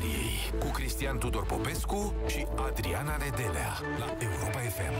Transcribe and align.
istoriei 0.00 0.60
cu 0.60 0.66
Cristian 0.66 1.18
Tudor 1.18 1.46
Popescu 1.46 2.14
și 2.26 2.46
Adriana 2.56 3.16
Nedelea 3.16 3.78
la 3.98 4.16
Europa 4.18 4.58
FM. 4.58 4.94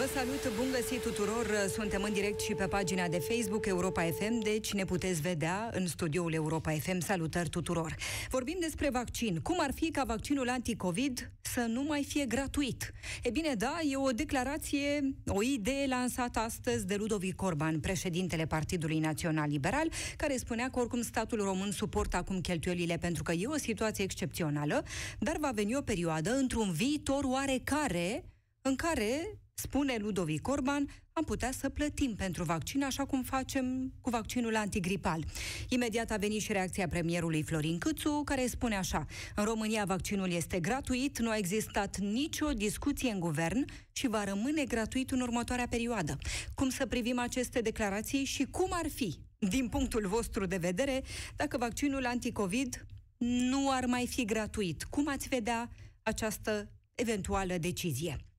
Vă 0.00 0.08
salut, 0.14 0.56
bun 0.56 0.66
găsit 0.70 1.02
tuturor! 1.02 1.46
Suntem 1.72 2.02
în 2.02 2.12
direct 2.12 2.40
și 2.40 2.54
pe 2.54 2.66
pagina 2.66 3.08
de 3.08 3.18
Facebook 3.18 3.66
Europa 3.66 4.02
FM, 4.02 4.38
deci 4.38 4.72
ne 4.72 4.84
puteți 4.84 5.20
vedea 5.20 5.70
în 5.72 5.86
studioul 5.86 6.32
Europa 6.32 6.70
FM. 6.72 7.00
Salutări 7.00 7.48
tuturor! 7.48 7.96
Vorbim 8.30 8.56
despre 8.60 8.90
vaccin. 8.90 9.40
Cum 9.42 9.56
ar 9.58 9.72
fi 9.74 9.90
ca 9.90 10.04
vaccinul 10.04 10.48
anticovid 10.48 11.32
să 11.40 11.60
nu 11.60 11.82
mai 11.82 12.04
fie 12.08 12.24
gratuit? 12.24 12.92
E 13.22 13.30
bine, 13.30 13.54
da, 13.54 13.78
e 13.90 13.96
o 13.96 14.10
declarație, 14.10 15.14
o 15.26 15.42
idee 15.42 15.86
lansată 15.86 16.38
astăzi 16.38 16.86
de 16.86 16.94
Ludovic 16.94 17.42
Orban, 17.42 17.80
președintele 17.80 18.46
Partidului 18.46 18.98
Național 18.98 19.48
Liberal, 19.48 19.90
care 20.16 20.36
spunea 20.36 20.70
că 20.70 20.78
oricum 20.78 21.02
statul 21.02 21.38
român 21.38 21.70
suportă 21.70 22.16
acum 22.16 22.40
cheltuielile 22.40 22.96
pentru 22.96 23.22
că 23.22 23.32
e 23.32 23.46
o 23.46 23.58
situație 23.58 24.04
excepțională, 24.04 24.82
dar 25.18 25.36
va 25.36 25.50
veni 25.54 25.76
o 25.76 25.80
perioadă 25.80 26.34
într-un 26.34 26.72
viitor 26.72 27.24
oarecare 27.24 28.24
în 28.62 28.76
care 28.76 29.38
spune 29.60 29.96
Ludovic 29.98 30.48
Orban, 30.48 30.88
am 31.12 31.24
putea 31.24 31.50
să 31.50 31.68
plătim 31.68 32.14
pentru 32.14 32.44
vaccin, 32.44 32.82
așa 32.82 33.04
cum 33.04 33.22
facem 33.22 33.92
cu 34.00 34.10
vaccinul 34.10 34.56
antigripal. 34.56 35.24
Imediat 35.68 36.10
a 36.10 36.16
venit 36.16 36.40
și 36.40 36.52
reacția 36.52 36.88
premierului 36.88 37.42
Florin 37.42 37.78
Câțu, 37.78 38.22
care 38.24 38.46
spune 38.46 38.76
așa, 38.76 39.06
în 39.34 39.44
România 39.44 39.84
vaccinul 39.84 40.30
este 40.30 40.60
gratuit, 40.60 41.18
nu 41.18 41.30
a 41.30 41.36
existat 41.36 41.98
nicio 41.98 42.52
discuție 42.52 43.10
în 43.10 43.20
guvern 43.20 43.64
și 43.92 44.08
va 44.08 44.24
rămâne 44.24 44.64
gratuit 44.64 45.10
în 45.10 45.20
următoarea 45.20 45.66
perioadă. 45.70 46.18
Cum 46.54 46.68
să 46.68 46.86
privim 46.86 47.18
aceste 47.18 47.60
declarații 47.60 48.24
și 48.24 48.44
cum 48.44 48.68
ar 48.70 48.88
fi, 48.88 49.18
din 49.38 49.68
punctul 49.68 50.06
vostru 50.06 50.46
de 50.46 50.56
vedere, 50.56 51.02
dacă 51.36 51.56
vaccinul 51.58 52.06
anticovid 52.06 52.86
nu 53.16 53.70
ar 53.70 53.84
mai 53.86 54.06
fi 54.06 54.24
gratuit? 54.24 54.82
Cum 54.82 55.08
ați 55.08 55.28
vedea 55.28 55.70
această 56.02 56.70
eventuală 56.94 57.58
decizie? 57.58 58.29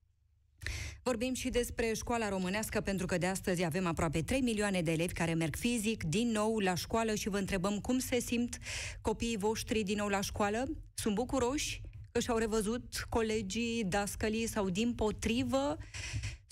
Vorbim 1.02 1.34
și 1.34 1.48
despre 1.48 1.92
școala 1.94 2.28
românească, 2.28 2.80
pentru 2.80 3.06
că 3.06 3.18
de 3.18 3.26
astăzi 3.26 3.64
avem 3.64 3.86
aproape 3.86 4.22
3 4.22 4.40
milioane 4.40 4.82
de 4.82 4.92
elevi 4.92 5.12
care 5.12 5.34
merg 5.34 5.56
fizic 5.56 6.02
din 6.04 6.30
nou 6.30 6.58
la 6.58 6.74
școală 6.74 7.14
și 7.14 7.28
vă 7.28 7.38
întrebăm 7.38 7.78
cum 7.78 7.98
se 7.98 8.20
simt 8.20 8.58
copiii 9.00 9.36
voștri 9.36 9.82
din 9.82 9.96
nou 9.96 10.08
la 10.08 10.20
școală. 10.20 10.64
Sunt 10.94 11.14
bucuroși 11.14 11.80
că 12.12 12.20
și-au 12.20 12.36
revăzut 12.36 13.06
colegii, 13.08 13.84
dascălii 13.84 14.46
sau 14.46 14.70
din 14.70 14.94
potrivă 14.94 15.76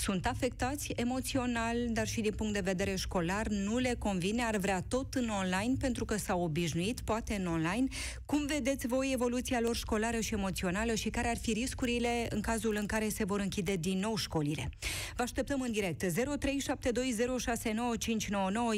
sunt 0.00 0.26
afectați 0.26 0.92
emoțional, 0.96 1.76
dar 1.88 2.06
și 2.06 2.20
din 2.20 2.32
punct 2.32 2.52
de 2.52 2.60
vedere 2.60 2.94
școlar, 2.94 3.46
nu 3.46 3.78
le 3.78 3.94
convine, 3.98 4.42
ar 4.42 4.56
vrea 4.56 4.82
tot 4.88 5.14
în 5.14 5.28
online 5.28 5.74
pentru 5.78 6.04
că 6.04 6.16
s-au 6.16 6.42
obișnuit, 6.42 7.00
poate 7.00 7.34
în 7.34 7.46
online. 7.46 7.86
Cum 8.24 8.46
vedeți 8.46 8.86
voi 8.86 9.10
evoluția 9.12 9.60
lor 9.60 9.76
școlară 9.76 10.20
și 10.20 10.34
emoțională 10.34 10.94
și 10.94 11.10
care 11.10 11.28
ar 11.28 11.36
fi 11.36 11.52
riscurile 11.52 12.26
în 12.30 12.40
cazul 12.40 12.76
în 12.78 12.86
care 12.86 13.08
se 13.08 13.24
vor 13.24 13.40
închide 13.40 13.76
din 13.76 13.98
nou 13.98 14.16
școlile? 14.16 14.68
Vă 15.16 15.22
așteptăm 15.22 15.60
în 15.60 15.72
direct. 15.72 16.04
0372069599 16.04 16.10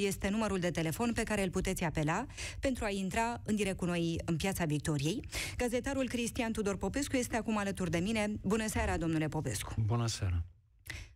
este 0.06 0.28
numărul 0.28 0.58
de 0.58 0.70
telefon 0.70 1.12
pe 1.12 1.22
care 1.22 1.42
îl 1.42 1.50
puteți 1.50 1.84
apela 1.84 2.26
pentru 2.60 2.84
a 2.84 2.90
intra 2.90 3.40
în 3.44 3.54
direct 3.54 3.76
cu 3.76 3.84
noi 3.84 4.20
în 4.24 4.36
Piața 4.36 4.64
Victoriei. 4.64 5.20
Gazetarul 5.56 6.08
Cristian 6.08 6.52
Tudor 6.52 6.76
Popescu 6.76 7.16
este 7.16 7.36
acum 7.36 7.56
alături 7.56 7.90
de 7.90 7.98
mine. 7.98 8.32
Bună 8.42 8.66
seara, 8.66 8.96
domnule 8.96 9.28
Popescu! 9.28 9.74
Bună 9.86 10.06
seara! 10.06 10.44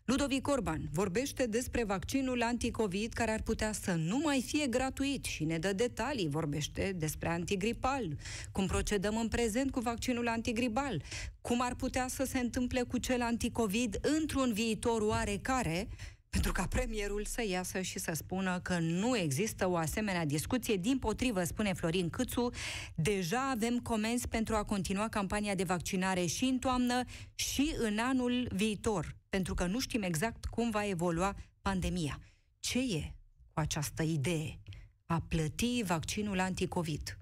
Ludovic 0.07 0.49
Orban 0.49 0.89
vorbește 0.93 1.47
despre 1.47 1.85
vaccinul 1.85 2.43
anticovid 2.43 3.12
care 3.12 3.31
ar 3.31 3.43
putea 3.43 3.72
să 3.72 3.93
nu 3.93 4.21
mai 4.25 4.44
fie 4.47 4.67
gratuit 4.67 5.25
și 5.25 5.44
ne 5.44 5.59
dă 5.59 5.72
detalii, 5.72 6.28
vorbește 6.28 6.94
despre 6.97 7.28
antigripal, 7.28 8.17
cum 8.53 8.67
procedăm 8.67 9.17
în 9.17 9.28
prezent 9.28 9.71
cu 9.71 9.81
vaccinul 9.81 10.28
antigripal, 10.28 11.03
cum 11.41 11.61
ar 11.61 11.75
putea 11.75 12.06
să 12.09 12.25
se 12.25 12.39
întâmple 12.39 12.83
cu 12.83 12.99
cel 12.99 13.22
anticovid 13.22 13.99
într-un 14.19 14.53
viitor 14.53 15.00
oarecare, 15.03 15.89
pentru 16.28 16.53
ca 16.53 16.67
premierul 16.67 17.25
să 17.25 17.44
iasă 17.49 17.81
și 17.81 17.99
să 17.99 18.12
spună 18.15 18.61
că 18.62 18.78
nu 18.78 19.17
există 19.17 19.69
o 19.69 19.77
asemenea 19.77 20.25
discuție. 20.25 20.77
Din 20.77 20.99
potrivă, 20.99 21.44
spune 21.44 21.73
Florin 21.73 22.11
Câțu, 22.11 22.50
deja 22.94 23.50
avem 23.50 23.78
comenzi 23.78 24.28
pentru 24.28 24.55
a 24.55 24.65
continua 24.65 25.09
campania 25.09 25.55
de 25.55 25.65
vaccinare 25.65 26.27
și 26.27 26.44
în 26.44 26.59
toamnă 26.59 27.05
și 27.34 27.75
în 27.78 27.99
anul 27.99 28.49
viitor 28.53 29.17
pentru 29.37 29.55
că 29.55 29.67
nu 29.67 29.81
știm 29.81 30.03
exact 30.03 30.45
cum 30.45 30.71
va 30.71 30.87
evolua 30.87 31.37
pandemia. 31.63 32.21
Ce 32.61 32.79
e 32.79 33.15
cu 33.53 33.61
această 33.61 34.03
idee 34.03 34.61
a 35.07 35.21
plăti 35.29 35.83
vaccinul 35.87 36.41
anticovid? 36.41 37.19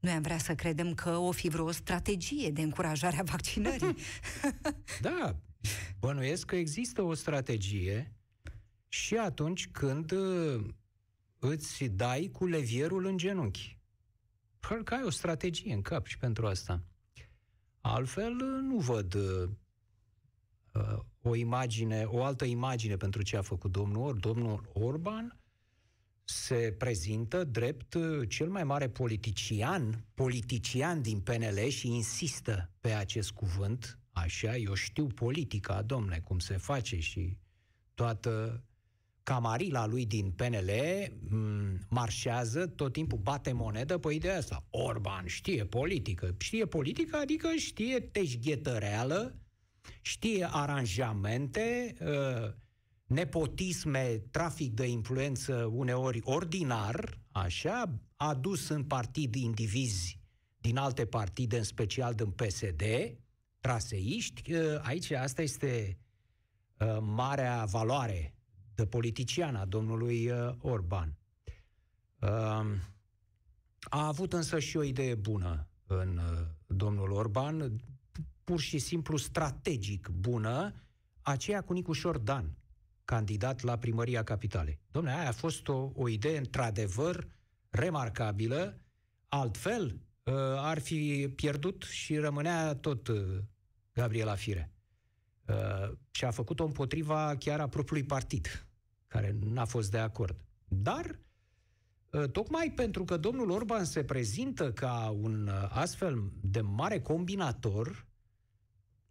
Noi 0.00 0.12
am 0.12 0.22
vrea 0.22 0.38
să 0.38 0.54
credem 0.54 0.94
că 0.94 1.16
o 1.16 1.30
fi 1.30 1.48
vreo 1.48 1.70
strategie 1.70 2.50
de 2.50 2.62
încurajare 2.62 3.18
a 3.18 3.22
vaccinării. 3.22 3.96
da, 5.00 5.36
bănuiesc 5.98 6.46
că 6.46 6.56
există 6.56 7.02
o 7.02 7.14
strategie 7.14 8.12
și 8.88 9.16
atunci 9.16 9.68
când 9.68 10.10
uh, 10.10 10.64
îți 11.38 11.84
dai 11.84 12.30
cu 12.32 12.46
levierul 12.46 13.06
în 13.06 13.16
genunchi. 13.16 13.78
Probabil 14.58 14.84
că 14.84 14.94
ai 14.94 15.02
o 15.02 15.10
strategie 15.10 15.74
în 15.74 15.82
cap 15.82 16.06
și 16.06 16.18
pentru 16.18 16.46
asta. 16.46 16.82
Altfel, 17.80 18.32
uh, 18.32 18.62
nu 18.62 18.78
văd 18.78 19.14
uh, 19.14 19.22
uh, 19.22 19.48
o 21.22 21.34
imagine, 21.34 22.04
o 22.04 22.22
altă 22.24 22.44
imagine 22.44 22.96
pentru 22.96 23.22
ce 23.22 23.36
a 23.36 23.42
făcut 23.42 23.72
domnul 23.72 24.06
Or. 24.06 24.16
Domnul 24.16 24.70
Orban 24.72 25.38
se 26.24 26.74
prezintă 26.78 27.44
drept 27.44 27.94
uh, 27.94 28.28
cel 28.28 28.48
mai 28.48 28.64
mare 28.64 28.88
politician, 28.88 30.04
politician 30.14 31.02
din 31.02 31.20
PNL 31.20 31.68
și 31.68 31.88
insistă 31.88 32.70
pe 32.80 32.90
acest 32.90 33.30
cuvânt, 33.30 33.98
așa, 34.12 34.56
eu 34.56 34.74
știu 34.74 35.06
politica, 35.06 35.82
domne, 35.82 36.20
cum 36.24 36.38
se 36.38 36.56
face 36.56 36.98
și 36.98 37.36
toată 37.94 38.62
camarila 39.22 39.86
lui 39.86 40.06
din 40.06 40.30
PNL 40.30 40.70
m- 41.26 41.88
marșează, 41.88 42.66
tot 42.66 42.92
timpul 42.92 43.18
bate 43.18 43.52
monedă 43.52 43.98
pe 43.98 44.12
ideea 44.12 44.36
asta. 44.36 44.66
Orban 44.70 45.26
știe 45.26 45.64
politică. 45.64 46.34
Știe 46.38 46.66
politică, 46.66 47.16
adică 47.16 47.48
știe 47.56 48.00
teșghetăreală, 48.00 49.36
știe 50.00 50.48
aranjamente, 50.50 51.96
uh, 52.00 52.52
nepotisme, 53.06 54.22
trafic 54.30 54.74
de 54.74 54.86
influență 54.86 55.54
uneori 55.72 56.20
ordinar, 56.22 57.18
așa, 57.30 58.00
adus 58.16 58.68
în 58.68 58.84
partid 58.84 59.34
indivizi 59.34 60.20
din 60.60 60.76
alte 60.76 61.06
partide, 61.06 61.56
în 61.56 61.62
special 61.62 62.14
din 62.14 62.30
PSD, 62.30 62.82
traseiști. 63.60 64.52
Uh, 64.52 64.78
aici 64.82 65.10
asta 65.10 65.42
este 65.42 65.98
uh, 66.78 66.98
marea 67.00 67.64
valoare 67.64 68.34
de 68.74 68.86
politician 68.86 69.54
a 69.54 69.64
domnului 69.64 70.30
Orban. 70.60 71.18
A 73.80 74.06
avut 74.06 74.32
însă 74.32 74.58
și 74.58 74.76
o 74.76 74.82
idee 74.82 75.14
bună 75.14 75.68
în 75.86 76.20
domnul 76.66 77.10
Orban, 77.10 77.80
pur 78.48 78.60
și 78.60 78.78
simplu 78.78 79.16
strategic 79.16 80.08
bună, 80.08 80.74
aceea 81.22 81.60
cu 81.60 81.72
Nicu 81.72 81.92
Șordan, 81.92 82.56
candidat 83.04 83.62
la 83.62 83.78
primăria 83.78 84.24
capitalei. 84.24 84.80
Domnule, 84.90 85.16
aia 85.16 85.28
a 85.28 85.32
fost 85.32 85.68
o, 85.68 85.90
o 85.94 86.08
idee 86.08 86.38
într-adevăr 86.38 87.28
remarcabilă, 87.70 88.80
altfel 89.28 89.84
uh, 89.84 90.34
ar 90.56 90.78
fi 90.78 91.32
pierdut 91.36 91.82
și 91.82 92.16
rămânea 92.16 92.74
tot 92.74 93.08
uh, 93.08 93.38
Gabriela 93.92 94.34
Fire. 94.34 94.72
Uh, 95.48 95.92
și 96.10 96.24
a 96.24 96.30
făcut-o 96.30 96.64
împotriva 96.64 97.36
chiar 97.38 97.60
a 97.60 97.68
propriului 97.68 98.08
partid, 98.08 98.66
care 99.06 99.36
n-a 99.40 99.64
fost 99.64 99.90
de 99.90 99.98
acord. 99.98 100.36
Dar 100.68 101.18
Tocmai 102.32 102.72
pentru 102.76 103.04
că 103.04 103.16
domnul 103.16 103.50
Orban 103.50 103.84
se 103.84 104.04
prezintă 104.04 104.72
ca 104.72 105.16
un 105.20 105.50
astfel 105.68 106.32
de 106.40 106.60
mare 106.60 107.00
combinator, 107.00 108.07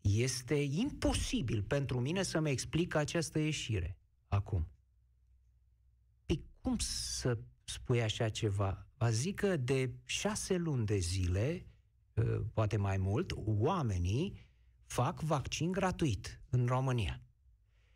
este 0.01 0.55
imposibil 0.55 1.63
pentru 1.63 1.99
mine 1.99 2.23
să-mi 2.23 2.49
explic 2.49 2.95
această 2.95 3.39
ieșire 3.39 3.97
acum. 4.27 4.67
Păi 6.25 6.43
cum 6.61 6.77
să 6.79 7.37
spui 7.63 8.01
așa 8.01 8.29
ceva? 8.29 8.87
Vă 8.97 9.09
zic 9.09 9.35
că 9.35 9.57
de 9.57 9.93
șase 10.05 10.55
luni 10.55 10.85
de 10.85 10.97
zile, 10.97 11.65
ă, 12.17 12.21
poate 12.53 12.77
mai 12.77 12.97
mult, 12.97 13.31
oamenii 13.35 14.47
fac 14.85 15.19
vaccin 15.21 15.71
gratuit 15.71 16.41
în 16.49 16.65
România. 16.65 17.21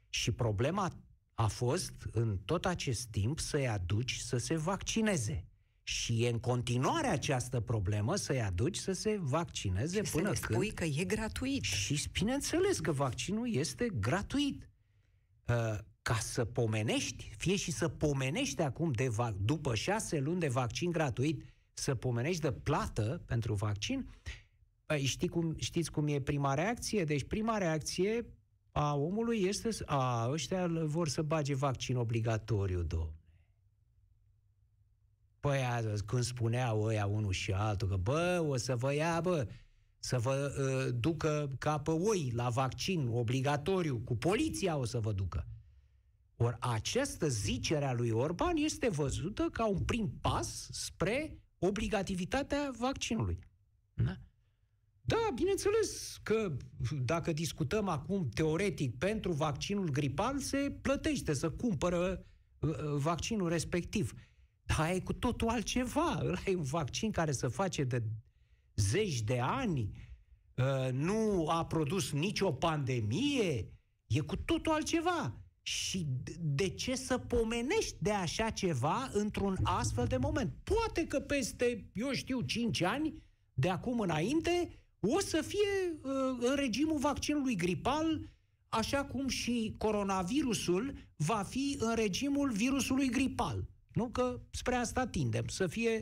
Și 0.09 0.31
problema 0.31 0.91
a 1.33 1.47
fost 1.47 2.07
în 2.11 2.37
tot 2.37 2.65
acest 2.65 3.07
timp 3.07 3.39
să-i 3.39 3.67
aduci 3.67 4.15
să 4.15 4.37
se 4.37 4.57
vaccineze. 4.57 5.45
Și 5.91 6.23
e 6.25 6.29
în 6.29 6.39
continuare 6.39 7.07
această 7.07 7.59
problemă 7.59 8.15
să-i 8.15 8.41
aduci 8.41 8.77
să 8.77 8.91
se 8.91 9.19
vaccineze 9.21 10.03
și 10.03 10.11
până 10.11 10.33
să 10.33 10.39
când... 10.39 10.59
spui 10.59 10.71
că 10.71 10.83
e 10.83 11.03
gratuit. 11.03 11.63
Și 11.63 12.09
bineînțeles 12.11 12.79
că 12.79 12.91
vaccinul 12.91 13.55
este 13.55 13.87
gratuit. 13.99 14.69
Uh, 15.47 15.77
ca 16.01 16.13
să 16.13 16.45
pomenești, 16.45 17.31
fie 17.37 17.55
și 17.55 17.71
să 17.71 17.87
pomenești 17.87 18.61
acum 18.61 18.91
de 18.91 19.07
va- 19.07 19.35
după 19.41 19.75
șase 19.75 20.19
luni 20.19 20.39
de 20.39 20.47
vaccin 20.47 20.91
gratuit, 20.91 21.43
să 21.73 21.95
pomenești 21.95 22.41
de 22.41 22.51
plată 22.51 23.21
pentru 23.25 23.53
vaccin, 23.53 24.09
păi 24.85 25.03
știi 25.03 25.27
cum, 25.27 25.55
știți 25.57 25.91
cum 25.91 26.07
e 26.07 26.21
prima 26.21 26.53
reacție? 26.53 27.03
Deci 27.03 27.23
prima 27.23 27.57
reacție 27.57 28.25
a 28.71 28.95
omului 28.95 29.43
este, 29.43 29.69
a, 29.85 30.27
ăștia 30.29 30.67
vor 30.67 31.07
să 31.07 31.21
bage 31.21 31.55
vaccin 31.55 31.95
obligatoriu, 31.95 32.81
domn. 32.81 33.20
Păi, 35.41 35.59
când 36.05 36.23
spuneau 36.23 36.83
ăia 36.83 37.05
unul 37.05 37.31
și 37.31 37.51
altul 37.51 37.87
că, 37.87 37.95
bă, 37.95 38.45
o 38.47 38.57
să 38.57 38.75
vă 38.75 38.93
ia, 38.93 39.21
bă, 39.21 39.47
să 39.99 40.19
vă 40.19 40.53
uh, 40.57 40.95
ducă 40.99 41.49
ca 41.59 41.79
pe 41.79 41.91
oi 41.91 42.31
la 42.35 42.49
vaccin 42.49 43.07
obligatoriu, 43.07 44.01
cu 44.05 44.15
poliția 44.15 44.77
o 44.77 44.85
să 44.85 44.99
vă 44.99 45.11
ducă. 45.11 45.47
Ori 46.35 46.57
această 46.59 47.27
zicere 47.27 47.85
a 47.85 47.93
lui 47.93 48.09
Orban 48.09 48.55
este 48.55 48.89
văzută 48.89 49.49
ca 49.51 49.65
un 49.67 49.79
prim 49.79 50.17
pas 50.21 50.67
spre 50.71 51.37
obligativitatea 51.59 52.71
vaccinului. 52.77 53.39
Da? 53.93 54.17
Da, 55.01 55.29
bineînțeles 55.35 56.19
că 56.23 56.57
dacă 57.03 57.31
discutăm 57.31 57.87
acum 57.87 58.29
teoretic 58.29 58.97
pentru 58.97 59.31
vaccinul 59.31 59.89
gripal, 59.89 60.39
se 60.39 60.77
plătește 60.81 61.33
să 61.33 61.49
cumpără 61.49 62.25
uh, 62.59 62.69
uh, 62.69 62.75
vaccinul 62.95 63.49
respectiv. 63.49 64.13
Dar 64.77 64.91
e 64.91 64.99
cu 64.99 65.13
totul 65.13 65.47
altceva. 65.47 66.19
Ăla 66.21 66.39
e 66.45 66.55
un 66.55 66.63
vaccin 66.63 67.11
care 67.11 67.31
se 67.31 67.47
face 67.47 67.83
de 67.83 68.03
zeci 68.75 69.21
de 69.21 69.39
ani, 69.39 69.91
uh, 70.55 70.91
nu 70.91 71.47
a 71.49 71.65
produs 71.65 72.11
nicio 72.11 72.51
pandemie, 72.51 73.71
e 74.07 74.19
cu 74.19 74.35
totul 74.35 74.71
altceva. 74.71 75.35
Și 75.61 76.07
de 76.39 76.69
ce 76.69 76.95
să 76.95 77.17
pomenești 77.17 77.95
de 77.99 78.11
așa 78.11 78.49
ceva 78.49 79.09
într-un 79.13 79.57
astfel 79.63 80.05
de 80.05 80.17
moment? 80.17 80.53
Poate 80.63 81.07
că 81.07 81.19
peste, 81.19 81.89
eu 81.93 82.11
știu, 82.11 82.41
5 82.41 82.81
ani, 82.81 83.23
de 83.53 83.69
acum 83.69 83.99
înainte, 83.99 84.79
o 84.99 85.19
să 85.19 85.41
fie 85.41 85.99
uh, 86.01 86.11
în 86.39 86.55
regimul 86.55 86.97
vaccinului 86.97 87.55
gripal, 87.55 88.29
așa 88.69 89.05
cum 89.05 89.27
și 89.27 89.75
coronavirusul 89.77 90.93
va 91.15 91.43
fi 91.49 91.77
în 91.79 91.95
regimul 91.95 92.51
virusului 92.51 93.09
gripal. 93.09 93.69
Nu 93.93 94.09
că 94.09 94.39
spre 94.49 94.75
asta 94.75 95.07
tindem, 95.07 95.47
să 95.47 95.67
fie 95.67 96.01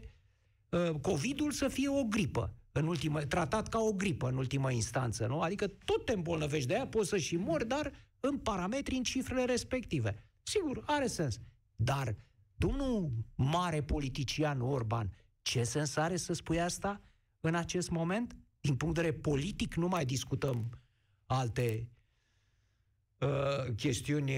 uh, 0.70 0.90
COVID-ul 1.02 1.52
să 1.52 1.68
fie 1.68 1.90
o 1.90 2.04
gripă 2.04 2.54
în 2.72 2.88
ultimă, 2.88 3.22
tratat 3.22 3.68
ca 3.68 3.80
o 3.80 3.94
gripă 3.94 4.28
în 4.28 4.38
ultimă 4.38 4.72
instanță, 4.72 5.28
nu? 5.28 5.42
Adică 5.42 5.68
tot 5.68 6.06
te 6.06 6.14
îmbolnăvești 6.14 6.68
de 6.68 6.74
aia, 6.74 6.88
poți 6.88 7.10
să 7.10 7.18
și 7.18 7.36
mori, 7.36 7.68
dar 7.68 7.92
în 8.20 8.38
parametri, 8.38 8.96
în 8.96 9.04
cifrele 9.04 9.46
respective. 9.46 10.24
Sigur, 10.44 10.84
are 10.86 11.08
sens. 11.08 11.40
Dar 11.76 12.16
domnul 12.56 13.12
mare 13.36 13.84
politician 13.84 14.62
Orban, 14.62 15.14
ce 15.42 15.64
sens 15.64 15.96
are 15.96 16.16
să 16.16 16.34
spui 16.34 16.62
asta 16.62 17.02
în 17.40 17.56
acest 17.56 17.90
moment? 17.90 18.36
Din 18.62 18.76
punct 18.76 18.96
de 18.96 19.02
vedere 19.02 19.22
politic, 19.22 19.74
nu 19.76 19.88
mai 19.88 20.06
discutăm 20.06 20.70
alte 21.26 21.90
uh, 23.20 23.76
chestiuni 23.76 24.32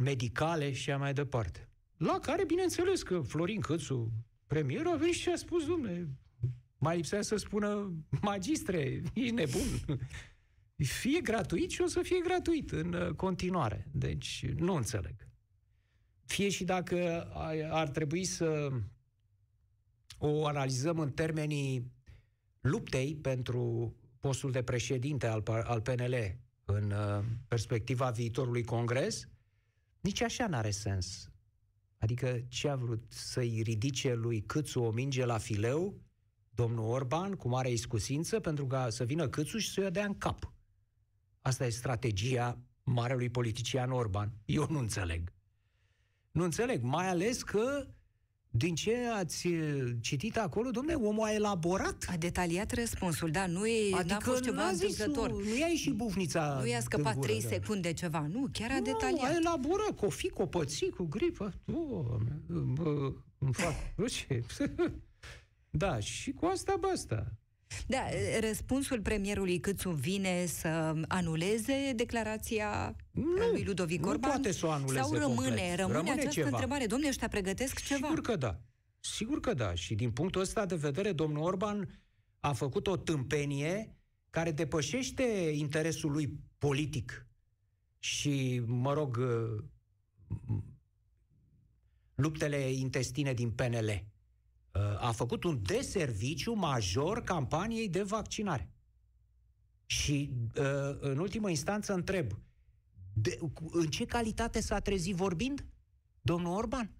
medicale 0.00 0.72
și 0.72 0.90
a 0.90 0.96
mai 0.96 1.12
departe. 1.12 1.71
La 2.02 2.18
care, 2.18 2.44
bineînțeles, 2.44 3.02
că 3.02 3.20
Florin 3.20 3.60
Câțu, 3.60 4.12
premierul, 4.46 4.92
a 4.92 4.96
venit 4.96 5.14
și 5.14 5.28
a 5.28 5.36
spus, 5.36 5.66
domne, 5.66 6.08
mai 6.78 6.96
lipsea 6.96 7.22
să 7.22 7.36
spună, 7.36 7.92
magistre, 8.20 9.02
ești 9.14 9.34
nebun. 9.34 9.98
Fie 10.76 11.20
gratuit 11.20 11.70
și 11.70 11.80
o 11.80 11.86
să 11.86 12.02
fie 12.02 12.20
gratuit 12.24 12.70
în 12.70 12.92
uh, 12.92 13.14
continuare. 13.14 13.88
Deci, 13.92 14.46
nu 14.56 14.74
înțeleg. 14.74 15.14
Fie 16.24 16.48
și 16.48 16.64
dacă 16.64 17.28
ar 17.70 17.88
trebui 17.88 18.24
să 18.24 18.68
o 20.18 20.46
analizăm 20.46 20.98
în 20.98 21.10
termenii 21.10 21.92
luptei 22.60 23.16
pentru 23.16 23.94
postul 24.20 24.50
de 24.50 24.62
președinte 24.62 25.26
al, 25.26 25.42
al 25.64 25.80
PNL 25.80 26.38
în 26.64 26.90
uh, 26.90 27.24
perspectiva 27.48 28.10
viitorului 28.10 28.64
congres, 28.64 29.28
nici 30.00 30.22
așa 30.22 30.46
n-are 30.46 30.70
sens. 30.70 31.31
Adică 32.02 32.44
ce 32.48 32.68
a 32.68 32.76
vrut? 32.76 33.02
Să-i 33.08 33.60
ridice 33.64 34.14
lui 34.14 34.40
Câțu 34.40 34.80
o 34.80 34.90
minge 34.90 35.24
la 35.24 35.38
fileu 35.38 36.00
domnul 36.54 36.90
Orban 36.90 37.34
cu 37.34 37.48
mare 37.48 37.70
iscusință 37.70 38.40
pentru 38.40 38.66
ca 38.66 38.90
să 38.90 39.04
vină 39.04 39.28
Câțu 39.28 39.58
și 39.58 39.72
să-i 39.72 39.90
dea 39.90 40.04
în 40.04 40.18
cap. 40.18 40.52
Asta 41.40 41.66
e 41.66 41.70
strategia 41.70 42.58
marelui 42.82 43.30
politician 43.30 43.90
Orban. 43.90 44.32
Eu 44.44 44.66
nu 44.70 44.78
înțeleg. 44.78 45.32
Nu 46.30 46.44
înțeleg, 46.44 46.82
mai 46.82 47.08
ales 47.08 47.42
că 47.42 47.86
din 48.54 48.74
ce 48.74 48.96
ați 49.14 49.48
citit 50.00 50.36
acolo, 50.36 50.70
domne, 50.70 50.94
omul 50.94 51.26
a 51.26 51.32
elaborat. 51.32 52.06
A 52.08 52.16
detaliat 52.16 52.72
răspunsul, 52.72 53.30
da, 53.30 53.46
nu 53.46 53.66
e, 53.66 53.94
adică 53.94 54.14
n-a 54.14 54.20
fost 54.20 54.42
ceva 54.42 54.68
întâmplător. 54.68 55.30
Nu 55.32 55.56
i-a 55.56 55.66
ieșit 55.66 55.94
bufnița 55.94 56.58
Nu 56.60 56.66
i-a 56.66 56.80
scăpat 56.80 57.14
gură, 57.14 57.26
3 57.26 57.40
da. 57.42 57.48
secunde 57.48 57.92
ceva, 57.92 58.26
nu, 58.32 58.48
chiar 58.52 58.70
a 58.70 58.78
nu, 58.78 58.82
detaliat. 58.82 59.30
a 59.30 59.34
elaborat, 59.36 59.90
cu 59.96 60.04
o 60.04 60.08
fi, 60.08 60.28
cu 60.28 60.42
o 60.42 60.46
pății, 60.46 60.90
cu 60.90 61.04
gripă. 61.04 61.54
Doamne, 61.64 62.40
îmi 63.38 63.52
fac 63.52 63.74
ce? 64.06 64.42
Da, 65.74 65.98
și 65.98 66.32
cu 66.32 66.46
asta 66.46 66.76
basta. 66.80 67.32
Da, 67.86 67.98
răspunsul 68.40 69.00
premierului 69.00 69.60
Câțu 69.60 69.90
vine 69.90 70.46
să 70.46 70.94
anuleze 71.08 71.92
declarația 71.96 72.96
nu, 73.10 73.50
lui 73.52 73.64
Ludovic 73.64 74.00
nu 74.00 74.08
Orban? 74.08 74.30
poate 74.30 74.52
să 74.52 74.66
o 74.66 74.70
anuleze 74.70 74.98
Sau 75.00 75.12
rămâne, 75.12 75.34
complet. 75.34 75.76
rămâne, 75.76 75.92
rămâne 75.96 76.10
această 76.10 76.30
ceva. 76.30 76.48
întrebare? 76.48 76.86
Domnule, 76.86 77.10
ăștia 77.10 77.28
pregătesc 77.28 77.80
ceva? 77.80 78.06
Sigur 78.06 78.20
că 78.20 78.36
da. 78.36 78.60
Sigur 79.00 79.40
că 79.40 79.54
da. 79.54 79.74
Și 79.74 79.94
din 79.94 80.10
punctul 80.10 80.40
ăsta 80.40 80.66
de 80.66 80.74
vedere, 80.74 81.12
domnul 81.12 81.42
Orban 81.42 82.00
a 82.40 82.52
făcut 82.52 82.86
o 82.86 82.96
tâmpenie 82.96 83.96
care 84.30 84.50
depășește 84.50 85.22
interesul 85.54 86.10
lui 86.10 86.38
politic 86.58 87.26
și, 87.98 88.62
mă 88.66 88.92
rog, 88.92 89.18
luptele 92.14 92.56
intestine 92.70 93.32
din 93.34 93.50
PNL 93.50 94.04
a 94.98 95.12
făcut 95.12 95.44
un 95.44 95.62
deserviciu 95.62 96.52
major 96.52 97.22
campaniei 97.22 97.88
de 97.88 98.02
vaccinare. 98.02 98.72
Și, 99.86 100.32
uh, 100.56 100.96
în 101.00 101.18
ultimă 101.18 101.48
instanță, 101.48 101.92
întreb, 101.92 102.32
de, 103.12 103.38
în 103.70 103.86
ce 103.86 104.04
calitate 104.04 104.60
s-a 104.60 104.78
trezit 104.78 105.14
vorbind 105.14 105.66
domnul 106.20 106.56
Orban? 106.56 106.90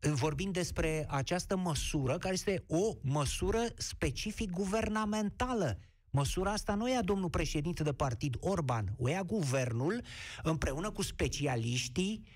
Vorbind 0.00 0.52
despre 0.52 1.06
această 1.08 1.56
măsură, 1.56 2.18
care 2.18 2.34
este 2.34 2.64
o 2.66 2.94
măsură 3.02 3.58
specific 3.76 4.50
guvernamentală. 4.50 5.78
Măsura 6.10 6.52
asta 6.52 6.74
nu 6.74 6.90
ia 6.90 7.02
domnul 7.02 7.30
președinte 7.30 7.82
de 7.82 7.92
partid 7.92 8.36
Orban, 8.40 8.94
o 8.98 9.08
ia 9.08 9.22
guvernul 9.22 10.02
împreună 10.42 10.90
cu 10.90 11.02
specialiștii 11.02 12.26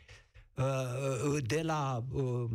uh, 0.56 1.44
de 1.44 1.62
la 1.62 2.04
uh, 2.12 2.50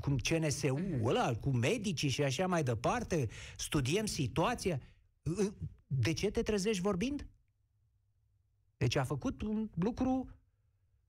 cum 0.00 0.16
CNSU, 0.16 0.74
mhm. 0.74 1.04
ăla, 1.04 1.34
cu 1.34 1.50
medicii 1.50 2.08
și 2.08 2.22
așa 2.22 2.46
mai 2.46 2.62
departe, 2.62 3.28
studiem 3.56 4.06
situația. 4.06 4.80
De 5.86 6.12
ce 6.12 6.30
te 6.30 6.42
trezești 6.42 6.82
vorbind? 6.82 7.26
Deci 8.76 8.96
a 8.96 9.04
făcut 9.04 9.42
un 9.42 9.70
lucru 9.74 10.28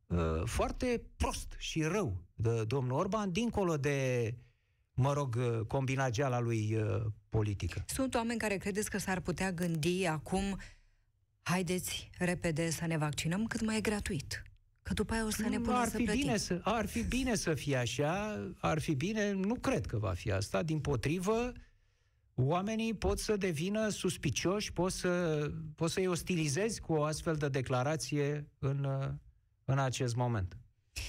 uh, 0.08 0.42
foarte 0.46 1.02
prost 1.16 1.56
și 1.58 1.84
rău 1.84 2.24
de 2.34 2.64
domnul 2.64 2.98
Orban, 2.98 3.32
dincolo 3.32 3.78
de, 3.78 4.34
mă 4.94 5.14
rog, 5.14 5.36
uh, 5.36 5.66
combinageala 5.68 6.40
lui 6.40 6.76
uh, 6.76 7.06
politică. 7.30 7.84
Sunt 7.88 8.16
oameni 8.16 8.40
care 8.40 8.58
credeți 8.58 8.90
că 8.90 8.98
s-ar 8.98 9.20
putea 9.20 9.52
gândi 9.52 10.06
acum 10.06 10.60
haideți 11.42 12.10
repede 12.18 12.70
să 12.70 12.86
ne 12.86 12.98
vaccinăm 12.98 13.46
cât 13.46 13.62
mai 13.62 13.78
e 13.78 13.82
gratuit. 13.82 14.45
Că 14.86 14.94
după 14.94 15.14
aia 15.14 15.26
o 15.26 15.30
să 15.30 15.42
ne 15.42 15.60
punem 15.60 15.76
ar 15.76 15.88
să 15.88 15.98
fi 15.98 16.04
plătim. 16.04 16.22
Bine 16.22 16.38
să, 16.38 16.60
ar 16.64 16.86
fi 16.86 17.04
bine 17.04 17.36
să 17.36 17.54
fie 17.54 17.76
așa, 17.76 18.48
ar 18.60 18.80
fi 18.80 18.96
bine, 18.96 19.32
nu 19.32 19.56
cred 19.56 19.86
că 19.86 19.98
va 19.98 20.14
fi 20.14 20.32
asta, 20.32 20.64
din 20.64 20.80
potrivă, 20.80 21.52
oamenii 22.36 22.94
pot 22.94 23.20
să 23.20 23.38
devină 23.38 23.90
suspicioși, 23.90 24.74
pot, 24.74 24.92
să, 24.92 25.40
pot 25.76 25.90
să-i 25.90 26.08
ostilizezi 26.08 26.82
cu 26.82 26.94
o 26.94 27.04
astfel 27.04 27.36
de 27.36 27.50
declarație 27.50 28.50
în, 28.60 28.88
în 29.66 29.80
acest 29.80 30.16
moment. 30.16 30.58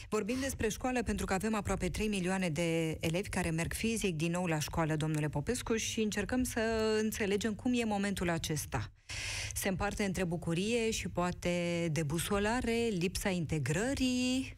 Vorbim 0.09 0.37
despre 0.41 0.69
școală 0.69 1.03
pentru 1.03 1.27
că 1.27 1.33
avem 1.33 1.55
aproape 1.55 1.89
3 1.89 2.09
milioane 2.09 2.49
de 2.49 2.97
elevi 3.01 3.29
care 3.29 3.51
merg 3.51 3.73
fizic 3.73 4.17
din 4.17 4.31
nou 4.31 4.47
la 4.47 4.59
școală, 4.59 4.97
domnule 4.97 5.29
Popescu, 5.29 5.77
și 5.77 6.01
încercăm 6.01 6.43
să 6.43 6.61
înțelegem 7.03 7.55
cum 7.55 7.73
e 7.75 7.85
momentul 7.85 8.29
acesta. 8.29 8.93
Se 9.55 9.69
împarte 9.69 10.05
între 10.05 10.25
bucurie 10.25 10.91
și 10.91 11.09
poate 11.09 11.89
debusolare, 11.93 12.89
lipsa 12.91 13.29
integrării. 13.29 14.55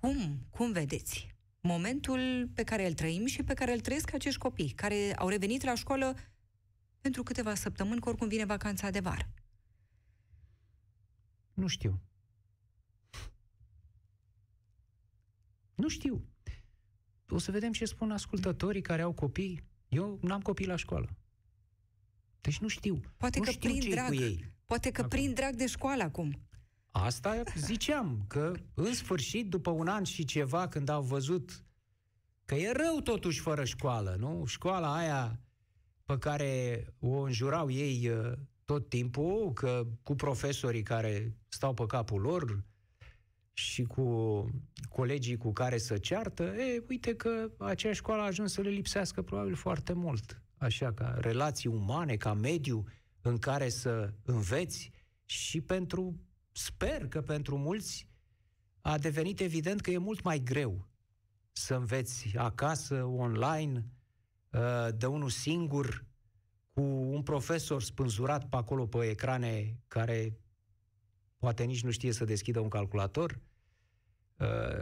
Cum? 0.00 0.38
Cum 0.50 0.72
vedeți? 0.72 1.34
Momentul 1.60 2.50
pe 2.54 2.62
care 2.62 2.86
îl 2.86 2.92
trăim 2.92 3.26
și 3.26 3.42
pe 3.42 3.54
care 3.54 3.72
îl 3.72 3.80
trăiesc 3.80 4.14
acești 4.14 4.38
copii, 4.38 4.70
care 4.70 5.14
au 5.16 5.28
revenit 5.28 5.64
la 5.64 5.74
școală 5.74 6.14
pentru 7.00 7.22
câteva 7.22 7.54
săptămâni, 7.54 8.00
că 8.00 8.08
oricum 8.08 8.28
vine 8.28 8.44
vacanța 8.44 8.90
de 8.90 9.00
vară. 9.00 9.28
Nu 11.54 11.66
știu. 11.66 12.00
Nu 15.76 15.88
știu. 15.88 16.24
o 17.28 17.38
să 17.38 17.50
vedem 17.50 17.72
ce 17.72 17.84
spun 17.84 18.10
ascultătorii 18.10 18.80
care 18.80 19.02
au 19.02 19.12
copii. 19.12 19.62
Eu 19.88 20.18
n-am 20.22 20.40
copii 20.40 20.66
la 20.66 20.76
școală. 20.76 21.08
Deci 22.40 22.58
nu 22.58 22.68
știu. 22.68 23.00
Poate 23.16 23.38
nu 23.38 23.44
că 23.44 23.50
știu 23.50 23.70
prin 23.70 23.80
ce 23.80 23.90
drag. 23.90 24.06
cu 24.06 24.14
ei. 24.14 24.52
Poate 24.66 24.90
că 24.90 25.00
Acum. 25.00 25.18
prin 25.18 25.34
drag 25.34 25.54
de 25.54 25.66
școală 25.66 26.02
acum. 26.02 26.40
Asta 26.90 27.42
ziceam, 27.56 28.24
că 28.28 28.54
în 28.74 28.94
sfârșit, 28.94 29.48
după 29.48 29.70
un 29.70 29.88
an 29.88 30.04
și 30.04 30.24
ceva, 30.24 30.68
când 30.68 30.88
au 30.88 31.02
văzut 31.02 31.64
că 32.44 32.54
e 32.54 32.72
rău 32.72 33.00
totuși 33.00 33.40
fără 33.40 33.64
școală, 33.64 34.16
nu? 34.18 34.44
Școala 34.46 34.96
aia 34.96 35.40
pe 36.04 36.18
care 36.18 36.84
o 36.98 37.20
înjurau 37.20 37.70
ei 37.70 38.08
uh, 38.08 38.32
tot 38.64 38.88
timpul, 38.88 39.52
că 39.52 39.86
cu 40.02 40.14
profesorii 40.14 40.82
care 40.82 41.36
stau 41.48 41.74
pe 41.74 41.86
capul 41.86 42.20
lor 42.20 42.64
și 43.58 43.82
cu 43.82 44.04
colegii 44.88 45.36
cu 45.36 45.52
care 45.52 45.78
să 45.78 45.98
ceartă, 45.98 46.42
e, 46.42 46.84
uite 46.88 47.14
că 47.14 47.50
acea 47.58 47.92
școală 47.92 48.22
a 48.22 48.26
ajuns 48.26 48.52
să 48.52 48.60
le 48.60 48.68
lipsească 48.68 49.22
probabil 49.22 49.54
foarte 49.54 49.92
mult. 49.92 50.42
Așa, 50.58 50.92
ca 50.92 51.16
relații 51.20 51.68
umane, 51.68 52.16
ca 52.16 52.34
mediu 52.34 52.84
în 53.20 53.38
care 53.38 53.68
să 53.68 54.12
înveți 54.24 54.90
și 55.24 55.60
pentru, 55.60 56.20
sper 56.52 57.08
că 57.08 57.20
pentru 57.20 57.56
mulți 57.56 58.08
a 58.80 58.98
devenit 58.98 59.40
evident 59.40 59.80
că 59.80 59.90
e 59.90 59.98
mult 59.98 60.22
mai 60.22 60.38
greu 60.38 60.88
să 61.52 61.74
înveți 61.74 62.36
acasă, 62.36 63.04
online, 63.04 63.84
uh, 64.50 64.88
de 64.96 65.06
unul 65.06 65.30
singur, 65.30 66.04
cu 66.72 66.82
un 66.82 67.22
profesor 67.22 67.82
spânzurat 67.82 68.48
pe 68.48 68.56
acolo 68.56 68.86
pe 68.86 69.08
ecrane 69.08 69.80
care 69.88 70.40
poate 71.38 71.64
nici 71.64 71.82
nu 71.82 71.90
știe 71.90 72.12
să 72.12 72.24
deschidă 72.24 72.60
un 72.60 72.68
calculator, 72.68 73.30
uh, 73.30 73.45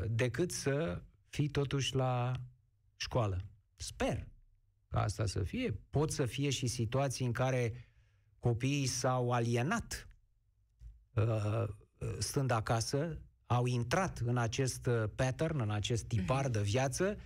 decât 0.07 0.51
să 0.51 1.03
fii 1.29 1.49
totuși 1.49 1.95
la 1.95 2.33
școală. 2.97 3.45
Sper 3.77 4.27
ca 4.89 5.03
asta 5.03 5.27
să 5.27 5.43
fie. 5.43 5.81
Pot 5.91 6.13
să 6.13 6.27
fie 6.27 6.51
și 6.51 6.67
situații 6.67 7.27
în 7.27 7.33
care 7.33 7.89
copiii 8.39 8.87
s-au 8.87 9.31
alienat 9.31 10.09
uh, 11.15 11.65
stând 12.19 12.51
acasă, 12.51 13.21
au 13.47 13.67
intrat 13.67 14.19
în 14.19 14.37
acest 14.37 14.87
uh, 14.87 15.05
pattern, 15.15 15.61
în 15.61 15.71
acest 15.71 16.05
tipar 16.05 16.49
de 16.49 16.61
viață 16.61 17.17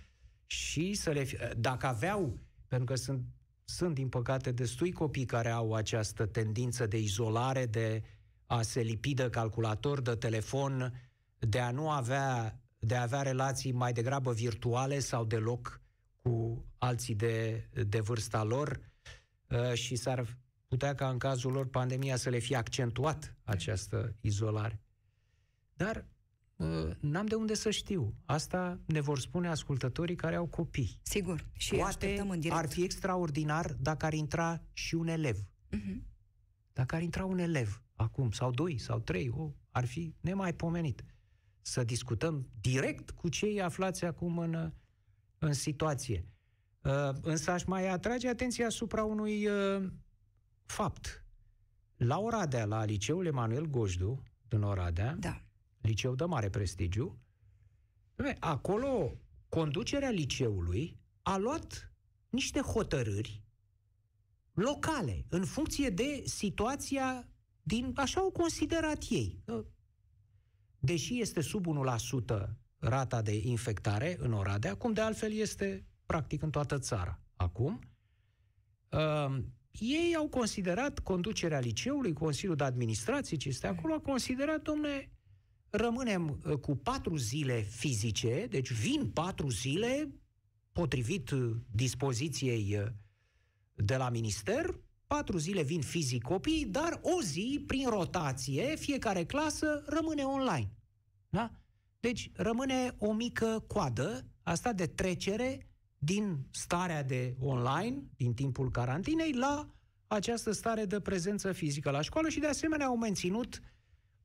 și 0.45 0.93
să 0.93 1.09
le 1.09 1.23
fie, 1.23 1.51
dacă 1.57 1.85
aveau, 1.85 2.39
pentru 2.67 2.85
că 2.85 2.95
sunt, 2.95 3.25
sunt 3.63 3.93
din 3.93 4.09
păcate 4.09 4.51
destui 4.51 4.91
copii 4.91 5.25
care 5.25 5.49
au 5.49 5.73
această 5.73 6.25
tendință 6.25 6.87
de 6.87 6.97
izolare, 6.97 7.65
de 7.65 8.03
a 8.45 8.61
se 8.61 8.81
lipi 8.81 9.13
de 9.13 9.29
calculator, 9.29 10.01
de 10.01 10.15
telefon, 10.15 10.93
de 11.39 11.59
a 11.59 11.71
nu 11.71 11.89
avea, 11.89 12.59
de 12.79 12.95
a 12.95 13.01
avea 13.01 13.21
relații 13.21 13.71
mai 13.71 13.93
degrabă 13.93 14.33
virtuale 14.33 14.99
sau 14.99 15.25
deloc 15.25 15.81
cu 16.15 16.65
alții 16.77 17.15
de, 17.15 17.67
de 17.87 17.99
vârsta 17.99 18.43
lor 18.43 18.79
uh, 19.47 19.73
și 19.73 19.95
s-ar 19.95 20.37
putea 20.67 20.95
ca 20.95 21.09
în 21.09 21.17
cazul 21.17 21.51
lor 21.51 21.67
pandemia 21.67 22.15
să 22.15 22.29
le 22.29 22.39
fie 22.39 22.55
accentuat 22.55 23.35
această 23.43 24.15
izolare. 24.21 24.81
Dar 25.73 26.05
uh, 26.55 26.89
n-am 26.99 27.25
de 27.25 27.35
unde 27.35 27.53
să 27.53 27.69
știu. 27.69 28.13
Asta 28.25 28.79
ne 28.85 28.99
vor 28.99 29.19
spune 29.19 29.47
ascultătorii 29.47 30.15
care 30.15 30.35
au 30.35 30.47
copii. 30.47 30.99
Sigur. 31.01 31.45
Și 31.51 31.69
Poate 31.69 31.87
așteptăm 31.87 32.29
în 32.29 32.39
direct. 32.39 32.59
ar 32.59 32.67
fi 32.69 32.83
extraordinar 32.83 33.73
dacă 33.79 34.05
ar 34.05 34.13
intra 34.13 34.61
și 34.73 34.95
un 34.95 35.07
elev. 35.07 35.37
Mhm. 35.69 36.05
Dacă 36.73 36.95
ar 36.95 37.01
intra 37.01 37.25
un 37.25 37.37
elev 37.37 37.83
acum, 37.95 38.31
sau 38.31 38.51
doi, 38.51 38.77
sau 38.77 38.99
trei, 38.99 39.29
o, 39.29 39.51
ar 39.71 39.85
fi 39.85 40.15
nemaipomenit. 40.19 41.03
Să 41.61 41.83
discutăm 41.83 42.47
direct 42.61 43.09
cu 43.09 43.29
cei 43.29 43.61
aflați 43.61 44.05
acum 44.05 44.37
în, 44.37 44.73
în 45.37 45.53
situație. 45.53 46.25
Uh, 46.83 47.09
însă 47.21 47.51
aș 47.51 47.63
mai 47.63 47.87
atrage 47.87 48.29
atenția 48.29 48.65
asupra 48.65 49.03
unui 49.03 49.47
uh, 49.47 49.89
fapt. 50.65 51.25
La 51.97 52.19
Oradea, 52.19 52.65
la 52.65 52.83
liceul 52.83 53.25
Emanuel 53.25 53.65
Gojdu, 53.65 54.23
din 54.47 54.61
Oradea, 54.61 55.15
Da. 55.19 55.43
liceu 55.81 56.15
de 56.15 56.23
mare 56.23 56.49
prestigiu, 56.49 57.19
Dom'le, 58.15 58.37
acolo 58.39 59.17
conducerea 59.49 60.09
liceului 60.09 60.99
a 61.21 61.37
luat 61.37 61.93
niște 62.29 62.59
hotărâri 62.59 63.43
locale, 64.53 65.25
în 65.29 65.45
funcție 65.45 65.89
de 65.89 66.23
situația 66.25 67.27
din, 67.61 67.93
așa 67.95 68.19
au 68.19 68.31
considerat 68.31 69.03
ei. 69.09 69.43
Deși 70.79 71.21
este 71.21 71.41
sub 71.41 71.65
1% 71.65 72.49
rata 72.77 73.21
de 73.21 73.41
infectare 73.43 74.17
în 74.19 74.33
Oradea, 74.33 74.75
cum 74.75 74.93
de 74.93 75.01
altfel 75.01 75.31
este 75.31 75.85
practic 76.05 76.41
în 76.41 76.49
toată 76.49 76.79
țara. 76.79 77.19
Acum, 77.35 77.79
uh, 78.89 79.43
ei 79.71 80.15
au 80.17 80.27
considerat 80.27 80.99
conducerea 80.99 81.59
liceului, 81.59 82.13
Consiliul 82.13 82.55
de 82.55 82.63
Administrație, 82.63 83.37
ce 83.37 83.47
este 83.47 83.67
acolo, 83.67 83.93
a 83.93 83.99
considerat, 83.99 84.61
domne, 84.61 85.11
rămânem 85.69 86.39
uh, 86.45 86.57
cu 86.57 86.75
patru 86.75 87.15
zile 87.15 87.61
fizice, 87.61 88.47
deci 88.49 88.71
vin 88.71 89.09
patru 89.09 89.49
zile, 89.49 90.09
potrivit 90.71 91.29
uh, 91.29 91.55
dispoziției 91.71 92.77
uh, 92.77 92.87
de 93.73 93.95
la 93.95 94.09
minister, 94.09 94.79
patru 95.15 95.37
zile 95.37 95.61
vin 95.61 95.81
fizic 95.81 96.21
copiii, 96.21 96.65
dar 96.65 96.99
o 97.01 97.21
zi, 97.21 97.63
prin 97.67 97.89
rotație, 97.89 98.75
fiecare 98.75 99.25
clasă 99.25 99.83
rămâne 99.85 100.23
online. 100.23 100.71
Da? 101.29 101.51
Deci 101.99 102.31
rămâne 102.35 102.95
o 102.97 103.13
mică 103.13 103.63
coadă, 103.67 104.25
asta 104.43 104.73
de 104.73 104.85
trecere 104.85 105.67
din 105.97 106.37
starea 106.51 107.03
de 107.03 107.35
online, 107.39 108.03
din 108.15 108.33
timpul 108.33 108.71
carantinei, 108.71 109.33
la 109.33 109.69
această 110.07 110.51
stare 110.51 110.85
de 110.85 110.99
prezență 110.99 111.51
fizică 111.51 111.89
la 111.89 112.01
școală 112.01 112.29
și 112.29 112.39
de 112.39 112.47
asemenea 112.47 112.85
au 112.85 112.97
menținut 112.97 113.61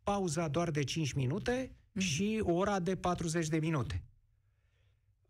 pauza 0.03 0.49
doar 0.49 0.71
de 0.71 0.85
5 0.85 1.13
minute 1.13 1.77
și 1.99 2.41
ora 2.43 2.81
de 2.81 2.97
40 2.97 3.49
de 3.49 3.59
minute. 3.59 4.03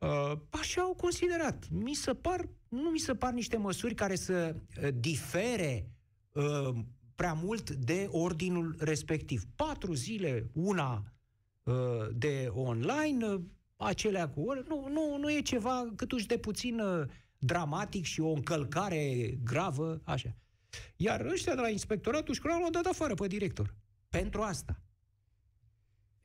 Uh, 0.04 0.38
așa 0.50 0.80
au 0.82 0.94
considerat. 0.94 1.68
Mi 1.70 1.94
se 1.94 2.14
par, 2.14 2.48
nu 2.68 2.90
mi 2.90 2.98
se 2.98 3.14
par 3.14 3.32
niște 3.32 3.56
măsuri 3.56 3.94
care 3.94 4.14
să 4.14 4.54
uh, 4.82 4.88
difere 4.94 5.90
uh, 6.32 6.74
prea 7.14 7.32
mult 7.32 7.70
de 7.70 8.08
ordinul 8.10 8.76
respectiv. 8.78 9.42
Patru 9.56 9.92
zile, 9.92 10.50
una 10.52 11.12
uh, 11.62 11.74
de 12.12 12.50
online, 12.52 13.26
uh, 13.26 13.40
acelea 13.76 14.28
cu 14.28 14.40
ore, 14.40 14.62
nu, 14.68 14.88
nu, 14.88 15.16
nu 15.18 15.32
e 15.32 15.40
ceva 15.40 15.92
câtuși 15.96 16.26
de 16.26 16.38
puțin 16.38 16.80
uh, 16.80 17.06
dramatic 17.38 18.04
și 18.04 18.20
o 18.20 18.32
încălcare 18.32 19.34
gravă, 19.44 20.00
așa. 20.04 20.36
Iar 20.96 21.20
ăștia 21.20 21.54
de 21.54 21.60
la 21.60 21.68
inspectoratul 21.68 22.34
școlar 22.34 22.60
l-au 22.60 22.70
dat 22.70 22.86
afară 22.86 23.14
pe 23.14 23.26
director. 23.26 23.74
Pentru 24.08 24.40
asta. 24.42 24.80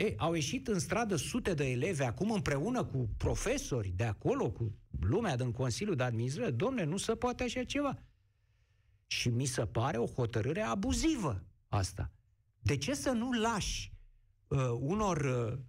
E, 0.01 0.13
au 0.18 0.34
ieșit 0.34 0.68
în 0.68 0.79
stradă 0.79 1.15
sute 1.15 1.53
de 1.53 1.70
elevi 1.70 2.03
acum 2.03 2.32
împreună 2.32 2.84
cu 2.84 3.10
profesori 3.18 3.94
de 3.96 4.03
acolo, 4.03 4.50
cu 4.51 4.75
lumea 5.00 5.36
din 5.36 5.51
Consiliul 5.51 5.96
de 5.96 6.03
Administrație. 6.03 6.51
Domne, 6.51 6.84
nu 6.84 6.98
se 6.98 7.15
poate 7.15 7.44
așa 7.44 7.63
ceva. 7.63 7.98
Și 9.08 9.29
mi 9.29 9.46
se 9.46 9.65
pare 9.65 9.98
o 9.98 10.06
hotărâre 10.06 10.62
abuzivă 10.62 11.44
asta. 11.68 12.12
De 12.60 12.77
ce 12.77 12.94
să 12.94 13.12
nu 13.12 13.32
lași 13.32 13.94
uh, 14.48 14.60
unor 14.79 15.18
uh, 15.18 15.60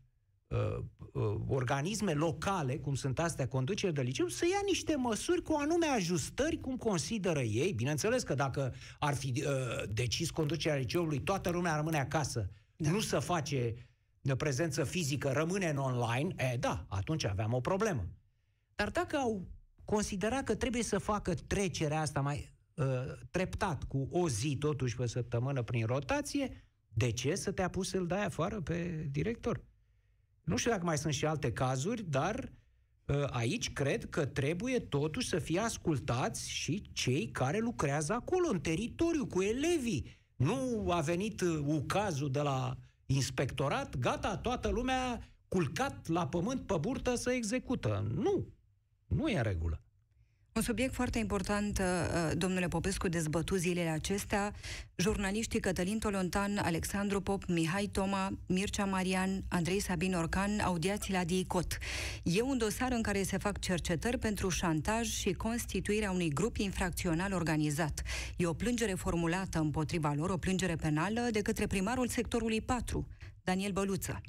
uh, 0.59 0.85
uh, 1.13 1.41
organisme 1.47 2.13
locale, 2.13 2.79
cum 2.79 2.95
sunt 2.95 3.19
astea 3.19 3.49
conduceri 3.49 3.95
de 3.95 4.03
liceu, 4.03 4.29
să 4.29 4.45
ia 4.45 4.61
niște 4.67 4.97
măsuri 4.97 5.43
cu 5.43 5.53
anume 5.53 5.87
ajustări, 5.87 6.61
cum 6.61 6.77
consideră 6.77 7.41
ei. 7.41 7.73
Bineînțeles 7.73 8.23
că 8.23 8.35
dacă 8.35 8.75
ar 8.99 9.15
fi 9.15 9.33
uh, 9.47 9.83
decis 9.89 10.31
conducerea 10.31 10.79
liceului, 10.79 11.21
toată 11.21 11.51
lumea 11.51 11.77
rămâne 11.77 11.99
acasă, 11.99 12.51
da. 12.77 12.91
nu 12.91 13.01
să 13.01 13.19
face 13.19 13.75
de 14.21 14.37
prezență 14.37 14.85
fizică, 14.85 15.33
rămâne 15.33 15.69
în 15.69 15.77
online, 15.77 16.35
e, 16.37 16.57
da, 16.57 16.87
atunci 16.89 17.25
aveam 17.25 17.53
o 17.53 17.61
problemă. 17.61 18.09
Dar 18.75 18.91
dacă 18.91 19.17
au 19.17 19.49
considerat 19.85 20.45
că 20.45 20.55
trebuie 20.55 20.83
să 20.83 20.99
facă 20.99 21.35
trecerea 21.35 22.01
asta 22.01 22.21
mai 22.21 22.55
uh, 22.75 22.87
treptat, 23.31 23.85
cu 23.85 24.09
o 24.11 24.29
zi 24.29 24.57
totuși 24.59 24.97
pe 24.97 25.07
săptămână 25.07 25.63
prin 25.63 25.87
rotație, 25.87 26.65
de 26.93 27.11
ce 27.11 27.35
să 27.35 27.53
te 27.53 27.63
apuci 27.63 27.87
să-l 27.87 28.07
dai 28.07 28.25
afară 28.25 28.61
pe 28.61 29.09
director? 29.11 29.65
Nu 30.45 30.57
știu 30.57 30.71
dacă 30.71 30.85
mai 30.85 30.99
sunt 30.99 31.13
și 31.13 31.27
alte 31.27 31.53
cazuri, 31.53 32.03
dar 32.03 32.53
uh, 33.07 33.25
aici 33.31 33.73
cred 33.73 34.09
că 34.09 34.27
trebuie 34.27 34.79
totuși 34.79 35.29
să 35.29 35.39
fie 35.39 35.59
ascultați 35.59 36.51
și 36.51 36.91
cei 36.93 37.31
care 37.31 37.59
lucrează 37.59 38.13
acolo, 38.13 38.49
în 38.49 38.61
teritoriu, 38.61 39.27
cu 39.27 39.43
elevii. 39.43 40.19
Nu 40.37 40.87
a 40.91 41.01
venit 41.01 41.41
uh, 41.41 41.59
ucazul 41.67 42.31
de 42.31 42.41
la 42.41 42.77
inspectorat, 43.13 43.99
gata, 43.99 44.37
toată 44.37 44.69
lumea 44.69 45.29
culcat 45.49 46.09
la 46.09 46.29
pământ 46.29 46.67
pe 46.67 46.77
burtă 46.81 47.15
să 47.15 47.33
execută. 47.33 48.07
Nu, 48.15 48.47
nu 49.07 49.29
e 49.29 49.37
în 49.37 49.43
regulă. 49.43 49.83
Un 50.55 50.63
subiect 50.63 50.95
foarte 50.95 51.19
important, 51.19 51.79
uh, 51.79 52.31
domnule 52.37 52.69
Popescu, 52.69 53.09
dezbătut 53.09 53.59
zilele 53.59 53.89
acestea. 53.89 54.53
Jurnaliștii 54.97 55.61
Cătălin 55.61 55.99
Tolontan, 55.99 56.59
Alexandru 56.59 57.21
Pop, 57.21 57.45
Mihai 57.45 57.89
Toma, 57.93 58.31
Mircea 58.47 58.85
Marian, 58.85 59.45
Andrei 59.49 59.81
Sabin 59.81 60.15
Orcan, 60.15 60.61
audiații 60.61 61.13
la 61.13 61.25
DICOT. 61.25 61.79
E 62.23 62.43
un 62.43 62.59
dosar 62.59 62.93
în 62.93 63.03
care 63.03 63.23
se 63.23 63.39
fac 63.39 63.59
cercetări 63.59 64.19
pentru 64.19 64.49
șantaj 64.49 65.09
și 65.09 65.33
constituirea 65.33 66.11
unui 66.11 66.29
grup 66.29 66.57
infracțional 66.57 67.33
organizat. 67.33 68.03
E 68.37 68.47
o 68.47 68.53
plângere 68.53 68.95
formulată 68.95 69.59
împotriva 69.59 70.13
lor, 70.17 70.31
o 70.31 70.37
plângere 70.37 70.77
penală, 70.77 71.21
de 71.31 71.43
către 71.43 71.67
primarul 71.67 72.09
sectorului 72.09 72.61
4, 72.61 73.07
Daniel 73.45 73.73
Băluță. 73.73 74.21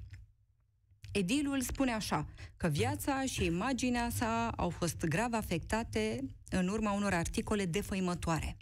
Edilul 1.12 1.62
spune 1.62 1.92
așa, 1.92 2.26
că 2.58 2.68
viața 2.68 3.24
și 3.26 3.46
imaginea 3.46 4.10
sa 4.10 4.52
au 4.56 4.70
fost 4.70 5.06
grav 5.06 5.34
afectate 5.34 6.24
în 6.50 6.68
urma 6.68 6.92
unor 6.92 7.14
articole 7.14 7.66
defăimătoare. 7.66 8.58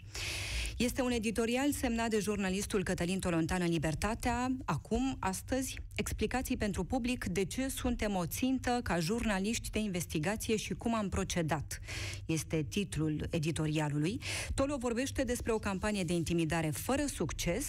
Este 0.76 1.02
un 1.02 1.10
editorial 1.10 1.72
semnat 1.72 2.10
de 2.10 2.18
jurnalistul 2.18 2.82
Cătălin 2.82 3.18
Tolontan 3.18 3.62
în 3.62 3.68
Libertatea. 3.68 4.56
Acum, 4.64 5.16
astăzi, 5.18 5.76
explicații 5.94 6.56
pentru 6.56 6.84
public 6.84 7.24
de 7.24 7.44
ce 7.44 7.68
suntem 7.68 8.14
o 8.14 8.26
țintă 8.26 8.80
ca 8.82 8.98
jurnaliști 8.98 9.70
de 9.70 9.78
investigație 9.78 10.56
și 10.56 10.74
cum 10.74 10.94
am 10.94 11.08
procedat. 11.08 11.80
Este 12.26 12.62
titlul 12.68 13.26
editorialului. 13.30 14.20
Tolo 14.54 14.76
vorbește 14.76 15.24
despre 15.24 15.52
o 15.52 15.58
campanie 15.58 16.04
de 16.04 16.12
intimidare 16.12 16.70
fără 16.70 17.04
succes, 17.06 17.66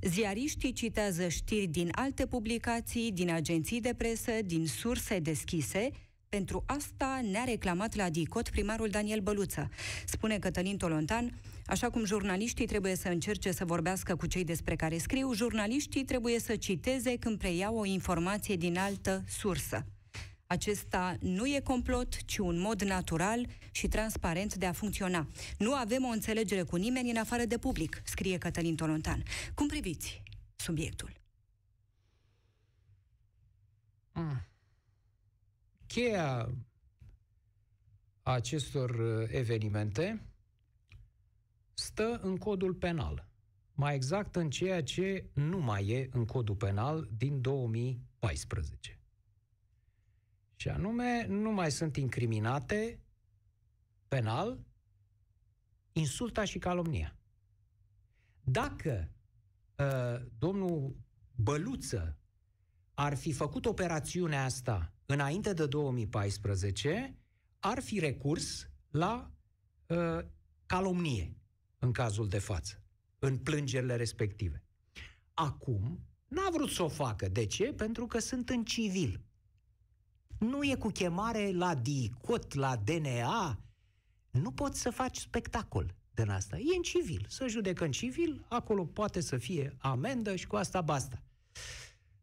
Ziariștii 0.00 0.72
citează 0.72 1.28
știri 1.28 1.66
din 1.66 1.88
alte 1.94 2.26
publicații, 2.26 3.12
din 3.12 3.30
agenții 3.30 3.80
de 3.80 3.94
presă, 3.96 4.32
din 4.44 4.66
surse 4.66 5.18
deschise. 5.18 5.90
Pentru 6.28 6.64
asta 6.66 7.20
ne-a 7.30 7.44
reclamat 7.44 7.94
la 7.94 8.10
DICOT 8.10 8.48
primarul 8.48 8.88
Daniel 8.88 9.20
Băluță. 9.20 9.68
Spune 10.06 10.38
Cătălin 10.38 10.76
Tolontan, 10.76 11.40
așa 11.66 11.90
cum 11.90 12.04
jurnaliștii 12.04 12.66
trebuie 12.66 12.96
să 12.96 13.08
încerce 13.08 13.52
să 13.52 13.64
vorbească 13.64 14.16
cu 14.16 14.26
cei 14.26 14.44
despre 14.44 14.76
care 14.76 14.98
scriu, 14.98 15.32
jurnaliștii 15.32 16.04
trebuie 16.04 16.38
să 16.38 16.56
citeze 16.56 17.16
când 17.16 17.38
preiau 17.38 17.76
o 17.76 17.84
informație 17.84 18.56
din 18.56 18.78
altă 18.78 19.24
sursă. 19.28 19.86
Acesta 20.46 21.16
nu 21.20 21.46
e 21.46 21.60
complot, 21.60 22.24
ci 22.24 22.38
un 22.38 22.58
mod 22.58 22.82
natural 22.82 23.46
și 23.70 23.88
transparent 23.88 24.54
de 24.54 24.66
a 24.66 24.72
funcționa. 24.72 25.28
Nu 25.58 25.74
avem 25.74 26.04
o 26.04 26.08
înțelegere 26.08 26.62
cu 26.62 26.76
nimeni 26.76 27.10
în 27.10 27.16
afară 27.16 27.44
de 27.44 27.58
public, 27.58 28.02
scrie 28.04 28.38
Cătălin 28.38 28.76
Tolontan. 28.76 29.22
Cum 29.54 29.66
priviți 29.66 30.22
subiectul? 30.56 31.12
Mm. 34.12 34.46
Cheia 35.86 36.48
acestor 38.22 38.90
uh, 38.90 39.28
evenimente 39.30 40.26
stă 41.74 42.20
în 42.22 42.36
codul 42.36 42.74
penal. 42.74 43.28
Mai 43.74 43.94
exact 43.94 44.36
în 44.36 44.50
ceea 44.50 44.82
ce 44.82 45.30
nu 45.32 45.58
mai 45.58 45.88
e 45.88 46.08
în 46.12 46.24
codul 46.24 46.54
penal 46.54 47.08
din 47.16 47.40
2014. 47.40 48.95
Și 50.56 50.68
anume, 50.68 51.26
nu 51.26 51.50
mai 51.50 51.70
sunt 51.70 51.96
incriminate 51.96 53.00
penal 54.08 54.64
insulta 55.92 56.44
și 56.44 56.58
calomnia. 56.58 57.16
Dacă 58.40 59.10
uh, 59.76 60.26
domnul 60.38 60.96
Băluță 61.34 62.18
ar 62.94 63.16
fi 63.16 63.32
făcut 63.32 63.66
operațiunea 63.66 64.44
asta 64.44 64.92
înainte 65.06 65.52
de 65.52 65.66
2014, 65.66 67.16
ar 67.58 67.82
fi 67.82 67.98
recurs 67.98 68.70
la 68.90 69.30
uh, 69.86 70.18
calomnie 70.66 71.36
în 71.78 71.92
cazul 71.92 72.28
de 72.28 72.38
față, 72.38 72.82
în 73.18 73.38
plângerile 73.38 73.96
respective. 73.96 74.62
Acum, 75.34 76.00
n-a 76.28 76.48
vrut 76.52 76.70
să 76.70 76.82
o 76.82 76.88
facă. 76.88 77.28
De 77.28 77.46
ce? 77.46 77.72
Pentru 77.72 78.06
că 78.06 78.18
sunt 78.18 78.48
în 78.48 78.64
civil 78.64 79.24
nu 80.38 80.62
e 80.62 80.74
cu 80.74 80.88
chemare 80.88 81.50
la 81.52 81.74
DICOT, 81.74 82.54
la 82.54 82.76
DNA. 82.76 83.60
Nu 84.30 84.50
poți 84.50 84.80
să 84.80 84.90
faci 84.90 85.16
spectacol 85.16 85.94
din 86.14 86.28
asta. 86.28 86.56
E 86.56 86.76
în 86.76 86.82
civil. 86.82 87.26
Să 87.28 87.46
judecă 87.46 87.84
în 87.84 87.90
civil, 87.90 88.44
acolo 88.48 88.84
poate 88.84 89.20
să 89.20 89.36
fie 89.36 89.76
amendă 89.78 90.36
și 90.36 90.46
cu 90.46 90.56
asta 90.56 90.80
basta. 90.80 91.22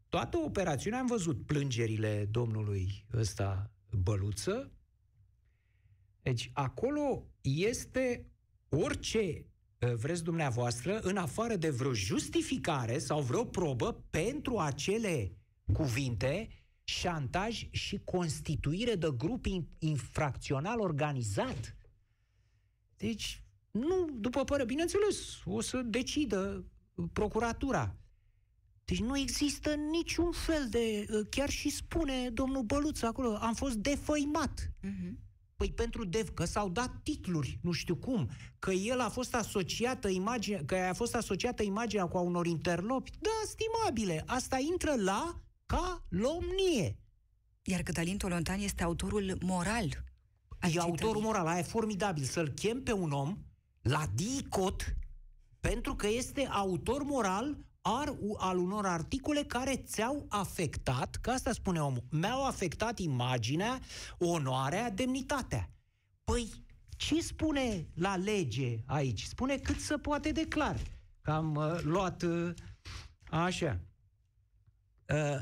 Toată 0.10 0.38
operațiunea 0.38 1.00
am 1.00 1.06
văzut 1.06 1.46
plângerile 1.46 2.28
domnului 2.32 3.06
ăsta 3.14 3.72
Băluță. 4.04 4.72
Deci 6.22 6.52
acolo 6.54 7.24
este 7.42 8.32
orice 8.70 9.46
vreți 9.96 10.24
dumneavoastră, 10.24 11.00
în 11.00 11.18
afară 11.18 11.56
de 11.56 11.70
vreo 11.70 11.94
justificare 11.94 12.98
sau 12.98 13.22
vreo 13.22 13.46
probă 13.46 14.04
pentru 14.10 14.58
acele 14.58 15.38
cuvinte, 15.74 16.50
șantaj 16.84 17.68
și 17.72 18.00
constituire 18.04 18.96
de 18.96 19.14
grup 19.18 19.46
infracțional 19.80 20.80
organizat. 20.80 21.76
Deci, 22.98 23.44
nu, 23.72 24.10
după 24.14 24.44
părere, 24.44 24.66
bineînțeles, 24.66 25.44
o 25.46 25.62
să 25.62 25.82
decidă 25.82 26.66
procuratura. 27.14 27.96
Deci 28.86 29.02
nu 29.02 29.18
există 29.18 29.74
niciun 29.74 30.32
fel 30.32 30.68
de... 30.70 31.06
Chiar 31.30 31.50
și 31.50 31.70
spune 31.70 32.30
domnul 32.30 32.64
Băluț 32.64 33.02
acolo, 33.02 33.36
am 33.36 33.54
fost 33.54 33.76
defăimat. 33.76 34.72
Uh-huh. 34.84 35.12
Păi 35.56 35.72
pentru 35.72 36.06
dev, 36.06 36.30
că 36.30 36.46
s-au 36.46 36.70
dat 36.70 37.00
titluri, 37.04 37.60
nu 37.62 37.72
știu 37.72 37.96
cum, 37.96 38.30
că 38.60 38.72
el 38.72 39.00
a 39.00 39.10
fost 39.10 39.36
asociată 39.36 40.08
imagine, 40.08 40.64
că 40.66 40.76
a 40.76 40.94
fost 40.94 41.16
asociată 41.16 41.64
imaginea 41.64 42.06
cu 42.06 42.18
a 42.18 42.22
unor 42.22 42.46
interlopi. 42.46 43.12
Da, 43.20 43.30
stimabile, 43.46 44.24
asta 44.26 44.58
intră 44.72 44.96
la 44.96 45.42
calomnie. 45.74 46.98
Iar 47.62 47.82
Cătălin 47.82 48.18
Tolontan 48.18 48.60
este 48.60 48.84
autorul 48.84 49.38
moral. 49.42 50.04
E 50.74 50.80
autorul 50.80 51.22
moral, 51.22 51.48
aia 51.48 51.60
e 51.60 51.64
formidabil. 51.64 52.24
Să-l 52.24 52.50
chem 52.50 52.84
pe 52.84 52.92
un 52.92 53.12
om 53.12 53.38
la 53.82 54.04
DICOT 54.16 54.96
pentru 55.60 55.96
că 55.96 56.08
este 56.08 56.46
autor 56.46 57.04
moral 57.04 57.58
ar, 57.82 58.16
al 58.38 58.58
unor 58.58 58.86
articole 58.86 59.44
care 59.44 59.76
ți-au 59.76 60.26
afectat, 60.30 61.16
că 61.16 61.30
asta 61.30 61.52
spune 61.52 61.82
omul, 61.82 62.04
mi-au 62.12 62.46
afectat 62.46 63.00
imaginea, 63.00 63.80
onoarea, 64.18 64.90
demnitatea. 64.90 65.70
Păi, 66.24 66.50
ce 66.98 67.22
spune 67.22 67.88
la 67.94 68.16
lege 68.16 68.84
aici? 68.86 69.24
Spune 69.24 69.58
cât 69.58 69.80
se 69.80 69.96
poate 69.96 70.32
de 70.32 70.48
clar. 70.48 70.80
Că 71.22 71.32
am 71.32 71.56
uh, 71.56 71.80
luat 71.82 72.22
uh, 72.22 72.54
așa. 73.30 73.80
Uh, 75.10 75.40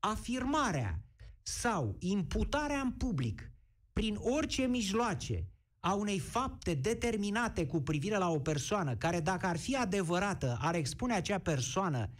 afirmarea 0.00 1.02
sau 1.42 1.96
imputarea 1.98 2.80
în 2.80 2.90
public 2.90 3.50
prin 3.92 4.16
orice 4.20 4.66
mijloace 4.66 5.46
a 5.80 5.92
unei 5.92 6.18
fapte 6.18 6.74
determinate 6.74 7.66
cu 7.66 7.80
privire 7.80 8.16
la 8.16 8.30
o 8.30 8.38
persoană, 8.38 8.96
care 8.96 9.20
dacă 9.20 9.46
ar 9.46 9.56
fi 9.56 9.76
adevărată, 9.76 10.58
ar 10.60 10.74
expune 10.74 11.14
acea 11.14 11.38
persoană 11.38 12.10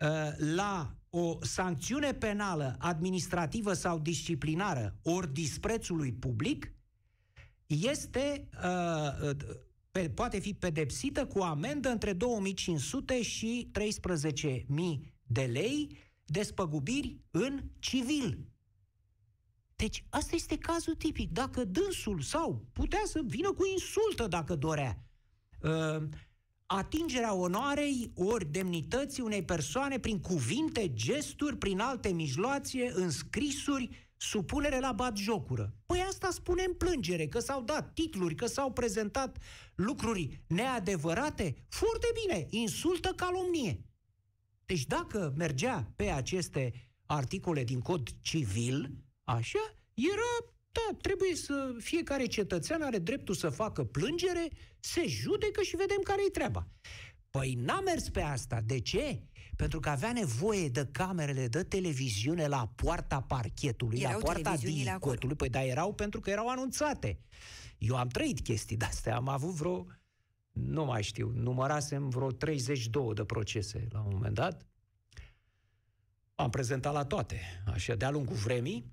uh, 0.00 0.08
la 0.54 0.94
o 1.10 1.38
sancțiune 1.40 2.12
penală, 2.12 2.76
administrativă 2.78 3.72
sau 3.72 3.98
disciplinară, 3.98 4.96
ori 5.02 5.32
disprețului 5.32 6.12
public, 6.12 6.72
este, 7.66 8.48
uh, 8.64 9.28
uh 9.28 9.36
pe, 9.92 10.10
poate 10.10 10.38
fi 10.38 10.54
pedepsită 10.54 11.26
cu 11.26 11.38
amendă 11.38 11.88
între 11.88 12.12
2500 12.12 13.22
și 13.22 13.70
13.000 13.78 14.64
de 15.22 15.42
lei, 15.42 15.96
despăgubiri 16.32 17.20
în 17.30 17.62
civil. 17.78 18.46
Deci 19.76 20.04
asta 20.10 20.34
este 20.34 20.58
cazul 20.58 20.94
tipic. 20.94 21.30
Dacă 21.30 21.64
dânsul 21.64 22.20
sau 22.20 22.66
putea 22.72 23.02
să 23.04 23.20
vină 23.24 23.52
cu 23.52 23.64
insultă 23.72 24.26
dacă 24.26 24.54
dorea, 24.54 25.04
uh, 25.62 26.02
atingerea 26.66 27.34
onoarei 27.34 28.12
ori 28.14 28.50
demnității 28.50 29.22
unei 29.22 29.44
persoane 29.44 29.98
prin 29.98 30.20
cuvinte, 30.20 30.92
gesturi, 30.92 31.56
prin 31.56 31.78
alte 31.78 32.08
mijloace, 32.08 32.92
înscrisuri, 32.94 34.10
supunere 34.16 34.80
la 34.80 34.92
bat 34.92 35.16
jocură. 35.16 35.74
Păi 35.86 36.04
asta 36.08 36.28
spune 36.30 36.64
în 36.66 36.74
plângere, 36.74 37.26
că 37.26 37.38
s-au 37.38 37.62
dat 37.62 37.94
titluri, 37.94 38.34
că 38.34 38.46
s-au 38.46 38.72
prezentat 38.72 39.36
lucruri 39.74 40.42
neadevărate. 40.46 41.54
Foarte 41.68 42.06
bine, 42.20 42.46
insultă 42.50 43.12
calomnie. 43.16 43.84
Deci 44.66 44.86
dacă 44.86 45.32
mergea 45.36 45.92
pe 45.96 46.04
aceste 46.10 46.72
articole 47.06 47.64
din 47.64 47.80
cod 47.80 48.08
civil, 48.20 48.90
așa, 49.24 49.76
era, 49.94 50.52
da, 50.72 50.96
trebuie 51.00 51.34
să 51.34 51.74
fiecare 51.78 52.26
cetățean 52.26 52.82
are 52.82 52.98
dreptul 52.98 53.34
să 53.34 53.48
facă 53.48 53.84
plângere, 53.84 54.48
se 54.80 55.06
judecă 55.06 55.62
și 55.62 55.76
vedem 55.76 56.00
care 56.04 56.20
e 56.26 56.30
treaba. 56.30 56.68
Păi 57.30 57.54
n-a 57.54 57.80
mers 57.80 58.08
pe 58.08 58.20
asta. 58.20 58.60
De 58.64 58.80
ce? 58.80 59.22
Pentru 59.56 59.80
că 59.80 59.88
avea 59.88 60.12
nevoie 60.12 60.68
de 60.68 60.88
camerele 60.92 61.48
de 61.48 61.62
televiziune 61.62 62.46
la 62.46 62.72
poarta 62.76 63.20
parchetului, 63.20 64.00
Erau 64.00 64.12
la 64.12 64.18
poarta 64.24 64.42
televiziunile 64.42 64.90
acolo. 64.90 65.12
dicotului. 65.12 65.36
Păi 65.36 65.48
da, 65.48 65.64
erau 65.64 65.94
pentru 65.94 66.20
că 66.20 66.30
erau 66.30 66.48
anunțate. 66.48 67.20
Eu 67.78 67.96
am 67.96 68.08
trăit 68.08 68.40
chestii 68.40 68.76
de-astea. 68.76 69.16
Am 69.16 69.28
avut 69.28 69.50
vreo, 69.50 69.86
nu 70.52 70.84
mai 70.84 71.02
știu, 71.02 71.30
numărasem 71.34 72.08
vreo 72.08 72.30
32 72.30 73.14
de 73.14 73.24
procese 73.24 73.86
la 73.90 74.00
un 74.00 74.10
moment 74.12 74.34
dat. 74.34 74.66
Am 76.34 76.50
prezentat 76.50 76.92
la 76.92 77.04
toate, 77.04 77.40
așa, 77.66 77.94
de-a 77.94 78.10
lungul 78.10 78.36
vremii. 78.36 78.92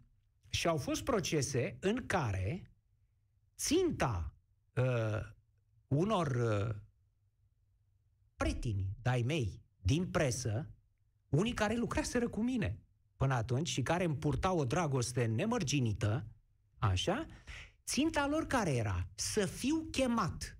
Și 0.49 0.67
au 0.67 0.77
fost 0.77 1.03
procese 1.03 1.77
în 1.79 2.05
care 2.05 2.71
ținta 3.55 4.33
uh, 4.73 5.19
unor 5.87 6.27
uh, 6.27 6.75
prieteni 8.35 8.85
de-ai 9.01 9.21
mei 9.21 9.63
din 9.81 10.07
presă, 10.07 10.69
unii 11.29 11.53
care 11.53 11.75
lucraseră 11.75 12.27
cu 12.29 12.43
mine 12.43 12.79
până 13.19 13.33
atunci 13.33 13.67
și 13.67 13.81
care 13.81 14.03
îmi 14.03 14.15
purtau 14.15 14.57
o 14.57 14.65
dragoste 14.65 15.25
nemărginită, 15.25 16.25
așa, 16.77 17.25
ținta 17.85 18.27
lor 18.27 18.47
care 18.47 18.75
era? 18.75 19.07
Să 19.15 19.45
fiu 19.45 19.87
chemat. 19.91 20.58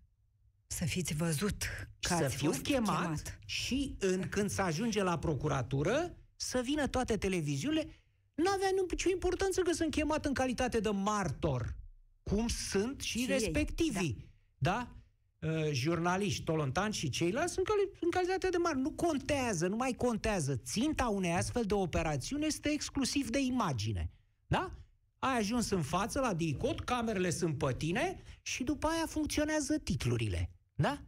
Să 0.71 0.85
fiți 0.85 1.13
văzut 1.13 1.63
că 1.99 2.15
să 2.15 2.23
ați 2.23 2.35
fiu 2.35 2.51
fost 2.51 2.61
chemat, 2.61 3.01
chemat. 3.01 3.39
și 3.45 3.95
în, 3.99 4.29
când 4.29 4.49
se 4.49 4.61
ajunge 4.61 5.03
la 5.03 5.17
procuratură, 5.17 6.15
să 6.35 6.61
vină 6.63 6.87
toate 6.87 7.17
televiziunile. 7.17 7.87
Nu 8.35 8.49
avea 8.49 8.69
nicio 8.89 9.09
importanță 9.09 9.61
că 9.61 9.71
sunt 9.73 9.91
chemat 9.91 10.25
în 10.25 10.33
calitate 10.33 10.79
de 10.79 10.89
martor, 10.89 11.75
cum 12.23 12.47
sunt 12.47 13.01
și, 13.01 13.17
Și 13.17 13.19
ei, 13.19 13.25
respectivii. 13.27 14.29
Da? 14.57 14.95
Uh, 15.39 15.71
jurnaliști, 15.71 16.43
tolontanți 16.43 16.97
și 16.97 17.09
ceilalți 17.09 17.53
sunt 17.53 17.65
cali- 17.65 17.99
în 18.01 18.09
calitate 18.09 18.49
de 18.49 18.57
mari. 18.57 18.79
Nu 18.79 18.91
contează, 18.91 19.67
nu 19.67 19.75
mai 19.75 19.93
contează. 19.97 20.55
Ținta 20.55 21.07
unei 21.07 21.31
astfel 21.33 21.63
de 21.63 21.73
operațiuni 21.73 22.45
este 22.45 22.69
exclusiv 22.69 23.29
de 23.29 23.39
imagine. 23.39 24.11
Da? 24.47 24.71
Ai 25.19 25.37
ajuns 25.37 25.69
în 25.69 25.81
față 25.81 26.19
la 26.19 26.33
DICOT, 26.33 26.79
camerele 26.79 27.29
sunt 27.29 27.57
pe 27.57 27.73
tine 27.77 28.21
și 28.41 28.63
după 28.63 28.87
aia 28.87 29.05
funcționează 29.05 29.77
titlurile. 29.77 30.51
Da? 30.81 31.01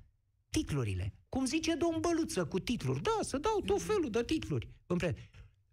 Titlurile. 0.49 1.13
Cum 1.29 1.45
zice 1.45 1.75
domn 1.75 1.97
Băluță 1.99 2.45
cu 2.45 2.59
titluri. 2.59 3.01
Da, 3.01 3.17
să 3.21 3.37
dau 3.37 3.61
tot 3.65 3.81
felul 3.81 4.09
de 4.09 4.23
titluri. 4.23 4.69
Împre- 4.87 5.15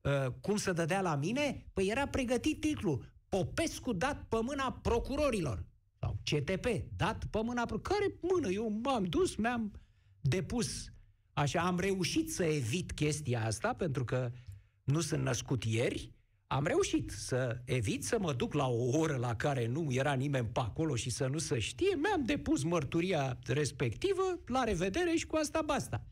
Uh, 0.02 0.32
cum 0.40 0.56
să 0.56 0.72
dădea 0.72 1.00
la 1.00 1.14
mine? 1.16 1.66
Păi 1.72 1.86
era 1.86 2.06
pregătit 2.08 2.60
titlul. 2.60 3.04
Popescu 3.28 3.92
dat 3.92 4.24
pe 4.28 4.36
mâna 4.42 4.72
procurorilor. 4.72 5.64
Sau 6.00 6.18
CTP, 6.24 6.66
dat 6.96 7.24
pe 7.30 7.40
mâna... 7.42 7.64
pro- 7.64 7.78
Care 7.78 8.14
mână? 8.20 8.48
Eu 8.48 8.80
m-am 8.82 9.04
dus, 9.04 9.36
mi-am 9.36 9.72
depus. 10.20 10.84
Așa, 11.32 11.60
am 11.60 11.78
reușit 11.78 12.32
să 12.32 12.44
evit 12.44 12.92
chestia 12.92 13.44
asta, 13.44 13.74
pentru 13.74 14.04
că 14.04 14.30
nu 14.84 15.00
sunt 15.00 15.22
născut 15.22 15.64
ieri. 15.64 16.12
Am 16.50 16.66
reușit 16.66 17.10
să 17.10 17.60
evit 17.64 18.04
să 18.04 18.18
mă 18.20 18.32
duc 18.32 18.52
la 18.52 18.66
o 18.66 18.98
oră 18.98 19.16
la 19.16 19.36
care 19.36 19.66
nu 19.66 19.86
era 19.92 20.12
nimeni 20.12 20.46
pe 20.46 20.60
acolo 20.60 20.94
și 20.94 21.10
să 21.10 21.26
nu 21.26 21.38
se 21.38 21.58
știe. 21.58 21.94
Mi-am 21.94 22.24
depus 22.24 22.62
mărturia 22.62 23.38
respectivă, 23.46 24.40
la 24.46 24.64
revedere 24.64 25.14
și 25.14 25.26
cu 25.26 25.36
asta 25.36 25.62
basta. 25.62 26.04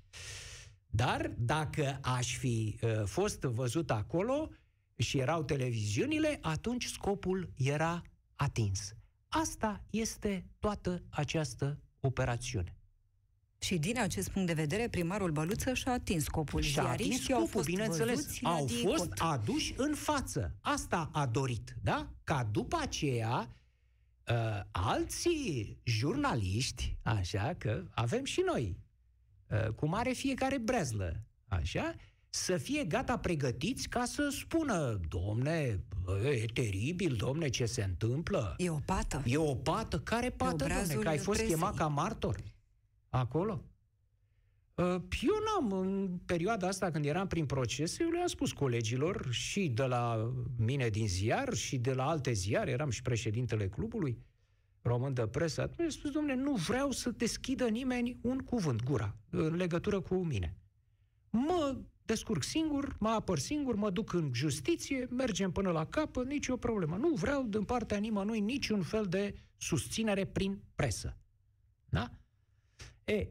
Dar 0.87 1.35
dacă 1.39 1.99
aș 2.03 2.37
fi 2.37 2.79
uh, 2.83 3.03
fost 3.05 3.41
văzut 3.41 3.91
acolo 3.91 4.51
și 4.97 5.19
erau 5.19 5.43
televiziunile, 5.43 6.39
atunci 6.43 6.85
scopul 6.85 7.53
era 7.57 8.03
atins. 8.35 8.95
Asta 9.29 9.85
este 9.91 10.47
toată 10.59 11.03
această 11.11 11.81
operațiune. 12.01 12.76
Și 13.59 13.79
din 13.79 14.01
acest 14.01 14.29
punct 14.31 14.47
de 14.47 14.53
vedere, 14.55 14.89
primarul 14.89 15.31
Băluță 15.31 15.75
și-a 15.75 15.93
atins 15.93 16.25
scopul. 16.25 16.61
Și 16.61 16.79
a 16.79 16.83
atins 16.83 16.99
Ziariștii 16.99 17.35
au 17.35 17.41
scopul, 17.41 17.55
fost 17.63 17.67
bineînțeles. 17.75 18.15
văzuți 18.15 18.43
la 18.43 18.51
Au 18.51 18.65
DICOT. 18.67 18.97
fost 18.97 19.13
aduși 19.19 19.75
în 19.77 19.95
față. 19.95 20.55
Asta 20.61 21.11
a 21.13 21.27
dorit, 21.27 21.77
da? 21.83 22.11
Ca 22.25 22.49
după 22.53 22.79
aceea 22.81 23.57
uh, 24.29 24.61
alții 24.71 25.79
jurnaliști, 25.83 26.97
așa 27.03 27.55
că 27.59 27.83
avem 27.91 28.25
și 28.25 28.43
noi, 28.47 28.77
uh, 29.51 29.69
cum 29.69 29.95
are 29.95 30.13
fiecare 30.13 30.59
brezlă, 30.59 31.23
așa, 31.49 31.95
să 32.29 32.57
fie 32.57 32.85
gata 32.85 33.19
pregătiți 33.19 33.89
ca 33.89 34.05
să 34.05 34.29
spună, 34.41 35.01
domne, 35.09 35.81
bă, 36.03 36.29
e 36.29 36.45
teribil, 36.53 37.15
domne, 37.17 37.49
ce 37.49 37.67
se 37.67 37.83
întâmplă. 37.83 38.55
E 38.57 38.71
o 38.71 38.79
pată. 38.85 39.23
E 39.27 39.37
o 39.37 39.55
pată? 39.55 40.01
Care 40.01 40.31
pată, 40.31 40.57
domne? 40.57 40.75
obrazul 40.75 41.03
Că 41.03 41.09
ai 41.09 41.19
fost 41.19 41.39
presei. 41.39 41.55
chemat 41.55 41.75
ca 41.77 41.87
martor 41.87 42.37
acolo? 43.09 43.65
Uh, 44.75 44.85
Eu 45.21 45.35
n-am, 45.45 45.73
în 45.73 46.19
perioada 46.27 46.67
asta 46.67 46.91
când 46.91 47.05
eram 47.05 47.27
prin 47.27 47.47
proces, 47.47 47.99
eu 47.99 48.09
le-am 48.09 48.27
spus 48.27 48.53
colegilor 48.53 49.27
și 49.31 49.69
de 49.69 49.85
la 49.85 50.33
mine 50.57 50.89
din 50.89 51.09
ziar 51.09 51.55
și 51.55 51.79
de 51.79 51.93
la 51.93 52.09
alte 52.09 52.33
ziare, 52.33 52.71
eram 52.71 52.91
și 52.91 53.03
președintele 53.03 53.69
clubului 53.69 54.19
român 54.83 55.15
de 55.15 55.27
presă, 55.27 55.61
atunci 55.61 55.79
mi-a 55.79 55.91
spus, 55.91 56.11
domnule, 56.11 56.35
nu 56.35 56.55
vreau 56.55 56.91
să 56.91 57.11
deschidă 57.11 57.69
nimeni 57.69 58.19
un 58.21 58.39
cuvânt, 58.39 58.83
gura, 58.83 59.17
în 59.31 59.55
legătură 59.55 60.01
cu 60.01 60.15
mine. 60.15 60.57
Mă 61.31 61.79
descurc 62.05 62.43
singur, 62.43 62.97
mă 62.99 63.09
apăr 63.09 63.39
singur, 63.39 63.75
mă 63.75 63.91
duc 63.91 64.13
în 64.13 64.31
justiție, 64.35 65.07
mergem 65.11 65.53
până 65.53 65.71
la 65.71 65.87
capăt, 65.87 66.27
nicio 66.27 66.57
problemă. 66.57 66.97
Nu 66.97 67.09
vreau 67.09 67.43
din 67.43 67.65
partea 67.65 67.99
nimănui 67.99 68.41
niciun 68.41 68.83
fel 68.83 69.07
de 69.07 69.35
susținere 69.57 70.25
prin 70.25 70.63
presă. 70.75 71.17
Da? 71.89 72.11
E, 73.07 73.29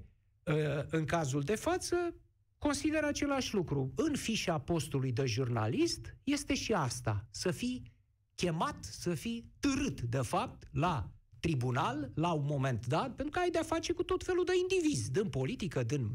ă, 0.47 0.85
în 0.89 1.05
cazul 1.05 1.41
de 1.41 1.55
față, 1.55 2.15
consider 2.57 3.03
același 3.03 3.53
lucru. 3.53 3.93
În 3.95 4.15
fișa 4.15 4.59
postului 4.59 5.11
de 5.11 5.25
jurnalist 5.25 6.15
este 6.23 6.53
și 6.53 6.73
asta, 6.73 7.27
să 7.31 7.51
fii 7.51 7.93
chemat, 8.35 8.83
să 8.83 9.13
fii 9.13 9.51
târât, 9.59 10.01
de 10.01 10.21
fapt, 10.21 10.69
la 10.71 11.09
tribunal, 11.39 12.11
la 12.15 12.31
un 12.31 12.45
moment 12.45 12.85
dat, 12.88 13.15
pentru 13.15 13.29
că 13.29 13.39
ai 13.39 13.49
de-a 13.49 13.63
face 13.63 13.93
cu 13.93 14.03
tot 14.03 14.23
felul 14.23 14.45
de 14.45 14.51
indivizi, 14.61 15.11
din 15.11 15.29
politică, 15.29 15.83
din 15.83 16.11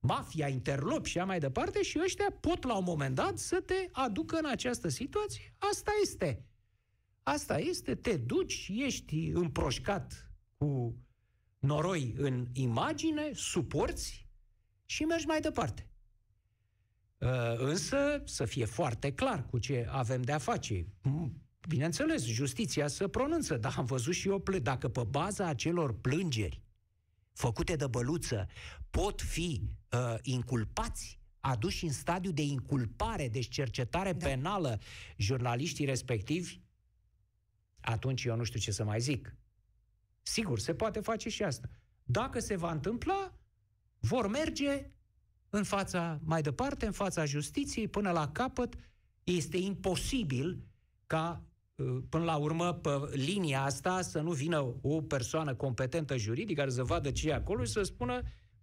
mafia, 0.00 0.48
interlopi 0.48 1.08
și 1.08 1.18
așa 1.18 1.26
mai 1.26 1.38
departe, 1.38 1.82
și 1.82 2.00
ăștia 2.02 2.36
pot 2.40 2.64
la 2.64 2.76
un 2.76 2.84
moment 2.84 3.14
dat 3.14 3.38
să 3.38 3.60
te 3.60 3.88
aducă 3.92 4.36
în 4.36 4.46
această 4.46 4.88
situație. 4.88 5.54
Asta 5.58 5.90
este. 6.02 6.46
Asta 7.22 7.58
este, 7.58 7.94
te 7.94 8.16
duci, 8.16 8.70
ești 8.74 9.26
împroșcat 9.26 10.32
cu 10.56 10.96
noroi 11.62 12.14
în 12.16 12.46
imagine, 12.52 13.30
suporți 13.34 14.26
și 14.86 15.02
mergi 15.04 15.26
mai 15.26 15.40
departe. 15.40 15.86
Uh, 17.18 17.28
Însă 17.56 18.22
să 18.24 18.44
fie 18.44 18.64
foarte 18.64 19.12
clar 19.12 19.46
cu 19.46 19.58
ce 19.58 19.86
avem 19.90 20.22
de 20.22 20.32
a 20.32 20.38
face. 20.38 20.84
M- 20.84 21.30
Bineînțeles, 21.68 22.24
justiția 22.24 22.88
să 22.88 23.08
pronunță, 23.08 23.56
dar 23.56 23.74
am 23.76 23.84
văzut 23.84 24.14
și 24.14 24.28
eu 24.28 24.38
plâng. 24.38 24.62
Dacă 24.62 24.88
pe 24.88 25.04
baza 25.04 25.46
acelor 25.46 26.00
plângeri 26.00 26.62
făcute 27.32 27.76
de 27.76 27.86
băluță 27.86 28.46
pot 28.90 29.20
fi 29.20 29.62
uh, 29.92 30.14
inculpați, 30.22 31.20
aduși 31.40 31.84
în 31.84 31.92
stadiu 31.92 32.30
de 32.32 32.42
inculpare, 32.42 33.28
deci 33.28 33.48
cercetare 33.48 34.12
da. 34.12 34.26
penală, 34.26 34.80
jurnaliștii 35.16 35.84
respectivi, 35.84 36.60
atunci 37.80 38.24
eu 38.24 38.36
nu 38.36 38.44
știu 38.44 38.60
ce 38.60 38.70
să 38.70 38.84
mai 38.84 39.00
zic. 39.00 39.36
Sigur, 40.22 40.58
se 40.58 40.74
poate 40.74 41.00
face 41.00 41.28
și 41.28 41.42
asta. 41.42 41.68
Dacă 42.04 42.40
se 42.40 42.56
va 42.56 42.72
întâmpla, 42.72 43.34
vor 43.98 44.28
merge 44.28 44.90
în 45.50 45.62
fața, 45.62 46.20
mai 46.24 46.42
departe, 46.42 46.86
în 46.86 46.92
fața 46.92 47.24
justiției, 47.24 47.88
până 47.88 48.10
la 48.10 48.28
capăt. 48.28 48.74
Este 49.24 49.56
imposibil 49.56 50.64
ca, 51.06 51.42
uh, 51.74 51.98
până 52.08 52.24
la 52.24 52.36
urmă, 52.36 52.72
pe 52.72 52.90
linia 53.12 53.62
asta 53.62 54.00
să 54.00 54.20
nu 54.20 54.32
vină 54.32 54.74
o 54.82 55.02
persoană 55.02 55.54
competentă 55.54 56.16
juridică 56.16 56.60
care 56.60 56.70
să 56.70 56.84
vadă 56.84 57.10
ce 57.10 57.28
e 57.28 57.34
acolo 57.34 57.64
și 57.64 57.72
să 57.72 57.82
spună 57.82 58.22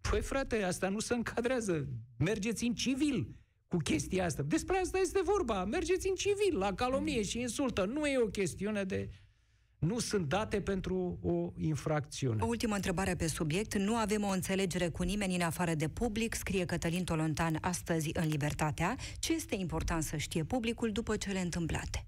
păi 0.09 0.21
frate, 0.21 0.63
asta 0.63 0.89
nu 0.89 0.99
se 0.99 1.13
încadrează, 1.13 1.87
mergeți 2.17 2.65
în 2.65 2.73
civil 2.73 3.35
cu 3.67 3.77
chestia 3.77 4.25
asta. 4.25 4.41
Despre 4.41 4.77
asta 4.77 4.97
este 4.97 5.21
vorba, 5.23 5.65
mergeți 5.65 6.09
în 6.09 6.15
civil, 6.15 6.57
la 6.57 6.73
calomnie 6.73 7.21
și 7.21 7.39
insultă. 7.39 7.85
Nu 7.85 8.05
e 8.05 8.17
o 8.17 8.27
chestiune 8.27 8.83
de 8.83 9.09
nu 9.79 9.99
sunt 9.99 10.27
date 10.27 10.61
pentru 10.61 11.19
o 11.21 11.51
infracțiune. 11.57 12.43
O 12.43 12.45
ultimă 12.45 12.75
întrebare 12.75 13.15
pe 13.15 13.27
subiect. 13.27 13.75
Nu 13.75 13.95
avem 13.95 14.23
o 14.23 14.29
înțelegere 14.29 14.89
cu 14.89 15.03
nimeni 15.03 15.35
în 15.35 15.41
afară 15.41 15.73
de 15.73 15.87
public, 15.87 16.33
scrie 16.33 16.65
Cătălin 16.65 17.03
Tolontan 17.03 17.57
astăzi 17.61 18.09
în 18.13 18.27
Libertatea. 18.27 18.95
Ce 19.19 19.33
este 19.33 19.55
important 19.55 20.03
să 20.03 20.17
știe 20.17 20.43
publicul 20.43 20.91
după 20.91 21.17
cele 21.17 21.39
întâmplate? 21.39 22.07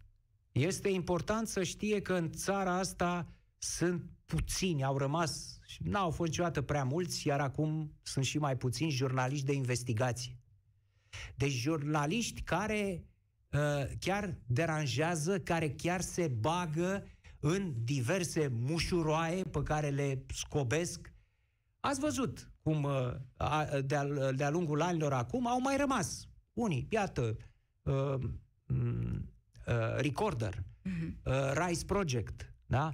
Este 0.52 0.90
important 0.90 1.48
să 1.48 1.64
știe 1.64 2.02
că 2.02 2.14
în 2.14 2.32
țara 2.32 2.78
asta 2.78 3.28
sunt 3.58 4.04
puțini, 4.26 4.84
au 4.84 4.98
rămas, 4.98 5.60
n-au 5.80 6.10
fost 6.10 6.30
niciodată 6.30 6.62
prea 6.62 6.84
mulți, 6.84 7.28
iar 7.28 7.40
acum 7.40 7.94
sunt 8.02 8.26
și 8.26 8.38
mai 8.38 8.58
puțini 8.58 8.92
jurnaliști 8.92 9.46
de 9.46 9.54
investigație. 9.54 10.40
Deci 11.36 11.52
jurnaliști 11.52 12.42
care 12.42 13.06
uh, 13.52 13.60
chiar 14.00 14.38
deranjează, 14.46 15.40
care 15.40 15.70
chiar 15.70 16.02
se 16.02 16.28
bagă 16.28 17.06
în 17.42 17.74
diverse 17.84 18.48
mușuroaie 18.48 19.44
pe 19.44 19.64
care 19.64 19.90
le 19.90 20.26
scobesc 20.34 21.14
Ați 21.82 22.00
văzut 22.00 22.52
cum 22.62 22.84
uh, 22.84 23.14
de-a, 23.86 24.32
de-a 24.32 24.50
lungul 24.50 24.82
anilor 24.82 25.14
acum 25.14 25.48
au 25.48 25.60
mai 25.62 25.78
rămas 25.78 26.28
unii, 26.54 26.88
iată, 26.90 27.38
uh, 27.82 28.16
uh, 28.68 29.96
Recorder, 29.98 30.56
uh-huh. 30.56 31.14
uh, 31.26 31.66
Rise 31.66 31.86
Project, 31.86 32.54
da? 32.66 32.94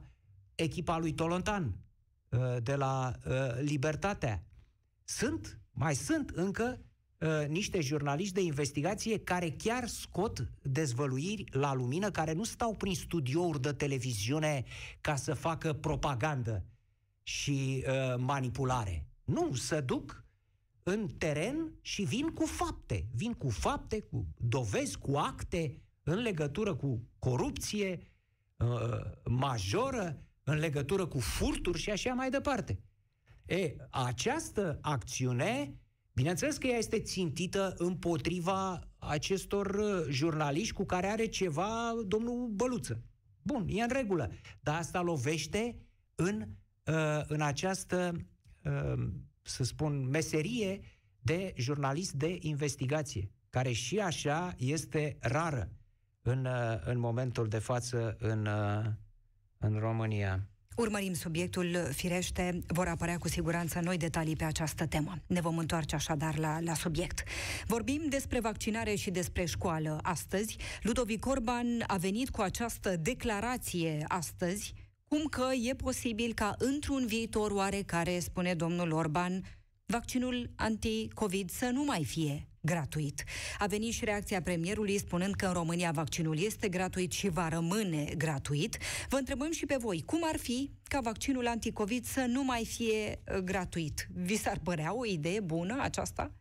echipa 0.56 0.98
lui 0.98 1.14
Tolontan, 1.14 1.78
uh, 2.30 2.58
de 2.64 2.76
la 2.76 3.14
uh, 3.26 3.34
Libertatea. 3.60 4.44
Sunt, 5.04 5.60
mai 5.72 5.96
sunt 5.96 6.30
încă 6.30 6.80
uh, 6.80 6.86
niște 7.48 7.82
jurnaliști 7.82 8.34
de 8.34 8.42
investigație 8.42 9.20
care 9.20 9.50
chiar 9.50 9.88
scot 9.88 10.52
dezvăluiri 10.62 11.44
la 11.52 11.74
lumină, 11.74 12.12
care 12.12 12.34
nu 12.34 12.44
stau 12.44 12.76
prin 12.76 12.96
studiouri 12.96 13.62
de 13.62 13.72
televiziune 13.72 14.64
ca 15.02 15.16
să 15.16 15.34
facă 15.34 15.74
propagandă 15.74 16.66
și 17.24 17.84
uh, 17.88 18.16
manipulare. 18.18 19.08
Nu, 19.24 19.54
să 19.54 19.82
duc 19.82 20.26
în 20.84 21.08
teren 21.18 21.74
și 21.82 22.02
vin 22.02 22.28
cu 22.28 22.46
fapte. 22.46 23.08
Vin 23.14 23.34
cu 23.34 23.50
fapte, 23.50 24.00
cu 24.00 24.28
dovezi, 24.38 24.98
cu 24.98 25.16
acte 25.16 25.82
în 26.04 26.20
legătură 26.20 26.76
cu 26.76 27.08
corupție 27.20 28.12
uh, 28.58 29.00
majoră, 29.24 30.22
în 30.44 30.58
legătură 30.58 31.06
cu 31.06 31.20
furturi 31.20 31.80
și 31.80 31.92
așa 31.92 32.14
mai 32.14 32.30
departe. 32.30 32.80
E, 33.46 33.76
această 33.90 34.80
acțiune, 34.82 35.80
bineînțeles 36.18 36.58
că 36.58 36.68
ea 36.68 36.78
este 36.78 37.00
țintită 37.00 37.74
împotriva 37.78 38.88
acestor 38.98 39.66
uh, 39.66 40.06
jurnaliști 40.10 40.74
cu 40.74 40.86
care 40.86 41.08
are 41.08 41.26
ceva 41.26 41.94
domnul 42.08 42.48
Băluță. 42.48 43.04
Bun, 43.42 43.66
e 43.70 43.82
în 43.82 43.90
regulă. 43.92 44.32
Dar 44.62 44.76
asta 44.76 45.02
lovește 45.02 45.76
în, 46.16 46.42
uh, 46.86 47.22
în 47.28 47.42
această, 47.42 48.12
uh, 48.64 49.08
să 49.42 49.64
spun, 49.64 50.10
meserie 50.10 50.80
de 51.20 51.54
jurnalist 51.58 52.12
de 52.12 52.38
investigație, 52.40 53.32
care 53.50 53.72
și 53.72 54.00
așa 54.00 54.56
este 54.58 55.18
rară 55.20 55.72
în, 56.22 56.48
în 56.86 57.00
momentul 57.00 57.48
de 57.48 57.60
față 57.60 58.16
în, 58.20 58.48
în 59.58 59.80
România. 59.80 60.50
Urmărim 60.78 61.14
subiectul, 61.14 61.90
firește, 61.92 62.60
vor 62.68 62.88
apărea 62.88 63.18
cu 63.18 63.28
siguranță 63.28 63.80
noi 63.80 63.98
detalii 63.98 64.36
pe 64.36 64.44
această 64.44 64.86
temă. 64.86 65.18
Ne 65.28 65.42
vom 65.42 65.58
întoarce 65.58 65.96
așadar 65.96 66.38
la, 66.38 66.60
la 66.60 66.74
subiect. 66.74 67.24
Vorbim 67.66 68.02
despre 68.10 68.40
vaccinare 68.40 68.96
și 68.96 69.12
despre 69.12 69.46
școală 69.46 70.00
astăzi. 70.02 70.58
Ludovic 70.82 71.26
Orban 71.26 71.84
a 71.88 71.98
venit 71.98 72.30
cu 72.30 72.42
această 72.42 72.96
declarație 72.96 74.06
astăzi, 74.08 74.74
cum 75.08 75.24
că 75.26 75.46
e 75.64 75.74
posibil 75.74 76.34
ca 76.34 76.56
într-un 76.58 77.06
viitor 77.06 77.52
oarecare, 77.52 78.20
spune 78.20 78.54
domnul 78.54 78.92
Orban, 78.92 79.44
vaccinul 79.86 80.50
anti-COVID 80.56 81.50
să 81.50 81.70
nu 81.70 81.84
mai 81.84 82.04
fie 82.06 82.47
gratuit. 82.62 83.24
A 83.58 83.66
venit 83.66 83.94
și 83.94 84.06
reacția 84.06 84.42
premierului 84.42 84.98
spunând 84.98 85.34
că 85.34 85.46
în 85.46 85.54
România 85.54 85.92
vaccinul 85.92 86.40
este 86.40 86.70
gratuit 86.70 87.12
și 87.12 87.30
va 87.30 87.50
rămâne 87.50 88.14
gratuit. 88.18 88.78
Vă 89.10 89.18
întrebăm 89.18 89.52
și 89.52 89.66
pe 89.66 89.76
voi, 89.80 90.04
cum 90.06 90.20
ar 90.24 90.38
fi 90.38 90.72
ca 90.84 91.00
vaccinul 91.00 91.48
anticovid 91.48 92.06
să 92.06 92.26
nu 92.28 92.44
mai 92.44 92.66
fie 92.66 93.20
uh, 93.32 93.38
gratuit? 93.38 94.08
Vi 94.14 94.38
s-ar 94.38 94.60
părea 94.64 94.96
o 94.96 95.06
idee 95.06 95.40
bună 95.40 95.78
aceasta? 95.82 96.32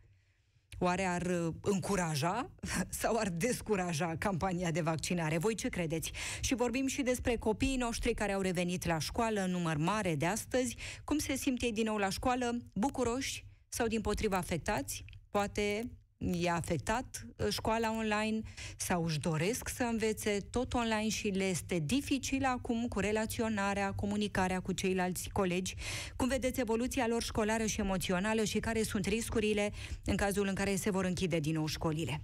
Oare 0.78 1.04
ar 1.04 1.22
uh, 1.22 1.54
încuraja 1.60 2.50
sau 3.00 3.16
ar 3.16 3.28
descuraja 3.28 4.14
campania 4.18 4.70
de 4.70 4.80
vaccinare? 4.80 5.38
Voi 5.38 5.54
ce 5.54 5.68
credeți? 5.68 6.12
Și 6.40 6.54
vorbim 6.54 6.86
și 6.86 7.02
despre 7.02 7.36
copiii 7.36 7.76
noștri 7.76 8.14
care 8.14 8.32
au 8.32 8.40
revenit 8.40 8.84
la 8.84 8.98
școală 8.98 9.40
în 9.40 9.50
număr 9.50 9.76
mare 9.76 10.14
de 10.14 10.26
astăzi. 10.26 10.76
Cum 11.04 11.18
se 11.18 11.36
simt 11.36 11.62
ei 11.62 11.72
din 11.72 11.84
nou 11.84 11.96
la 11.96 12.08
școală? 12.08 12.56
Bucuroși 12.74 13.46
sau 13.68 13.86
din 13.86 14.00
potriva 14.00 14.36
afectați? 14.36 15.04
Poate 15.30 15.90
i-a 16.18 16.54
afectat 16.54 17.26
uh, 17.36 17.46
școala 17.50 17.96
online 17.96 18.40
sau 18.76 19.04
își 19.04 19.18
doresc 19.18 19.68
să 19.68 19.82
învețe 19.82 20.38
tot 20.50 20.74
online 20.74 21.08
și 21.08 21.28
le 21.28 21.44
este 21.44 21.78
dificil 21.84 22.44
acum 22.44 22.88
cu 22.88 23.00
relaționarea, 23.00 23.92
comunicarea 23.92 24.60
cu 24.60 24.72
ceilalți 24.72 25.28
colegi. 25.32 25.74
Cum 26.16 26.28
vedeți 26.28 26.60
evoluția 26.60 27.06
lor 27.06 27.22
școlară 27.22 27.66
și 27.66 27.80
emoțională 27.80 28.44
și 28.44 28.58
care 28.58 28.82
sunt 28.82 29.06
riscurile 29.06 29.72
în 30.04 30.16
cazul 30.16 30.46
în 30.46 30.54
care 30.54 30.76
se 30.76 30.90
vor 30.90 31.04
închide 31.04 31.38
din 31.38 31.54
nou 31.54 31.66
școlile? 31.66 32.22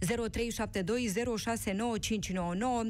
0372069599 0.00 0.06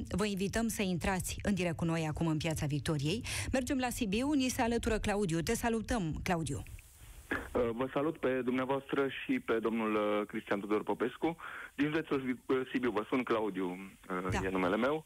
Vă 0.09 0.25
invităm 0.27 0.69
să 0.69 0.83
intrați 0.83 1.37
în 1.43 1.55
direct 1.55 1.77
cu 1.77 1.85
noi 1.85 2.07
acum 2.07 2.27
în 2.27 2.37
Piața 2.37 2.67
Victoriei. 2.67 3.25
Mergem 3.53 3.79
la 3.79 3.91
Sibiu, 3.91 4.33
ni 4.33 4.49
se 4.49 4.63
alătură 4.63 4.99
Claudiu. 4.99 5.41
Te 5.41 5.55
salutăm, 5.55 6.21
Claudiu. 6.23 6.63
Uh, 7.31 7.71
vă 7.73 7.89
salut 7.93 8.19
pe 8.19 8.43
dumneavoastră 8.43 9.09
și 9.09 9.41
pe 9.41 9.59
domnul 9.59 9.95
uh, 9.95 10.27
Cristian 10.27 10.61
Tudor 10.61 10.83
Popescu. 10.83 11.37
Din 11.75 11.87
județul 11.87 12.39
uh, 12.47 12.61
Sibiu 12.73 12.91
vă 12.91 13.05
sun 13.09 13.23
Claudiu, 13.23 13.79
da. 14.07 14.39
e 14.45 14.51
numele 14.51 14.77
meu. 14.77 15.05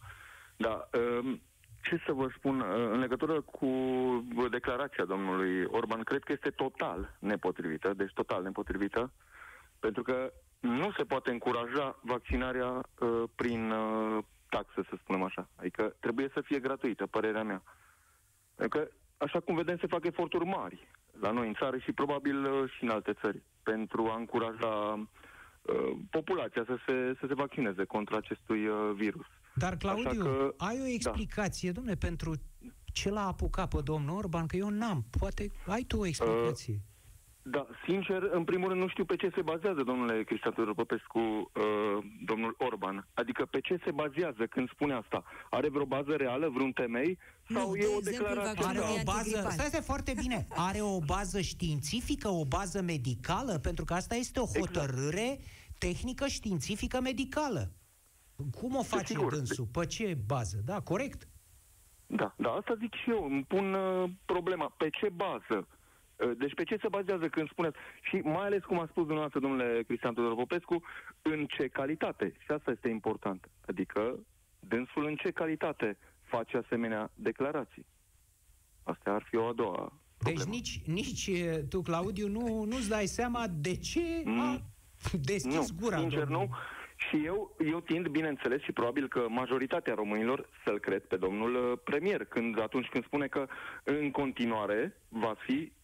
Da, 0.57 0.89
um, 1.21 1.41
ce 1.83 2.03
să 2.07 2.13
vă 2.13 2.29
spun, 2.37 2.65
în 2.93 2.99
legătură 2.99 3.41
cu 3.41 3.69
declarația 4.51 5.05
domnului 5.05 5.65
Orban, 5.65 6.03
cred 6.03 6.23
că 6.23 6.33
este 6.33 6.51
total 6.51 7.17
nepotrivită, 7.19 7.95
deci 7.95 8.13
total 8.13 8.43
nepotrivită, 8.43 9.13
pentru 9.79 10.03
că 10.03 10.33
nu 10.61 10.93
se 10.97 11.05
poate 11.05 11.31
încuraja 11.31 11.99
vaccinarea 12.03 12.69
uh, 12.71 13.23
prin 13.35 13.71
uh, 13.71 14.25
taxă, 14.49 14.85
să 14.89 14.97
spunem 14.99 15.23
așa. 15.23 15.49
Adică 15.57 15.97
trebuie 16.01 16.31
să 16.33 16.41
fie 16.41 16.59
gratuită, 16.59 17.07
părerea 17.07 17.43
mea. 17.43 17.63
Pentru 18.55 18.79
că, 18.79 18.89
așa 19.17 19.41
cum 19.41 19.55
vedem, 19.55 19.79
se 19.79 19.87
fac 19.87 20.05
eforturi 20.05 20.45
mari 20.45 20.89
la 21.21 21.31
noi 21.31 21.47
în 21.47 21.55
țară 21.55 21.77
și 21.79 21.93
probabil 21.93 22.45
uh, 22.45 22.71
și 22.71 22.85
în 22.85 22.89
alte 22.91 23.13
țări, 23.21 23.43
pentru 23.63 24.07
a 24.07 24.17
încuraja 24.17 24.75
uh, 25.63 25.97
populația 26.11 26.65
să 26.67 26.77
se, 26.87 27.17
să 27.21 27.25
se 27.29 27.35
vaccineze 27.35 27.85
contra 27.85 28.17
acestui 28.17 28.67
uh, 28.67 28.93
virus. 28.95 29.27
Dar, 29.55 29.77
Claudiu, 29.77 30.23
că, 30.23 30.55
ai 30.57 30.77
o 30.81 30.83
da. 30.83 30.89
explicație, 30.89 31.71
da. 31.71 31.75
domne, 31.75 31.95
pentru 31.95 32.33
ce 32.93 33.11
l-a 33.11 33.27
apucat 33.27 33.69
pe 33.69 33.81
domnul 33.85 34.17
Orban? 34.17 34.47
Că 34.47 34.57
eu 34.57 34.69
n-am. 34.69 35.05
Poate 35.19 35.51
ai 35.67 35.83
tu 35.83 35.99
o 35.99 36.07
explicație. 36.07 36.75
Uh, 36.75 36.94
da, 37.47 37.67
sincer, 37.87 38.23
în 38.23 38.45
primul 38.45 38.69
rând 38.69 38.81
nu 38.81 38.89
știu 38.89 39.05
pe 39.05 39.17
ce 39.17 39.31
se 39.35 39.43
bazează, 39.43 39.83
domnule 39.83 40.23
Cristian 40.23 40.73
Popescu, 40.75 41.19
uh, 41.19 42.05
domnul 42.25 42.55
Orban. 42.59 43.07
Adică 43.15 43.45
pe 43.45 43.61
ce 43.61 43.81
se 43.85 43.91
bazează 43.91 44.47
când 44.47 44.71
spune 44.71 44.95
asta? 44.95 45.25
Are 45.51 45.69
vreo 45.69 45.85
bază 45.85 46.17
reală, 46.17 46.49
vreun 46.49 46.73
temei? 46.73 47.19
Sau 47.49 47.69
nu, 47.69 47.77
e 47.77 47.87
o 47.97 48.01
declarație? 48.01 48.67
Are 48.67 48.79
o 48.79 49.03
bază, 49.05 49.49
stai, 49.51 49.67
stai 49.67 49.83
foarte 49.83 50.15
bine, 50.21 50.47
are 50.49 50.81
o 50.81 50.99
bază 50.99 51.41
științifică, 51.41 52.29
o 52.29 52.45
bază 52.45 52.83
medicală? 52.83 53.59
Pentru 53.59 53.85
că 53.85 53.95
asta 53.95 54.15
este 54.15 54.41
o 54.41 54.43
exact. 54.43 54.67
hotărâre 54.67 55.31
exact. 55.31 55.79
tehnică, 55.79 56.27
științifică, 56.27 57.01
medicală. 57.01 57.73
Cum 58.61 58.77
o 58.77 58.83
face 58.83 59.13
Sigur. 59.13 59.35
dânsul? 59.35 59.67
Pe 59.73 59.87
ce 59.87 60.19
bază? 60.27 60.63
Da, 60.65 60.81
corect? 60.81 61.29
Da, 62.07 62.35
da, 62.37 62.51
asta 62.51 62.75
zic 62.79 62.95
și 62.95 63.11
eu. 63.11 63.25
Îmi 63.25 63.45
pun 63.45 63.75
uh, 63.75 64.11
problema. 64.25 64.75
Pe 64.77 64.91
ce 64.91 65.09
bază? 65.09 65.67
Uh, 66.17 66.31
deci 66.39 66.55
pe 66.55 66.63
ce 66.63 66.77
se 66.81 66.89
bazează 66.89 67.29
când 67.29 67.49
spuneți, 67.49 67.77
și 68.03 68.17
mai 68.17 68.47
ales 68.47 68.65
cum 68.65 68.79
a 68.79 68.87
spus 68.87 69.03
dumneavoastră, 69.03 69.41
domnule 69.41 69.83
Cristian 69.87 70.15
Tudor 70.15 70.35
Popescu, 70.35 70.83
în 71.23 71.47
ce 71.47 71.69
calitate? 71.69 72.35
Și 72.39 72.51
asta 72.51 72.71
este 72.71 72.89
important. 72.89 73.49
Adică, 73.67 74.19
dânsul 74.61 75.05
în 75.07 75.17
ce 75.17 75.31
calitate 75.31 75.97
face 76.23 76.57
asemenea 76.57 77.11
declarații? 77.15 77.87
Asta 78.83 79.11
ar 79.11 79.23
fi 79.29 79.37
o 79.37 79.47
a 79.47 79.53
doua 79.53 79.93
Deci 80.19 80.43
nici, 80.43 80.81
nici 80.87 81.31
tu, 81.69 81.83
Claudiu, 81.83 82.29
nu, 82.29 82.65
nu-ți 82.65 82.89
dai 82.89 83.07
seama 83.07 83.45
de 83.61 83.77
ce 83.77 84.23
mm, 84.25 84.41
a 84.41 84.61
deschis 85.21 85.71
nu, 85.71 85.79
gura. 85.81 85.99
Sincer, 85.99 86.25
domnul. 86.25 86.49
nu. 86.49 86.55
Și 86.97 87.25
eu, 87.25 87.57
eu 87.71 87.81
tind, 87.81 88.09
bineînțeles, 88.09 88.63
și 88.63 88.73
probabil 88.73 89.09
că 89.09 89.27
majoritatea 89.29 89.95
românilor 89.95 90.49
să-l 90.65 90.79
cred 90.79 91.03
pe 91.03 91.17
domnul 91.17 91.55
uh, 91.55 91.79
premier, 91.85 92.25
când 92.25 92.61
atunci 92.61 92.87
când 92.87 93.05
spune 93.05 93.27
că 93.27 93.47
în 93.85 94.11
continuare 94.11 94.97
va 95.09 95.35
fi 95.47 95.55
Uh, 95.55 95.61
uh, 95.61 95.71
uh, 95.71 95.84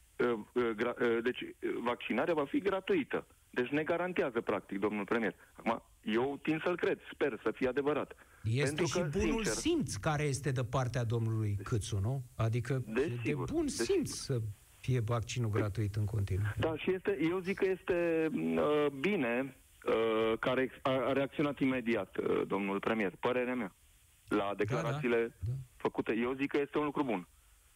deci 1.22 1.44
vaccinarea 1.84 2.34
va 2.34 2.44
fi 2.44 2.58
gratuită. 2.58 3.26
Deci 3.50 3.68
ne 3.68 3.82
garantează, 3.82 4.40
practic, 4.40 4.78
domnul 4.78 5.04
premier. 5.04 5.34
Acum, 5.52 5.82
eu 6.02 6.38
tind 6.42 6.62
să-l 6.62 6.76
cred, 6.76 6.98
sper 7.12 7.40
să 7.42 7.50
fie 7.54 7.68
adevărat. 7.68 8.16
Este 8.42 8.64
Pentru 8.64 8.84
și 8.86 8.92
că, 8.92 9.08
bunul 9.18 9.44
sincer, 9.44 9.52
simț 9.52 9.94
care 9.94 10.22
este 10.22 10.50
de 10.50 10.64
partea 10.64 11.04
domnului 11.04 11.58
Câțu, 11.62 11.98
nu? 11.98 12.22
Adică 12.36 12.82
de, 12.86 13.18
de 13.24 13.34
bun 13.34 13.64
de 13.64 13.70
simț 13.70 14.10
sigur. 14.10 14.38
să 14.38 14.40
fie 14.80 15.00
vaccinul 15.00 15.50
gratuit 15.50 15.96
în 15.96 16.04
continuu. 16.04 16.44
Da, 16.58 16.76
și 16.76 16.92
este, 16.92 17.18
eu 17.30 17.38
zic 17.38 17.58
că 17.58 17.68
este 17.68 18.28
uh, 18.34 18.86
bine 19.00 19.56
uh, 19.86 20.38
care 20.38 20.70
a 20.82 21.12
reacționat 21.12 21.58
imediat 21.58 22.16
uh, 22.16 22.42
domnul 22.46 22.80
premier, 22.80 23.12
părerea 23.20 23.54
mea, 23.54 23.74
la 24.28 24.52
declarațiile 24.56 25.16
da, 25.16 25.22
da, 25.22 25.46
da. 25.46 25.52
făcute. 25.76 26.12
Eu 26.12 26.32
zic 26.32 26.50
că 26.50 26.58
este 26.60 26.78
un 26.78 26.84
lucru 26.84 27.04
bun. 27.04 27.28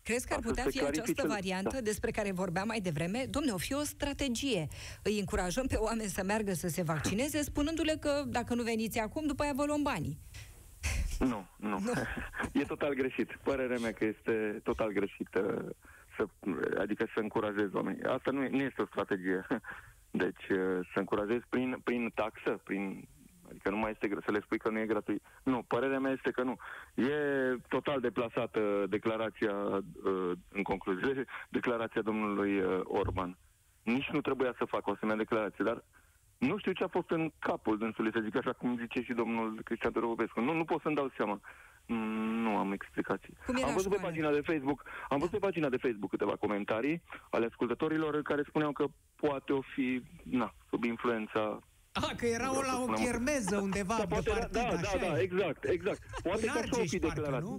Crezi 0.05 0.27
că 0.27 0.35
ar 0.35 0.41
putea 0.41 0.65
fi 0.69 0.85
această 0.85 1.27
variantă 1.27 1.75
da. 1.75 1.81
despre 1.81 2.11
care 2.11 2.33
vorbeam 2.33 2.67
mai 2.67 2.81
devreme? 2.81 3.27
Domne, 3.31 3.53
o 3.53 3.57
fi 3.57 3.75
o 3.75 3.83
strategie. 3.83 4.67
Îi 5.03 5.19
încurajăm 5.19 5.67
pe 5.67 5.77
oameni 5.77 6.09
să 6.09 6.23
meargă 6.25 6.53
să 6.53 6.69
se 6.69 6.83
vaccineze, 6.83 7.43
spunându-le 7.43 7.97
că 8.01 8.23
dacă 8.27 8.55
nu 8.55 8.63
veniți 8.63 8.99
acum, 8.99 9.27
după 9.27 9.43
aia 9.43 9.53
vă 9.57 9.65
luăm 9.65 9.83
banii. 9.83 10.19
Nu, 11.19 11.47
nu. 11.57 11.79
nu. 11.79 11.93
e 12.61 12.65
total 12.65 12.95
greșit. 12.95 13.39
Părerea 13.43 13.79
mea 13.79 13.93
că 13.93 14.05
este 14.05 14.61
total 14.63 14.91
greșit 14.93 15.35
uh, 15.35 15.65
să, 16.17 16.27
adică 16.79 17.07
să 17.15 17.21
încurajezi 17.21 17.75
oamenii. 17.75 18.03
Asta 18.03 18.31
nu, 18.31 18.49
nu 18.49 18.63
este 18.63 18.83
o 18.83 18.87
strategie. 18.87 19.47
Deci 20.25 20.45
să 20.93 20.99
încurajezi 20.99 21.45
prin, 21.49 21.81
prin 21.85 22.13
taxă, 22.15 22.61
prin 22.65 23.09
Adică 23.65 23.81
nu 23.81 23.85
mai 23.85 23.91
este 23.91 24.25
să 24.25 24.31
le 24.31 24.41
spui 24.41 24.59
că 24.59 24.71
nu 24.71 24.79
e 24.79 24.87
gratuit. 24.87 25.23
Nu, 25.43 25.63
părerea 25.63 25.99
mea 25.99 26.13
este 26.13 26.31
că 26.31 26.43
nu. 26.43 26.57
E 26.95 27.15
total 27.69 28.01
deplasată 28.01 28.87
declarația, 28.89 29.55
uh, 29.55 30.33
în 30.53 30.63
concluzie, 30.63 31.25
declarația 31.59 32.03
domnului 32.03 32.59
uh, 32.59 32.81
Orban. 32.85 33.37
Nici 33.83 34.11
nu 34.11 34.21
trebuia 34.21 34.55
să 34.59 34.65
facă 34.65 34.85
o 34.87 34.93
asemenea 34.93 35.25
declarație, 35.25 35.65
dar 35.65 35.85
nu 36.39 36.59
știu 36.59 36.73
ce 36.73 36.85
a 36.85 36.89
fost 36.89 37.11
în 37.11 37.33
capul 37.39 37.79
dânsului, 37.79 38.13
să 38.13 38.21
zic 38.23 38.37
așa 38.37 38.53
cum 38.53 38.79
zice 38.79 39.01
și 39.03 39.13
domnul 39.13 39.61
Cristian 39.65 39.93
Dorobescu. 39.93 40.41
Nu, 40.41 40.53
nu 40.53 40.65
pot 40.65 40.81
să-mi 40.81 40.95
dau 40.95 41.11
seama. 41.17 41.41
Nu 42.43 42.57
am 42.57 42.73
explicații. 42.73 43.37
Cum 43.47 43.65
am 43.65 43.75
văzut 43.75 43.91
pe 43.91 44.03
pagina 44.03 44.31
de 44.31 44.41
Facebook, 44.41 44.83
am 45.09 45.19
văzut 45.19 45.33
pe 45.33 45.47
pagina 45.47 45.69
de 45.69 45.77
Facebook 45.77 46.11
câteva 46.11 46.37
comentarii 46.37 47.03
ale 47.31 47.47
ascultătorilor 47.47 48.23
care 48.23 48.43
spuneau 48.49 48.73
că 48.73 48.85
poate 49.17 49.53
o 49.53 49.61
fi, 49.61 50.03
na, 50.23 50.55
sub 50.71 50.85
influența 50.85 51.61
Ah, 52.03 52.11
că 52.17 52.27
era 52.27 52.57
o 52.59 52.61
la 52.61 52.83
o 52.83 52.93
chermeză 52.93 53.57
undeva 53.57 53.97
da, 53.99 54.07
poate 54.07 54.31
partid, 54.31 54.57
era, 54.57 54.67
da, 54.67 54.77
da, 54.77 55.07
da, 55.07 55.21
exact, 55.21 55.65
exact. 55.65 56.01
Poate 56.23 56.47
că 56.47 56.59
așa 56.59 56.81
o 56.81 56.85
fi 56.85 56.99
declarat. 56.99 57.43
Nu? 57.43 57.57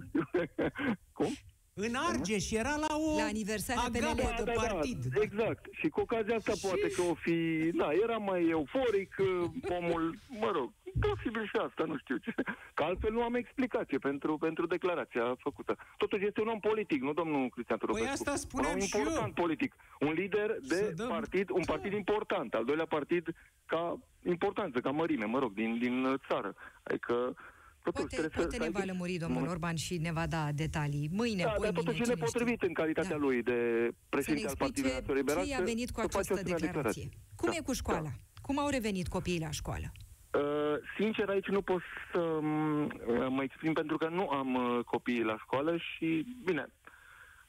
Cum? 1.17 1.33
În 1.73 1.95
Argeș 1.95 2.51
era 2.51 2.75
la 2.75 2.95
o 2.95 3.17
la 3.17 3.23
aniversarea 3.23 3.83
PNL 3.91 4.15
de 4.15 4.43
da, 4.43 4.51
partid. 4.51 5.05
Da, 5.05 5.21
exact. 5.21 5.65
Și 5.71 5.87
cu 5.87 5.99
ocazia 5.99 6.35
asta 6.35 6.51
și... 6.51 6.61
poate 6.61 6.87
că 6.95 7.01
o 7.01 7.13
fi... 7.13 7.35
Da, 7.73 7.89
era 8.03 8.17
mai 8.17 8.49
euforic 8.49 9.15
omul, 9.79 10.15
mă 10.39 10.51
rog, 10.53 10.71
posibil 10.99 11.45
și 11.45 11.57
asta, 11.67 11.83
nu 11.83 11.97
știu 11.97 12.17
ce. 12.17 12.33
Că 12.73 12.83
altfel 12.83 13.11
nu 13.11 13.21
am 13.21 13.35
explicație 13.35 13.97
pentru, 13.97 14.37
pentru 14.37 14.65
declarația 14.65 15.35
făcută. 15.39 15.77
Totuși 15.97 16.25
este 16.25 16.41
un 16.41 16.47
om 16.47 16.59
politic, 16.59 17.01
nu 17.01 17.13
domnul 17.13 17.49
Cristian 17.49 17.77
Turopescu. 17.77 18.05
Păi 18.05 18.13
asta 18.13 18.35
spuneam 18.35 18.75
un 18.75 18.79
om 18.79 18.85
și 18.85 18.95
important 18.97 19.37
eu. 19.37 19.43
politic. 19.43 19.75
Un 19.99 20.11
lider 20.11 20.55
de 20.67 20.93
dăm... 20.95 21.07
partid, 21.07 21.49
un 21.49 21.63
partid 21.65 21.91
da. 21.91 21.97
important. 21.97 22.53
Al 22.53 22.65
doilea 22.65 22.85
partid 22.85 23.35
ca 23.65 23.99
importanță, 24.23 24.79
ca 24.79 24.91
mărime, 24.91 25.25
mă 25.25 25.39
rog, 25.39 25.53
din, 25.53 25.77
din 25.77 26.19
țară. 26.27 26.55
Adică 26.83 27.35
Totuși, 27.83 28.15
poate 28.15 28.27
poate 28.35 28.55
să, 28.55 28.63
ne 28.63 28.69
va 28.69 28.83
lămuri 28.85 29.17
domnul 29.17 29.47
Orban 29.47 29.75
și 29.75 29.97
ne 29.97 30.11
va 30.11 30.27
da 30.27 30.49
detalii. 30.51 31.09
Mâine, 31.11 31.43
da, 31.43 31.49
poimine, 31.49 31.71
dar 31.71 31.83
totuși 31.83 32.01
e 32.01 32.05
nepotrivit 32.05 32.61
în 32.61 32.73
calitatea 32.73 33.09
da. 33.09 33.17
lui 33.17 33.43
de 33.43 33.89
președinte 34.09 34.47
al 34.47 34.55
Partidului 34.57 34.95
Național 34.95 35.17
Liberal. 35.17 35.43
ce 35.43 35.49
i-a 35.49 35.61
venit 35.63 35.91
cu 35.91 35.99
această 35.99 36.33
declarație. 36.33 36.65
declarație. 36.65 37.09
Cum 37.35 37.49
da. 37.49 37.55
e 37.55 37.61
cu 37.61 37.73
școala? 37.73 38.01
Da. 38.01 38.09
Cum 38.41 38.59
au 38.59 38.69
revenit 38.69 39.07
copiii 39.07 39.39
la 39.39 39.51
școală? 39.51 39.91
Uh, 40.35 40.75
sincer, 40.97 41.29
aici 41.29 41.47
nu 41.47 41.61
pot 41.61 41.81
să 42.11 42.19
uh, 42.19 43.27
mă 43.29 43.43
exprim 43.43 43.73
pentru 43.73 43.97
că 43.97 44.07
nu 44.07 44.29
am 44.29 44.55
uh, 44.55 44.83
copii 44.83 45.23
la 45.23 45.37
școală 45.37 45.77
și, 45.77 46.25
bine, 46.43 46.67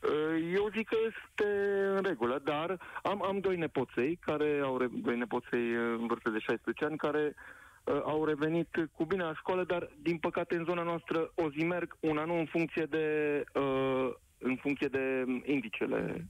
uh, 0.00 0.52
eu 0.54 0.68
zic 0.76 0.88
că 0.88 0.96
este 1.08 1.48
în 1.96 2.02
regulă, 2.02 2.40
dar 2.44 2.78
am, 3.02 3.24
am 3.24 3.38
doi 3.40 3.56
nepoței, 3.56 4.18
care 4.20 4.60
au 4.62 4.78
re- 4.78 4.90
doi 4.92 5.16
nepoței 5.16 5.72
în 5.72 6.06
vârstă 6.06 6.30
de 6.30 6.38
16 6.38 6.84
ani, 6.84 6.96
care 6.96 7.34
uh, 7.84 8.00
au 8.04 8.24
revenit 8.24 8.88
cu 8.92 9.04
bine 9.04 9.22
la 9.22 9.34
școală, 9.34 9.64
dar 9.64 9.90
din 10.02 10.18
păcate 10.18 10.56
în 10.56 10.64
zona 10.64 10.82
noastră 10.82 11.32
o 11.34 11.50
zi 11.50 11.64
merg, 11.64 11.96
una 12.00 12.24
nu 12.24 12.38
în 12.38 12.46
funcție 12.46 12.84
de 12.84 13.44
uh, 13.54 14.12
în 14.38 14.56
funcție 14.56 14.88
de 14.88 15.24
indicele. 15.44 16.26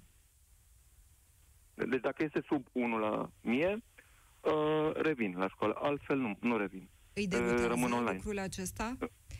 Deci 1.74 2.00
dacă 2.00 2.24
este 2.24 2.42
sub 2.46 2.66
1 2.72 2.98
la 2.98 3.30
mie, 3.40 3.82
uh, 4.46 4.92
revin 4.94 5.34
la 5.38 5.48
școală, 5.48 5.74
altfel 5.78 6.18
nu, 6.18 6.36
nu 6.40 6.56
revin. 6.56 6.88
Îi 7.12 7.26
derutează 7.26 7.62
uh, 7.62 7.68
rămân 7.68 7.92
online. 7.92 8.16
lucrul 8.16 8.38
acesta? 8.38 8.96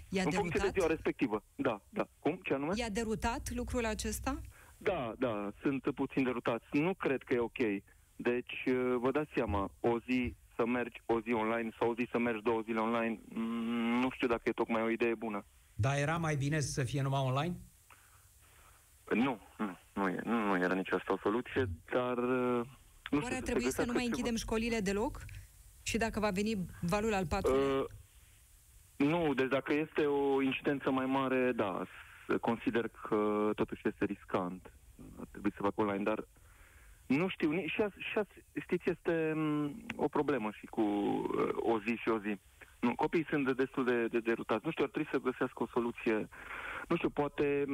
I-a 0.09 0.23
în 0.23 0.31
derutat? 0.31 0.35
funcție 0.35 0.61
de 0.61 0.71
ziua 0.73 0.87
respectivă, 0.87 1.43
da, 1.55 1.81
da. 1.89 2.09
Cum? 2.19 2.41
Ce 2.43 2.55
anume? 2.55 2.73
I-a 2.75 2.89
derutat 2.89 3.51
lucrul 3.55 3.85
acesta? 3.85 4.41
Da, 4.79 5.15
da, 5.19 5.53
sunt 5.61 5.91
puțin 5.95 6.23
derutați. 6.23 6.65
Nu 6.73 6.95
cred 6.95 7.23
că 7.23 7.35
e 7.35 7.39
ok. 7.39 7.59
Deci, 8.17 8.65
uh, 8.67 8.97
vă 8.99 9.11
dați 9.11 9.31
seama, 9.35 9.71
o 9.81 9.99
zi 9.99 10.35
să 10.57 10.67
mergi 10.67 11.03
o 11.07 11.21
zi 11.21 11.33
online 11.33 11.71
sau 11.79 11.91
o 11.91 11.95
zi 11.95 12.09
să 12.11 12.19
mergi 12.19 12.43
două 12.43 12.61
zile 12.61 12.79
online, 12.79 13.19
mm, 13.29 14.01
nu 14.01 14.11
știu 14.11 14.27
dacă 14.27 14.43
e 14.45 14.53
tocmai 14.53 14.83
o 14.83 14.91
idee 14.91 15.15
bună. 15.15 15.45
Dar 15.75 15.97
era 15.97 16.17
mai 16.17 16.37
bine 16.37 16.61
să 16.61 16.85
fie 16.85 17.03
numai 17.03 17.21
online? 17.21 17.55
Nu, 19.15 19.39
nu, 19.59 19.79
nu, 19.95 20.09
e, 20.09 20.21
nu, 20.25 20.47
nu 20.47 20.57
era 20.57 20.75
nici 20.75 20.93
asta 20.93 21.13
o 21.13 21.19
soluție, 21.19 21.69
dar... 21.93 22.19
Uh, 23.11 23.19
nu 23.19 23.23
Oare 23.23 23.35
ar 23.37 23.43
trebui 23.43 23.71
să 23.71 23.85
nu 23.85 23.93
mai 23.93 24.05
închidem 24.05 24.35
ceva. 24.35 24.45
școlile 24.45 24.81
deloc? 24.81 25.25
Și 25.83 25.97
dacă 25.97 26.21
va 26.21 26.31
veni 26.31 26.67
valul 26.81 27.15
al 27.15 27.27
patrulea? 27.27 27.79
Uh, 27.79 27.85
nu, 28.97 29.35
deci 29.35 29.49
dacă 29.49 29.73
este 29.73 30.07
o 30.07 30.43
incidență 30.43 30.91
mai 30.91 31.07
mare, 31.07 31.53
da, 31.53 31.83
consider 32.41 32.89
că 32.89 33.51
totuși 33.55 33.89
este 33.89 34.05
riscant. 34.05 34.73
Ar 35.21 35.27
trebui 35.31 35.53
să 35.57 35.63
fac 35.63 35.79
online, 35.79 36.03
dar 36.03 36.25
nu 37.07 37.29
știu, 37.29 37.67
și, 37.67 37.83
a, 37.83 37.89
și 37.89 38.19
a, 38.19 38.27
știți, 38.61 38.91
este 38.91 39.33
m, 39.35 39.77
o 39.97 40.09
problemă 40.09 40.51
și 40.59 40.67
cu 40.67 40.81
uh, 40.81 41.49
o 41.55 41.79
zi 41.81 41.95
și 41.95 42.09
o 42.09 42.19
zi. 42.19 42.39
Nu, 42.81 42.95
copiii 42.95 43.27
sunt 43.29 43.45
de 43.45 43.53
destul 43.53 43.85
de, 43.85 44.07
de 44.07 44.19
derutați. 44.19 44.65
Nu 44.65 44.71
știu, 44.71 44.85
ar 44.85 44.91
trebui 44.91 45.09
să 45.13 45.31
găsească 45.31 45.63
o 45.63 45.67
soluție, 45.67 46.29
nu 46.89 46.97
știu, 46.97 47.11
poate 47.11 47.65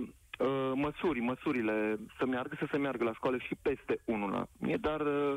uh, 0.42 0.72
măsuri, 0.74 1.20
măsurile 1.20 1.98
să 2.18 2.26
meargă, 2.26 2.57
să 2.59 2.66
se 2.70 2.76
meargă 2.76 3.05
la 3.05 3.12
școală 3.12 3.38
și 3.38 3.55
peste 3.62 4.00
unul 4.05 4.31
la 4.31 4.46
mie, 4.59 4.76
dar 4.76 5.00
uh, 5.00 5.35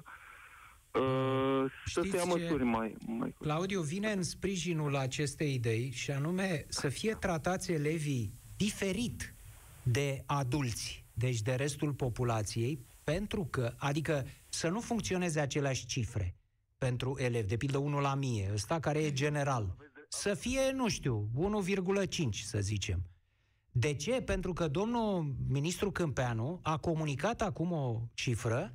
uh, 0.91 1.71
să 1.85 2.01
se 2.01 2.17
ia 2.17 2.23
măsuri 2.23 2.63
mai, 2.63 2.95
mai... 3.05 3.35
Claudiu, 3.39 3.81
vine 3.81 4.11
în 4.11 4.23
sprijinul 4.23 4.95
acestei 4.95 5.53
idei 5.53 5.91
și 5.91 6.11
anume 6.11 6.65
să 6.67 6.89
fie 6.89 7.13
tratați 7.19 7.71
elevii 7.71 8.33
diferit 8.57 9.35
de 9.83 10.23
adulți, 10.25 11.05
deci 11.13 11.41
de 11.41 11.53
restul 11.53 11.93
populației, 11.93 12.85
pentru 13.03 13.47
că, 13.51 13.73
adică 13.77 14.25
să 14.49 14.69
nu 14.69 14.79
funcționeze 14.79 15.39
aceleași 15.39 15.85
cifre 15.85 16.35
pentru 16.77 17.15
elevi, 17.19 17.47
de 17.47 17.57
pildă 17.57 17.77
1 17.77 17.99
la 17.99 18.15
mie, 18.15 18.49
ăsta 18.53 18.79
care 18.79 18.99
e 18.99 19.11
general, 19.11 19.75
să 20.07 20.33
fie, 20.33 20.71
nu 20.73 20.89
știu, 20.89 21.29
1,5 21.35 22.29
să 22.29 22.59
zicem. 22.59 22.99
De 23.77 23.93
ce? 23.93 24.21
Pentru 24.21 24.53
că 24.53 24.67
domnul 24.67 25.35
ministru 25.47 25.91
Câmpeanu 25.91 26.59
a 26.63 26.77
comunicat 26.77 27.41
acum 27.41 27.71
o 27.71 28.01
cifră, 28.13 28.73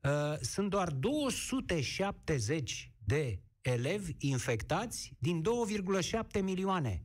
uh, 0.00 0.38
sunt 0.40 0.70
doar 0.70 0.90
270 0.90 2.92
de 3.04 3.40
elevi 3.60 4.14
infectați 4.18 5.14
din 5.18 5.42
2,7 5.42 6.42
milioane. 6.42 7.02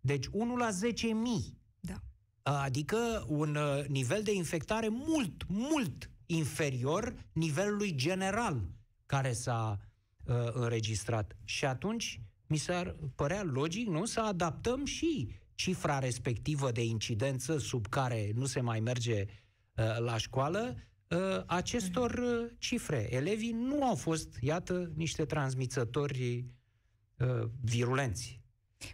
Deci 0.00 0.26
1 0.30 0.56
la 0.56 0.70
10 0.70 1.06
mii. 1.06 1.58
Da. 1.80 1.96
Adică 2.42 3.24
un 3.28 3.56
uh, 3.56 3.84
nivel 3.86 4.22
de 4.22 4.34
infectare 4.34 4.88
mult, 4.88 5.46
mult 5.48 6.10
inferior 6.26 7.14
nivelului 7.32 7.94
general 7.94 8.68
care 9.06 9.32
s-a 9.32 9.78
uh, 10.24 10.34
înregistrat. 10.52 11.36
Și 11.44 11.64
atunci 11.64 12.20
mi 12.46 12.56
s-ar 12.56 12.96
părea 13.14 13.42
logic, 13.42 13.86
nu, 13.86 14.04
să 14.04 14.20
adaptăm 14.20 14.84
și 14.84 15.28
cifra 15.56 15.98
respectivă 15.98 16.70
de 16.70 16.84
incidență 16.84 17.58
sub 17.58 17.86
care 17.86 18.30
nu 18.34 18.44
se 18.44 18.60
mai 18.60 18.80
merge 18.80 19.24
uh, 19.24 19.84
la 19.98 20.16
școală 20.16 20.76
uh, 21.08 21.42
acestor 21.46 22.10
uh, 22.10 22.50
cifre. 22.58 23.06
Elevii 23.14 23.52
nu 23.52 23.84
au 23.84 23.94
fost, 23.94 24.36
iată, 24.40 24.92
niște 24.94 25.24
transmițători 25.24 26.44
uh, 27.16 27.48
virulenți. 27.64 28.40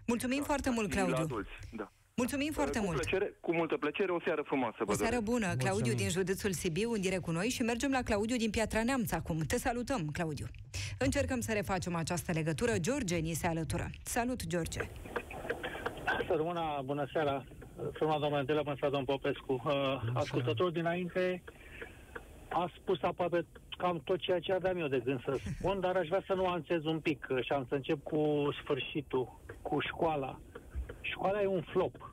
Mulțumim 0.06 0.38
da, 0.38 0.44
foarte 0.44 0.70
mult, 0.70 0.90
Claudiu. 0.90 1.22
Adulți, 1.22 1.50
da. 1.72 1.92
Mulțumim 2.14 2.52
foarte 2.52 2.78
cu 2.78 2.84
mult. 2.84 2.96
Plăcere, 3.00 3.36
cu 3.40 3.54
multă 3.54 3.76
plăcere, 3.76 4.12
o 4.12 4.20
seară 4.24 4.42
frumoasă. 4.46 4.76
O 4.86 4.92
seară 4.94 5.20
bună, 5.20 5.46
Mulțumim. 5.46 5.58
Claudiu 5.58 5.94
din 5.94 6.08
județul 6.08 6.52
Sibiu, 6.52 6.92
în 6.92 7.00
direct 7.00 7.22
cu 7.22 7.30
noi 7.30 7.48
și 7.48 7.62
mergem 7.62 7.90
la 7.90 8.02
Claudiu 8.02 8.36
din 8.36 8.50
Piatra 8.50 8.82
Neamț 8.82 9.12
acum. 9.12 9.38
Te 9.38 9.58
salutăm, 9.58 10.08
Claudiu. 10.10 10.46
Încercăm 10.98 11.40
să 11.40 11.52
refacem 11.52 11.94
această 11.94 12.32
legătură. 12.32 12.78
George 12.78 13.16
ni 13.16 13.32
se 13.32 13.46
alătură. 13.46 13.90
Salut, 14.04 14.46
George. 14.46 14.80
Sărmâna, 16.26 16.80
bună 16.84 17.06
seara. 17.12 17.44
Frumos, 17.92 18.20
domnule 18.20 18.42
Delea, 18.42 18.62
bună 18.62 18.76
seara, 18.78 18.94
domnul 18.96 19.18
Popescu. 19.18 19.52
Uh, 19.52 20.00
ascultătorul 20.14 20.72
dinainte 20.72 21.42
a 22.48 22.70
spus 22.76 23.02
aproape 23.02 23.46
cam 23.76 24.00
tot 24.04 24.18
ceea 24.18 24.40
ce 24.40 24.52
aveam 24.52 24.76
eu 24.78 24.86
de 24.86 25.00
gând 25.04 25.22
să 25.24 25.38
spun, 25.58 25.80
dar 25.80 25.96
aș 25.96 26.08
vrea 26.08 26.22
să 26.26 26.34
nuanțez 26.34 26.84
un 26.84 27.00
pic 27.00 27.26
și 27.40 27.52
am 27.52 27.66
să 27.68 27.74
încep 27.74 28.02
cu 28.02 28.48
sfârșitul, 28.62 29.40
cu 29.62 29.80
școala. 29.80 30.38
Școala 31.00 31.42
e 31.42 31.46
un 31.46 31.62
flop. 31.62 32.12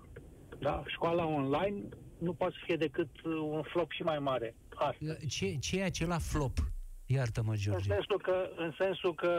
Da? 0.59 0.83
Școala 0.87 1.25
online 1.25 1.81
nu 2.17 2.33
poate 2.33 2.53
să 2.57 2.63
fie 2.65 2.75
decât 2.75 3.09
un 3.23 3.61
flop 3.61 3.91
și 3.91 4.01
mai 4.01 4.19
mare. 4.19 4.55
Asta. 4.75 5.17
Ce, 5.29 5.55
ce 5.55 5.79
e 5.79 5.83
acela 5.83 6.17
flop? 6.17 6.57
Iartă-mă, 7.05 7.53
George. 7.55 7.89
În 7.89 7.95
sensul 7.95 8.19
că, 8.21 8.49
în 8.55 8.71
sensul 8.77 9.13
că 9.13 9.31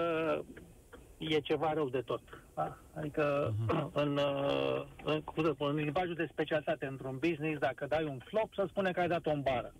e 1.20 1.40
ceva 1.40 1.72
rău 1.72 1.88
de 1.88 2.00
tot. 2.00 2.22
Da? 2.54 2.76
Adică 2.94 3.54
uh-huh. 3.54 3.92
în, 3.92 4.16
uh, 4.16 4.84
în, 5.04 5.22
în, 5.34 5.54
în 5.58 5.74
limbajul 5.74 6.14
de 6.14 6.28
specialitate 6.32 6.86
într-un 6.86 7.18
business, 7.18 7.58
dacă 7.58 7.86
dai 7.88 8.04
un 8.04 8.18
flop, 8.24 8.54
să 8.54 8.64
spune 8.68 8.90
că 8.90 9.00
ai 9.00 9.08
dat 9.08 9.26
o 9.26 9.32
bară. 9.42 9.72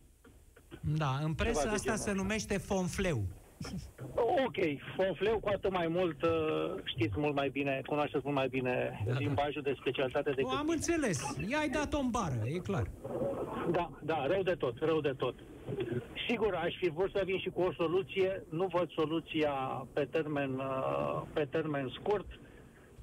Da, 0.81 1.19
în 1.23 1.35
presa 1.35 1.71
asta 1.71 1.97
se 1.97 2.13
numește 2.13 2.59
fonfleu. 2.59 3.23
Ok, 4.47 4.57
fonfleu 4.97 5.39
cu 5.39 5.49
atât 5.49 5.71
mai 5.71 5.89
mult, 5.89 6.23
uh, 6.23 6.75
știți 6.85 7.15
mult 7.17 7.35
mai 7.35 7.49
bine, 7.49 7.83
cunoașteți 7.87 8.23
mult 8.25 8.37
mai 8.37 8.49
bine 8.49 9.05
da, 9.07 9.13
limbajul 9.19 9.63
da. 9.63 9.71
de 9.71 9.77
specialitate 9.81 10.31
decât... 10.31 10.53
O, 10.53 10.57
am 10.57 10.69
înțeles, 10.69 11.37
i-ai 11.49 11.69
dat-o 11.69 11.99
în 11.99 12.11
bară, 12.11 12.41
e 12.45 12.59
clar. 12.59 12.87
Da, 13.71 13.91
da, 14.03 14.27
rău 14.27 14.43
de 14.43 14.55
tot, 14.55 14.79
rău 14.79 15.01
de 15.01 15.15
tot. 15.17 15.35
Sigur, 16.31 16.55
aș 16.55 16.75
fi 16.77 16.89
vrut 16.89 17.11
să 17.11 17.23
vin 17.25 17.39
și 17.39 17.49
cu 17.49 17.61
o 17.61 17.73
soluție, 17.73 18.43
nu 18.51 18.67
văd 18.67 18.91
soluția 18.91 19.53
pe 19.93 20.05
termen, 20.05 20.59
uh, 20.59 21.23
pe 21.33 21.45
termen 21.45 21.93
scurt, 21.99 22.27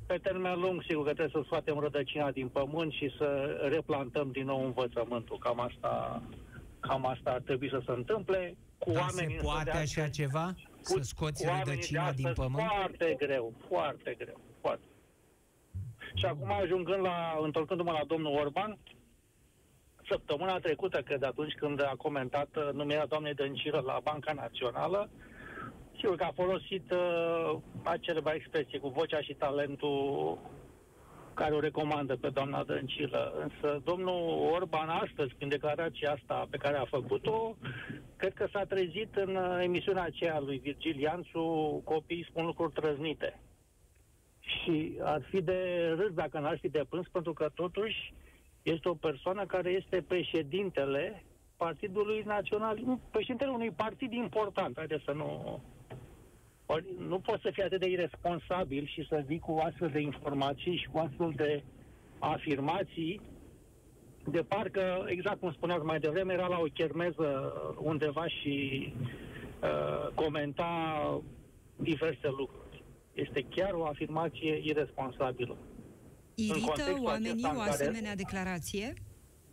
pe 0.06 0.18
termen 0.24 0.60
lung, 0.60 0.84
sigur 0.88 1.06
că 1.06 1.14
trebuie 1.14 1.42
să 1.42 1.42
scoatem 1.46 1.80
rădăcina 1.80 2.32
din 2.32 2.48
pământ 2.48 2.92
și 2.92 3.14
să 3.18 3.60
replantăm 3.70 4.32
din 4.32 4.46
nou 4.46 4.66
învățământul. 4.66 5.38
Cam 5.38 5.60
asta, 5.60 6.22
cam 6.80 7.06
asta 7.06 7.30
ar 7.32 7.42
trebui 7.42 7.70
să 7.70 7.82
se 7.86 7.92
întâmple. 7.92 8.56
Cu 8.78 8.92
Dar 8.92 9.02
oamenii 9.02 9.36
se 9.36 9.44
poate 9.44 9.78
așa 9.78 10.08
ceva? 10.08 10.56
Să 10.82 11.00
scoți 11.02 11.46
rădăcina 11.46 12.12
din 12.12 12.32
pământ? 12.34 12.68
Foarte 12.76 13.16
greu, 13.18 13.54
foarte 13.68 14.16
greu, 14.18 14.40
foarte. 14.62 14.86
Și 16.14 16.26
acum 16.26 16.52
ajungând 16.52 17.02
la, 17.02 17.40
întorcându-mă 17.42 17.92
la 17.92 18.04
domnul 18.08 18.38
Orban, 18.40 18.78
săptămâna 20.10 20.60
trecută, 20.60 21.02
cred, 21.02 21.24
atunci 21.24 21.54
când 21.54 21.82
a 21.82 21.94
comentat 21.98 22.50
uh, 22.56 22.70
numirea 22.74 23.06
doamnei 23.06 23.34
Dăncilă 23.34 23.84
la 23.86 24.00
Banca 24.04 24.34
Națională, 24.34 25.10
sigur 26.00 26.16
că 26.16 26.24
a 26.24 26.42
folosit 26.42 26.92
uh, 26.92 27.58
aceleba 27.84 28.34
expresie 28.34 28.80
cu 28.80 28.90
vocea 28.90 29.22
și 29.22 29.34
talentul 29.34 30.38
care 31.34 31.54
o 31.54 31.60
recomandă 31.60 32.16
pe 32.16 32.30
doamna 32.30 32.64
Dăncilă. 32.64 33.34
Însă 33.44 33.82
domnul 33.84 34.50
Orban 34.54 34.90
astăzi, 34.90 35.34
prin 35.36 35.50
declarația 35.50 36.12
asta 36.12 36.48
pe 36.50 36.58
care 36.58 36.78
a 36.78 36.86
făcut-o, 36.86 37.56
cred 38.16 38.34
că 38.34 38.48
s-a 38.52 38.64
trezit 38.64 39.16
în 39.16 39.36
uh, 39.36 39.60
emisiunea 39.64 40.04
aceea 40.04 40.40
lui 40.40 40.58
Virgil 40.58 41.00
Ianțu, 41.00 41.42
copiii 41.84 42.28
spun 42.30 42.46
lucruri 42.46 42.72
trăznite. 42.72 43.40
Și 44.40 44.98
ar 45.02 45.22
fi 45.30 45.42
de 45.42 45.94
râs 45.98 46.14
dacă 46.14 46.40
n-ar 46.40 46.58
fi 46.58 46.70
de 46.70 46.86
plâns, 46.90 47.08
pentru 47.08 47.34
că 47.34 47.50
totuși 47.54 48.14
este 48.72 48.90
o 48.90 48.94
persoană 48.94 49.46
care 49.46 49.70
este 49.70 50.04
președintele 50.08 51.24
Partidului 51.58 52.24
Național, 52.26 53.00
președintele 53.12 53.52
unui 53.52 53.72
partid 53.72 54.12
important. 54.14 54.78
Haideți 54.78 55.04
să 55.04 55.12
nu... 55.12 55.60
Nu 57.08 57.20
poți 57.20 57.42
să 57.42 57.50
fii 57.54 57.64
atât 57.64 57.80
de 57.80 57.90
irresponsabil 57.90 58.86
și 58.86 59.06
să 59.10 59.24
vii 59.26 59.40
cu 59.40 59.60
astfel 59.64 59.90
de 59.90 60.00
informații 60.00 60.76
și 60.78 60.88
cu 60.88 60.98
astfel 60.98 61.34
de 61.36 61.64
afirmații 62.20 63.22
de 64.30 64.42
parcă, 64.42 65.06
exact 65.06 65.40
cum 65.40 65.52
spuneați 65.52 65.86
mai 65.86 66.00
devreme, 66.00 66.34
era 66.34 66.48
la 66.48 66.60
o 66.60 66.74
chermeză 66.74 67.54
undeva 67.80 68.28
și 68.28 68.94
uh, 69.64 70.08
comenta 70.14 71.22
diverse 71.76 72.28
lucruri. 72.28 72.84
Este 73.14 73.46
chiar 73.50 73.74
o 73.74 73.86
afirmație 73.86 74.62
irresponsabilă. 74.64 75.58
Irită 76.40 76.98
oamenii 77.00 77.44
o 77.56 77.60
asemenea 77.60 78.02
care... 78.02 78.16
declarație? 78.16 78.94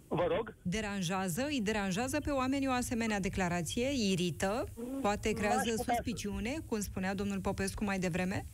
Vă 0.09 0.27
rog? 0.29 0.55
Deranjează? 0.63 1.47
Îi 1.47 1.61
deranjează 1.63 2.21
pe 2.21 2.31
oamenii 2.31 2.69
o 2.69 2.71
asemenea 2.71 3.21
declarație? 3.21 3.89
Irită? 4.13 4.65
Poate 5.01 5.33
creează 5.33 5.75
suspiciune, 5.77 6.57
cum 6.67 6.81
spunea 6.81 7.15
domnul 7.15 7.41
Popescu 7.41 7.85
mai 7.85 7.99
devreme? 7.99 8.47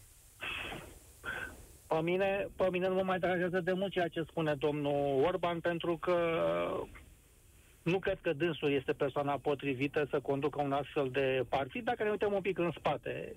Pe 1.87 2.01
mine, 2.03 2.49
pe 2.57 2.69
mine 2.71 2.89
nu 2.89 2.95
mă 2.95 3.03
mai 3.03 3.19
deranjează 3.19 3.61
de 3.61 3.73
mult 3.73 3.93
ceea 3.93 4.09
ce 4.09 4.23
spune 4.23 4.55
domnul 4.55 5.25
Orban, 5.25 5.61
pentru 5.61 5.97
că 5.97 6.17
nu 7.83 7.99
cred 7.99 8.19
că 8.21 8.33
dânsul 8.33 8.73
este 8.73 8.93
persoana 8.93 9.39
potrivită 9.39 10.07
să 10.11 10.21
conducă 10.21 10.63
un 10.63 10.73
astfel 10.73 11.09
de 11.11 11.45
partid. 11.49 11.85
Dacă 11.85 12.03
ne 12.03 12.11
uităm 12.11 12.33
un 12.33 12.41
pic 12.41 12.59
în 12.59 12.71
spate, 12.79 13.37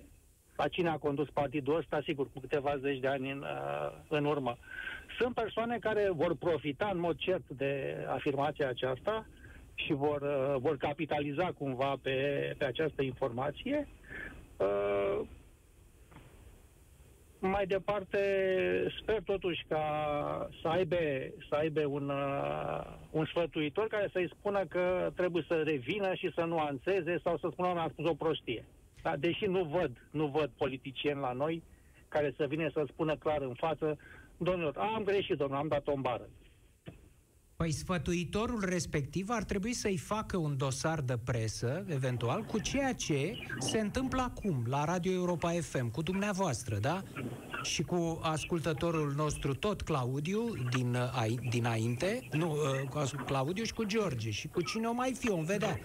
la 0.56 0.68
cine 0.68 0.88
a 0.88 0.96
condus 0.96 1.28
partidul 1.30 1.76
ăsta, 1.76 2.00
sigur, 2.04 2.30
cu 2.32 2.40
câteva 2.40 2.76
zeci 2.78 2.98
de 3.00 3.08
ani 3.08 3.30
în, 3.30 3.38
uh, 3.38 3.92
în 4.08 4.24
urmă. 4.24 4.56
Sunt 5.18 5.34
persoane 5.34 5.78
care 5.78 6.10
vor 6.12 6.34
profita 6.36 6.90
în 6.92 7.00
mod 7.00 7.16
cert 7.16 7.48
de 7.48 7.96
afirmația 8.08 8.68
aceasta 8.68 9.26
și 9.74 9.92
vor, 9.92 10.20
uh, 10.20 10.60
vor 10.60 10.76
capitaliza 10.76 11.52
cumva 11.58 11.96
pe, 12.02 12.14
pe 12.58 12.64
această 12.64 13.02
informație. 13.02 13.88
Uh, 14.56 15.20
mai 17.38 17.66
departe, 17.66 18.18
sper 19.00 19.22
totuși 19.22 19.64
ca 19.68 19.84
să 20.62 20.68
aibă, 20.68 20.96
să 21.48 21.54
aibă 21.54 21.86
un, 21.86 22.08
uh, 22.08 22.84
un 23.10 23.24
sfătuitor 23.24 23.86
care 23.86 24.08
să-i 24.12 24.32
spună 24.38 24.64
că 24.68 25.12
trebuie 25.16 25.44
să 25.48 25.62
revină 25.62 26.14
și 26.14 26.32
să 26.34 26.44
nuanțeze 26.44 27.18
sau 27.22 27.38
să 27.38 27.48
spună 27.52 27.72
că 27.72 27.78
a 27.78 27.88
spus 27.92 28.06
o 28.08 28.14
prostie. 28.14 28.64
Dar 29.04 29.16
deși 29.16 29.44
nu 29.44 29.64
văd, 29.64 29.90
nu 30.10 30.26
văd 30.26 30.50
politicieni 30.56 31.20
la 31.20 31.32
noi 31.32 31.62
care 32.08 32.34
să 32.36 32.46
vină 32.46 32.70
să 32.72 32.84
spună 32.88 33.16
clar 33.16 33.40
în 33.40 33.54
față, 33.54 33.98
domnilor, 34.36 34.76
am 34.76 35.04
greșit, 35.04 35.36
domnul, 35.36 35.58
am 35.58 35.68
dat 35.68 35.86
o 35.86 35.96
bară. 35.96 36.28
Păi 37.56 37.72
sfătuitorul 37.72 38.64
respectiv 38.64 39.28
ar 39.30 39.44
trebui 39.44 39.72
să-i 39.72 39.96
facă 39.96 40.36
un 40.36 40.56
dosar 40.56 41.00
de 41.00 41.18
presă, 41.24 41.84
eventual, 41.88 42.42
cu 42.42 42.58
ceea 42.58 42.92
ce 42.94 43.34
se 43.58 43.78
întâmplă 43.78 44.22
acum 44.22 44.64
la 44.68 44.84
Radio 44.84 45.12
Europa 45.12 45.50
FM, 45.50 45.90
cu 45.90 46.02
dumneavoastră, 46.02 46.78
da? 46.78 47.02
Și 47.62 47.82
cu 47.82 48.18
ascultătorul 48.22 49.12
nostru 49.16 49.54
tot, 49.54 49.82
Claudiu, 49.82 50.52
din, 50.70 50.96
dinainte, 51.50 52.28
nu, 52.32 52.50
uh, 52.50 52.88
cu 52.88 53.22
Claudiu 53.24 53.64
și 53.64 53.74
cu 53.74 53.84
George, 53.84 54.30
și 54.30 54.48
cu 54.48 54.62
cine 54.62 54.86
o 54.86 54.92
mai 54.92 55.14
fi, 55.18 55.30
o 55.30 55.42
vedea. 55.42 55.78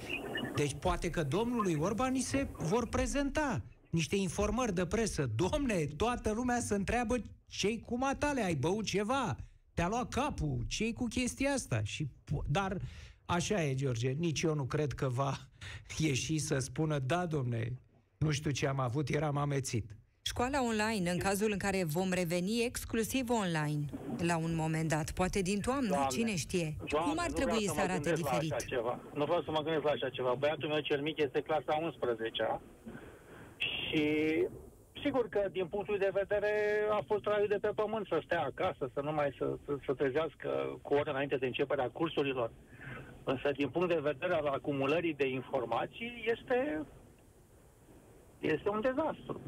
Deci 0.55 0.75
poate 0.79 1.09
că 1.09 1.23
domnului 1.23 1.77
Orban 1.79 2.11
ni 2.11 2.19
se 2.19 2.47
vor 2.57 2.87
prezenta 2.87 3.61
niște 3.89 4.15
informări 4.15 4.73
de 4.73 4.85
presă. 4.85 5.29
Domne, 5.35 5.85
toată 5.97 6.31
lumea 6.31 6.59
se 6.59 6.75
întreabă 6.75 7.15
ce 7.47 7.79
cu 7.79 7.97
matale, 7.97 8.43
ai 8.43 8.55
băut 8.55 8.85
ceva? 8.85 9.37
Te-a 9.79 9.87
luat 9.87 10.09
capul? 10.09 10.57
ce 10.67 10.93
cu 10.93 11.05
chestia 11.05 11.51
asta? 11.51 11.81
Și, 11.83 12.07
dar 12.47 12.77
așa 13.25 13.63
e, 13.63 13.75
George, 13.75 14.09
nici 14.09 14.41
eu 14.41 14.53
nu 14.53 14.63
cred 14.63 14.91
că 14.91 15.07
va 15.07 15.37
ieși 15.97 16.37
să 16.37 16.57
spună, 16.57 16.99
da, 16.99 17.25
domne, 17.25 17.73
nu 18.17 18.31
știu 18.31 18.51
ce 18.51 18.67
am 18.67 18.79
avut, 18.79 19.09
eram 19.09 19.37
amețit. 19.37 19.85
Școala 20.21 20.63
online, 20.63 21.11
în 21.11 21.17
cazul 21.17 21.51
în 21.51 21.57
care 21.57 21.83
vom 21.83 22.11
reveni 22.11 22.63
exclusiv 22.63 23.29
online 23.29 23.85
la 24.17 24.37
un 24.37 24.55
moment 24.55 24.89
dat, 24.89 25.11
poate 25.11 25.41
din 25.41 25.59
toamnă, 25.59 25.87
Doamne, 25.87 26.07
cine 26.09 26.35
știe. 26.35 26.75
Doamne, 26.85 27.09
Cum 27.09 27.19
ar 27.23 27.31
trebui 27.31 27.67
să, 27.67 27.73
să 27.73 27.79
arate 27.81 28.13
diferit? 28.13 28.65
Ceva. 28.65 28.99
Nu 29.13 29.25
vreau 29.25 29.41
să 29.41 29.51
mă 29.51 29.61
gândesc 29.61 29.83
la 29.83 29.91
așa 29.91 30.09
ceva. 30.09 30.33
Băiatul 30.33 30.69
meu 30.69 30.79
cel 30.79 31.01
mic 31.01 31.17
este 31.17 31.41
clasa 31.41 31.79
11 31.81 32.59
și 33.57 34.03
sigur 35.03 35.29
că 35.29 35.47
din 35.51 35.67
punctul 35.67 35.97
de 35.97 36.11
vedere 36.13 36.51
a 36.91 37.01
fost 37.07 37.23
traiul 37.23 37.47
de 37.47 37.57
pe 37.61 37.71
pământ 37.75 38.07
să 38.07 38.21
stea 38.23 38.41
acasă, 38.41 38.89
să 38.93 39.01
nu 39.01 39.11
mai 39.11 39.35
să, 39.37 39.57
să, 39.65 39.77
să 39.85 39.93
trezească 39.93 40.79
cu 40.81 40.93
ore 40.93 41.09
înainte 41.09 41.37
de 41.37 41.45
începerea 41.45 41.89
cursurilor. 41.89 42.51
Însă 43.23 43.51
din 43.51 43.69
punct 43.69 43.87
de 43.87 43.99
vedere 44.11 44.33
al 44.33 44.45
acumulării 44.45 45.13
de 45.13 45.27
informații 45.27 46.23
este 46.25 46.85
este 48.39 48.69
un 48.69 48.81
dezastru. 48.81 49.41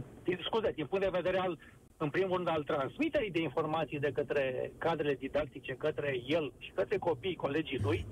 Scuze, 0.43 0.71
din 0.71 0.85
punct 0.85 1.03
de 1.03 1.17
vedere 1.17 1.37
al, 1.37 1.57
în 1.97 2.09
primul 2.09 2.35
rând, 2.35 2.47
al 2.47 2.63
transmiterii 2.63 3.31
de 3.31 3.41
informații 3.41 3.99
de 3.99 4.11
către 4.11 4.71
cadrele 4.77 5.15
didactice, 5.15 5.73
către 5.73 6.19
el 6.27 6.53
și 6.57 6.71
către 6.71 6.97
copiii, 6.97 7.35
colegii 7.35 7.79
lui, 7.79 8.05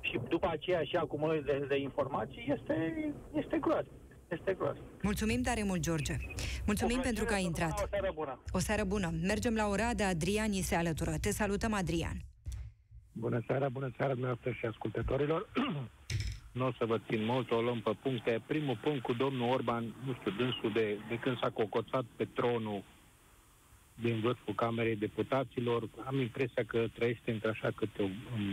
și 0.00 0.20
după 0.28 0.48
aceea 0.50 0.82
și 0.82 0.96
acumulării 0.96 1.42
de, 1.42 1.64
de 1.68 1.76
informații, 1.76 2.54
este, 2.56 2.94
este 3.34 3.58
groaznic. 3.58 4.05
Este 4.28 4.54
groaznic. 4.58 4.84
Mulțumim 5.02 5.42
tare 5.42 5.62
mult, 5.62 5.80
George. 5.80 6.16
Mulțumim 6.66 7.00
pentru 7.00 7.24
că 7.24 7.34
ai 7.34 7.44
intrat. 7.44 7.82
O 7.82 7.86
seară 7.90 8.10
bună. 8.14 8.42
O 8.52 8.58
seară 8.58 8.84
bună. 8.84 9.10
Mergem 9.22 9.54
la 9.54 9.66
Oradea. 9.66 10.08
Adrian 10.08 10.52
se 10.52 10.74
alătură. 10.74 11.14
Te 11.20 11.30
salutăm, 11.30 11.72
Adrian. 11.72 12.16
Bună 13.12 13.42
seara, 13.46 13.68
bună 13.68 13.90
seara 13.96 14.12
dumneavoastră 14.12 14.50
și 14.50 14.66
ascultătorilor. 14.66 15.48
nu 16.58 16.66
o 16.66 16.72
să 16.78 16.84
vă 16.84 16.98
țin 17.08 17.24
mult, 17.24 17.50
o 17.50 17.60
luăm 17.60 17.80
pe 17.80 17.96
puncte. 18.02 18.42
Primul 18.46 18.78
punct 18.82 19.02
cu 19.02 19.12
domnul 19.12 19.50
Orban, 19.50 19.94
nu 20.04 20.12
știu, 20.12 20.30
dânsul 20.30 20.72
de, 20.72 20.98
de 21.08 21.18
când 21.18 21.38
s-a 21.38 21.50
cocoțat 21.50 22.04
pe 22.16 22.24
tronul 22.24 22.82
din 24.00 24.20
vârful 24.20 24.54
Camerei 24.54 24.96
Deputaților, 24.96 25.88
am 26.04 26.20
impresia 26.20 26.64
că 26.66 26.86
trăiește 26.94 27.30
între 27.30 27.48
așa 27.48 27.70
câte 27.70 28.02
o 28.02 28.08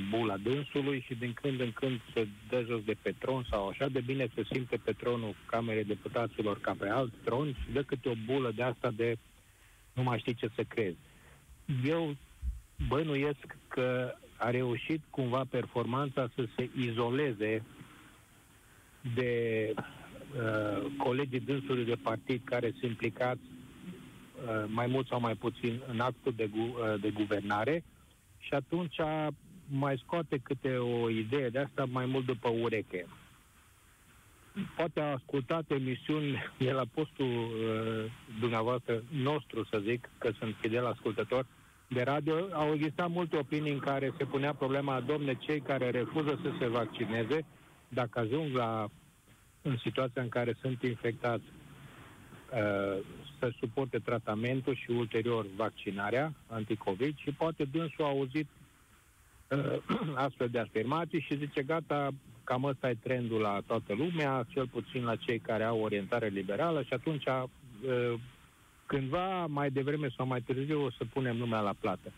bula 0.09 0.37
dânsului 0.37 1.03
și 1.07 1.15
din 1.15 1.33
când 1.33 1.59
în 1.59 1.71
când 1.71 1.99
se 2.13 2.27
dă 2.49 2.63
jos 2.67 2.83
de 2.83 2.95
pe 3.01 3.15
tron 3.19 3.45
sau 3.49 3.67
așa 3.67 3.87
de 3.87 3.99
bine 3.99 4.27
se 4.35 4.43
simte 4.51 4.77
pe 4.83 4.91
tronul 4.91 5.35
Camerei 5.45 5.83
Deputaților 5.83 6.59
ca 6.59 6.75
pe 6.79 6.89
alt 6.89 7.13
tron 7.23 7.47
și 7.53 7.71
dă 7.73 7.81
câte 7.83 8.09
o 8.09 8.13
bulă 8.25 8.51
de 8.55 8.63
asta 8.63 8.91
de 8.91 9.15
nu 9.93 10.03
mai 10.03 10.19
știi 10.19 10.33
ce 10.33 10.49
să 10.55 10.63
crezi. 10.63 10.97
Eu 11.85 12.15
bănuiesc 12.87 13.57
că 13.67 14.15
a 14.37 14.49
reușit 14.49 15.01
cumva 15.09 15.43
performanța 15.49 16.29
să 16.35 16.45
se 16.55 16.69
izoleze 16.77 17.63
de 19.15 19.73
uh, 19.75 20.91
colegii 20.97 21.39
dânsului 21.39 21.85
de 21.85 21.95
partid 22.03 22.41
care 22.43 22.71
sunt 22.71 22.83
implicați 22.83 23.41
uh, 23.41 23.53
mai 24.67 24.87
mult 24.87 25.07
sau 25.07 25.19
mai 25.19 25.35
puțin 25.35 25.81
în 25.87 25.99
actul 25.99 26.33
de, 26.35 26.47
gu- 26.47 26.77
uh, 26.79 26.99
de 27.01 27.09
guvernare 27.09 27.83
și 28.37 28.53
atunci 28.53 28.95
mai 29.69 30.01
scoate 30.05 30.37
câte 30.37 30.75
o 30.77 31.09
idee 31.09 31.49
de 31.49 31.59
asta 31.59 31.85
mai 31.85 32.05
mult 32.05 32.25
după 32.25 32.49
ureche. 32.49 33.05
poate 34.75 34.99
a 35.01 35.11
ascultat 35.11 35.71
emisiuni 35.71 36.43
de 36.57 36.71
la 36.71 36.83
postul 36.93 37.25
uh, 37.25 38.11
dumneavoastră 38.39 39.03
nostru, 39.11 39.63
să 39.63 39.79
zic, 39.83 40.09
că 40.17 40.31
sunt 40.39 40.55
fidel 40.59 40.85
ascultător, 40.85 41.45
de 41.87 42.01
radio, 42.01 42.35
au 42.51 42.73
existat 42.73 43.09
multe 43.09 43.37
opinii 43.37 43.71
în 43.71 43.79
care 43.79 44.13
se 44.17 44.25
punea 44.25 44.53
problema, 44.53 44.99
domne, 44.99 45.33
cei 45.35 45.61
care 45.61 45.89
refuză 45.89 46.39
să 46.41 46.51
se 46.59 46.67
vaccineze, 46.67 47.45
dacă 47.87 48.19
ajung 48.19 48.55
la 48.55 48.87
în 49.61 49.77
situația 49.77 50.21
în 50.21 50.29
care 50.29 50.55
sunt 50.61 50.81
infectați, 50.81 51.43
uh, 52.53 53.03
să 53.43 53.53
suporte 53.59 53.99
tratamentul 53.99 54.75
și 54.75 54.91
ulterior 54.91 55.45
vaccinarea 55.55 56.33
anticovid 56.47 57.17
și 57.17 57.31
poate 57.31 57.63
dânsul 57.63 58.05
a 58.05 58.07
auzit 58.07 58.47
uh, 59.49 59.77
astfel 60.25 60.49
de 60.49 60.59
afirmații 60.59 61.19
și 61.19 61.37
zice, 61.37 61.63
gata, 61.63 62.09
cam 62.43 62.63
ăsta 62.63 62.89
e 62.89 62.97
trendul 63.03 63.41
la 63.41 63.61
toată 63.65 63.93
lumea, 63.93 64.45
cel 64.47 64.67
puțin 64.67 65.03
la 65.03 65.15
cei 65.15 65.39
care 65.39 65.63
au 65.63 65.79
orientare 65.79 66.27
liberală 66.27 66.81
și 66.81 66.93
atunci 66.93 67.25
uh, 67.25 68.13
cândva, 68.85 69.45
mai 69.45 69.69
devreme 69.69 70.09
sau 70.17 70.25
mai 70.25 70.41
târziu, 70.41 70.83
o 70.83 70.91
să 70.91 71.05
punem 71.13 71.37
lumea 71.37 71.59
la 71.59 71.73
plată. 71.79 72.11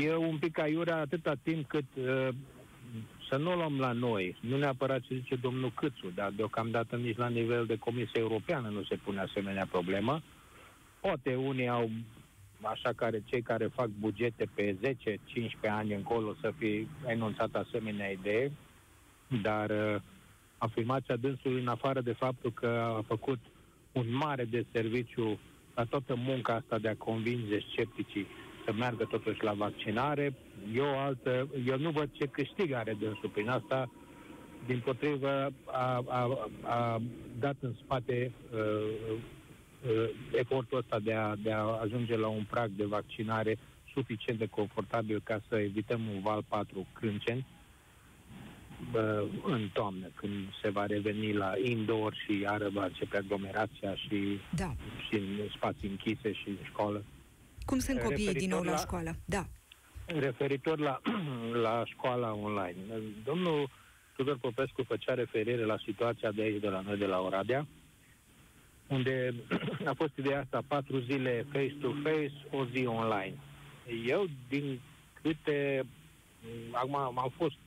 E 0.00 0.14
un 0.14 0.38
pic 0.38 0.58
aiurea 0.58 0.96
atâta 0.96 1.34
timp 1.42 1.68
cât 1.68 1.84
uh, 1.96 2.28
să 3.34 3.40
nu 3.40 3.50
o 3.50 3.54
luăm 3.54 3.78
la 3.78 3.92
noi, 3.92 4.36
nu 4.40 4.56
neapărat 4.56 5.00
ce 5.00 5.14
zice 5.14 5.34
domnul 5.34 5.72
Câțu, 5.74 6.10
dar 6.14 6.30
deocamdată 6.36 6.96
nici 6.96 7.16
la 7.16 7.28
nivel 7.28 7.66
de 7.66 7.78
Comisie 7.78 8.20
Europeană 8.20 8.68
nu 8.68 8.82
se 8.82 8.96
pune 8.96 9.20
asemenea 9.20 9.66
problemă. 9.70 10.22
Poate 11.00 11.34
unii 11.34 11.68
au, 11.68 11.90
așa 12.62 12.92
care 12.96 13.22
cei 13.24 13.42
care 13.42 13.66
fac 13.66 13.86
bugete 13.86 14.48
pe 14.54 14.76
10-15 14.82 14.86
ani 15.60 15.94
încolo 15.94 16.34
să 16.40 16.52
fi 16.58 16.88
enunțat 17.06 17.54
asemenea 17.54 18.10
idee, 18.10 18.52
dar 19.42 19.70
uh, 19.70 20.00
afirmația 20.58 21.16
dânsului, 21.16 21.60
în 21.60 21.68
afară 21.68 22.00
de 22.00 22.12
faptul 22.12 22.52
că 22.52 22.66
a 22.98 23.02
făcut 23.06 23.38
un 23.92 24.06
mare 24.16 24.44
de 24.44 24.64
serviciu 24.72 25.38
la 25.74 25.84
toată 25.84 26.14
munca 26.16 26.54
asta 26.54 26.78
de 26.78 26.88
a 26.88 26.96
convinge 26.96 27.58
scepticii 27.70 28.26
să 28.64 28.72
meargă 28.72 29.04
totuși 29.04 29.44
la 29.44 29.52
vaccinare. 29.52 30.34
Eu, 30.72 30.98
altă, 30.98 31.48
eu 31.66 31.78
nu 31.78 31.90
văd 31.90 32.08
ce 32.12 32.26
câștig 32.26 32.72
are 32.72 32.96
dânsul 33.00 33.28
prin 33.28 33.48
asta. 33.48 33.90
Din 34.66 34.80
potrivă, 34.84 35.52
a, 35.64 36.04
a, 36.08 36.48
a 36.62 37.00
dat 37.38 37.56
în 37.60 37.74
spate 37.84 38.32
uh, 38.52 38.60
uh, 38.60 40.10
efortul 40.32 40.78
ăsta 40.78 40.98
de 40.98 41.12
a, 41.14 41.34
de 41.42 41.52
a 41.52 41.78
ajunge 41.82 42.16
la 42.16 42.28
un 42.28 42.44
prag 42.50 42.70
de 42.76 42.84
vaccinare 42.84 43.58
suficient 43.94 44.38
de 44.38 44.46
confortabil 44.46 45.20
ca 45.24 45.40
să 45.48 45.56
evităm 45.56 46.00
un 46.14 46.20
val 46.20 46.44
4 46.48 46.86
crânceni 46.92 47.46
în 49.44 49.68
toamnă, 49.72 50.06
când 50.14 50.32
se 50.62 50.70
va 50.70 50.86
reveni 50.86 51.32
la 51.32 51.52
indoor 51.62 52.14
și 52.24 52.40
iară 52.40 52.68
va 52.68 52.84
începe 52.84 53.16
aglomerația 53.16 53.94
și, 53.94 54.38
da. 54.54 54.74
și 55.08 55.14
în 55.14 55.48
spații 55.56 55.88
închise 55.88 56.32
și 56.32 56.48
în 56.48 56.56
școală. 56.62 57.04
Cum 57.64 57.78
sunt 57.78 58.00
copiii 58.00 58.26
referitor 58.26 58.40
din 58.40 58.50
nou 58.50 58.62
la, 58.62 58.70
la 58.70 58.76
școală? 58.76 59.16
Da. 59.24 59.46
Referitor 60.06 60.78
la, 60.78 61.00
la 61.66 61.82
școala 61.84 62.32
online. 62.32 62.76
Domnul 63.24 63.70
Tudor 64.16 64.38
Popescu 64.38 64.82
făcea 64.82 65.14
referire 65.14 65.64
la 65.64 65.78
situația 65.84 66.32
de 66.32 66.42
aici, 66.42 66.60
de 66.60 66.68
la 66.68 66.80
noi, 66.80 66.96
de 66.96 67.06
la 67.06 67.20
Oradea, 67.20 67.66
unde 68.88 69.34
a 69.90 69.92
fost 69.96 70.12
ideea 70.16 70.40
asta, 70.40 70.62
patru 70.66 70.98
zile 70.98 71.46
face-to-face, 71.52 72.32
o 72.50 72.64
zi 72.64 72.86
online. 72.86 73.34
Eu, 74.06 74.26
din 74.48 74.80
câte... 75.22 75.86
Acum 76.70 76.96
am 76.96 77.32
fost 77.36 77.58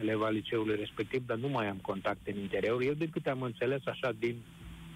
eleva 0.00 0.28
liceului 0.28 0.76
respectiv, 0.76 1.26
dar 1.26 1.36
nu 1.36 1.48
mai 1.48 1.68
am 1.68 1.76
contacte 1.76 2.30
în 2.30 2.38
interior. 2.38 2.82
Eu, 2.82 2.92
de 2.92 3.08
câte 3.08 3.30
am 3.30 3.42
înțeles 3.42 3.86
așa 3.86 4.12
din 4.18 4.36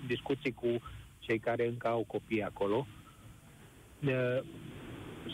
discuții 0.07 0.53
cu 0.53 0.83
cei 1.19 1.39
care 1.39 1.67
încă 1.67 1.89
au 1.89 2.05
copii 2.07 2.43
acolo, 2.43 2.87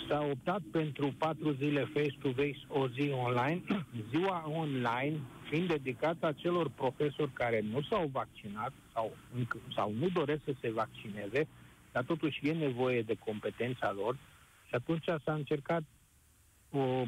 s-a 0.09 0.21
optat 0.31 0.61
pentru 0.73 1.15
patru 1.19 1.53
zile 1.53 1.85
face-to-face, 1.85 2.61
o 2.69 2.89
zi 2.89 3.11
online, 3.11 3.63
ziua 4.11 4.45
online 4.47 5.21
fiind 5.49 5.69
dedicată 5.69 6.27
acelor 6.27 6.69
profesori 6.69 7.31
care 7.33 7.61
nu 7.61 7.83
s-au 7.83 8.09
vaccinat 8.13 8.73
sau, 8.93 9.13
sau 9.75 9.93
nu 9.99 10.09
doresc 10.09 10.41
să 10.45 10.53
se 10.61 10.71
vaccineze, 10.71 11.49
dar 11.93 12.05
totuși 12.05 12.49
e 12.49 12.53
nevoie 12.53 13.03
de 13.03 13.15
competența 13.25 13.93
lor. 13.93 14.15
Și 14.69 14.75
atunci 14.75 15.05
s-a 15.05 15.33
încercat 15.33 15.83
o, 16.79 17.05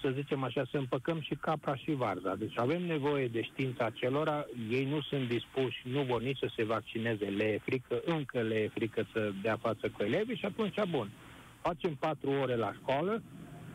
să 0.00 0.10
zicem 0.14 0.42
așa, 0.42 0.64
să 0.70 0.76
împăcăm 0.76 1.20
și 1.20 1.34
capra 1.34 1.76
și 1.76 1.92
varza. 1.92 2.34
Deci 2.34 2.58
avem 2.58 2.82
nevoie 2.82 3.26
de 3.26 3.42
știința 3.42 3.84
acelora, 3.84 4.46
ei 4.70 4.84
nu 4.84 5.00
sunt 5.00 5.28
dispuși, 5.28 5.82
nu 5.82 6.02
vor 6.02 6.22
nici 6.22 6.38
să 6.38 6.50
se 6.56 6.64
vaccineze, 6.64 7.24
le 7.24 7.44
e 7.44 7.58
frică, 7.58 8.00
încă 8.04 8.40
le 8.40 8.54
e 8.54 8.68
frică 8.68 9.06
să 9.12 9.32
dea 9.42 9.56
față 9.56 9.88
cu 9.88 10.02
elevii 10.02 10.36
și 10.36 10.44
atunci, 10.44 10.74
bun, 10.90 11.10
facem 11.60 11.94
patru 11.94 12.30
ore 12.30 12.56
la 12.56 12.72
școală 12.72 13.22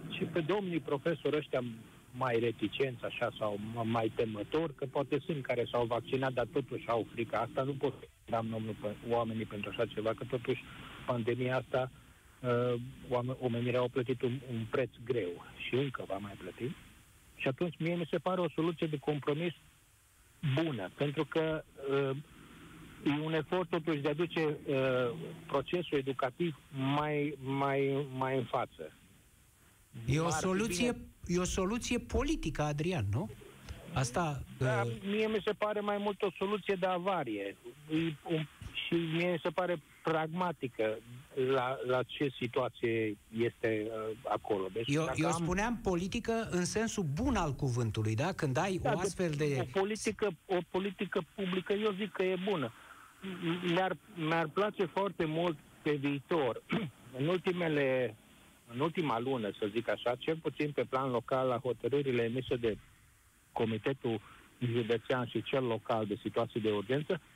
și 0.09 0.23
pe 0.23 0.39
domnii 0.39 0.79
profesori 0.79 1.37
ăștia 1.37 1.63
mai 2.17 2.39
reticenți 2.39 3.05
așa 3.05 3.31
sau 3.39 3.59
mai 3.83 4.11
temători, 4.15 4.75
că 4.75 4.85
poate 4.85 5.19
sunt 5.25 5.45
care 5.45 5.65
s-au 5.71 5.85
vaccinat, 5.85 6.33
dar 6.33 6.47
totuși 6.51 6.87
au 6.87 7.07
frică. 7.11 7.35
Asta 7.35 7.63
nu 7.63 7.71
pot 7.71 7.93
să 8.29 8.43
oamenii 9.09 9.45
pentru 9.45 9.69
așa 9.69 9.85
ceva, 9.85 10.09
că 10.09 10.23
totuși 10.29 10.63
pandemia 11.05 11.55
asta 11.55 11.91
uh, 11.91 12.04
oamenii 13.39 13.75
au 13.75 13.87
plătit 13.87 14.21
un, 14.21 14.39
un 14.51 14.65
preț 14.69 14.89
greu 15.05 15.45
și 15.67 15.75
încă 15.75 16.03
va 16.07 16.17
mai 16.17 16.33
plăti. 16.37 16.75
Și 17.35 17.47
atunci 17.47 17.75
mie 17.79 17.95
mi 17.95 18.07
se 18.09 18.17
pare 18.17 18.41
o 18.41 18.49
soluție 18.49 18.87
de 18.87 18.97
compromis 18.97 19.53
bună, 20.53 20.89
pentru 20.97 21.25
că 21.25 21.63
uh, 21.89 22.17
e 23.05 23.23
un 23.23 23.33
efort 23.33 23.69
totuși 23.69 24.01
de 24.01 24.09
a 24.09 24.13
duce 24.13 24.57
uh, 24.65 24.75
procesul 25.47 25.97
educativ 25.97 26.59
mai, 26.71 27.37
mai, 27.43 28.07
mai 28.17 28.37
în 28.37 28.43
față. 28.43 28.91
E 30.05 30.19
o, 30.19 30.29
soluție, 30.29 30.91
bine... 30.91 31.05
e 31.27 31.39
o 31.39 31.43
soluție 31.43 31.99
politică, 31.99 32.61
Adrian, 32.61 33.05
nu? 33.11 33.29
Asta... 33.93 34.43
Da, 34.57 34.81
uh... 34.85 34.91
mie 35.05 35.27
mi 35.27 35.41
se 35.45 35.51
pare 35.51 35.79
mai 35.79 35.97
mult 35.97 36.21
o 36.21 36.31
soluție 36.37 36.75
de 36.79 36.85
avarie. 36.85 37.55
E 37.89 37.95
un, 38.23 38.45
și 38.87 38.93
mie 38.93 39.31
mi 39.31 39.39
se 39.43 39.49
pare 39.49 39.81
pragmatică 40.03 40.97
la, 41.35 41.77
la 41.85 42.03
ce 42.03 42.29
situație 42.39 43.17
este 43.37 43.87
uh, 43.87 44.17
acolo. 44.23 44.67
Deci, 44.73 44.87
eu 44.87 45.07
eu 45.15 45.27
am... 45.27 45.43
spuneam 45.43 45.79
politică 45.83 46.47
în 46.51 46.65
sensul 46.65 47.03
bun 47.03 47.35
al 47.35 47.53
cuvântului, 47.53 48.15
da? 48.15 48.31
Când 48.31 48.57
ai 48.57 48.79
da, 48.81 48.91
o 48.93 48.99
astfel 48.99 49.31
de... 49.31 49.57
O 49.59 49.79
politică, 49.79 50.27
o 50.45 50.57
politică 50.69 51.21
publică, 51.35 51.73
eu 51.73 51.91
zic 51.91 52.11
că 52.11 52.23
e 52.23 52.35
bună. 52.43 52.71
Mi-ar, 53.65 53.97
mi-ar 54.15 54.47
place 54.53 54.85
foarte 54.85 55.25
mult 55.25 55.57
pe 55.81 55.91
viitor, 55.91 56.61
în 57.19 57.27
ultimele, 57.27 58.15
în 58.73 58.79
ultima 58.79 59.19
lună, 59.19 59.51
să 59.59 59.69
zic 59.71 59.89
așa, 59.89 60.15
cel 60.15 60.35
puțin 60.35 60.71
pe 60.71 60.85
plan 60.89 61.11
local, 61.11 61.47
la 61.47 61.57
hotărârile 61.57 62.23
emise 62.23 62.55
de 62.55 62.77
Comitetul 63.51 64.21
Județean 64.59 65.25
și 65.25 65.43
cel 65.43 65.63
local 65.63 66.05
de 66.05 66.17
situații 66.21 66.61
de 66.61 66.71
urgență, 66.71 67.13
uh, 67.13 67.34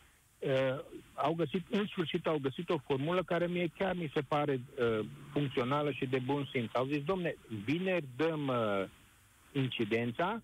au 1.13 1.33
găsit, 1.33 1.65
în 1.69 1.85
sfârșit 1.85 2.27
au 2.27 2.37
găsit 2.41 2.69
o 2.69 2.77
formulă 2.77 3.23
care 3.23 3.47
mie 3.47 3.71
chiar 3.77 3.95
mi 3.95 4.11
se 4.13 4.21
pare 4.21 4.53
uh, 4.53 5.05
funcțională 5.31 5.91
și 5.91 6.05
de 6.05 6.19
bun 6.19 6.49
simț. 6.51 6.69
Au 6.73 6.85
zis, 6.85 7.03
domne, 7.03 7.35
vineri 7.65 8.05
dăm 8.15 8.47
uh, 8.47 8.83
incidența 9.51 10.41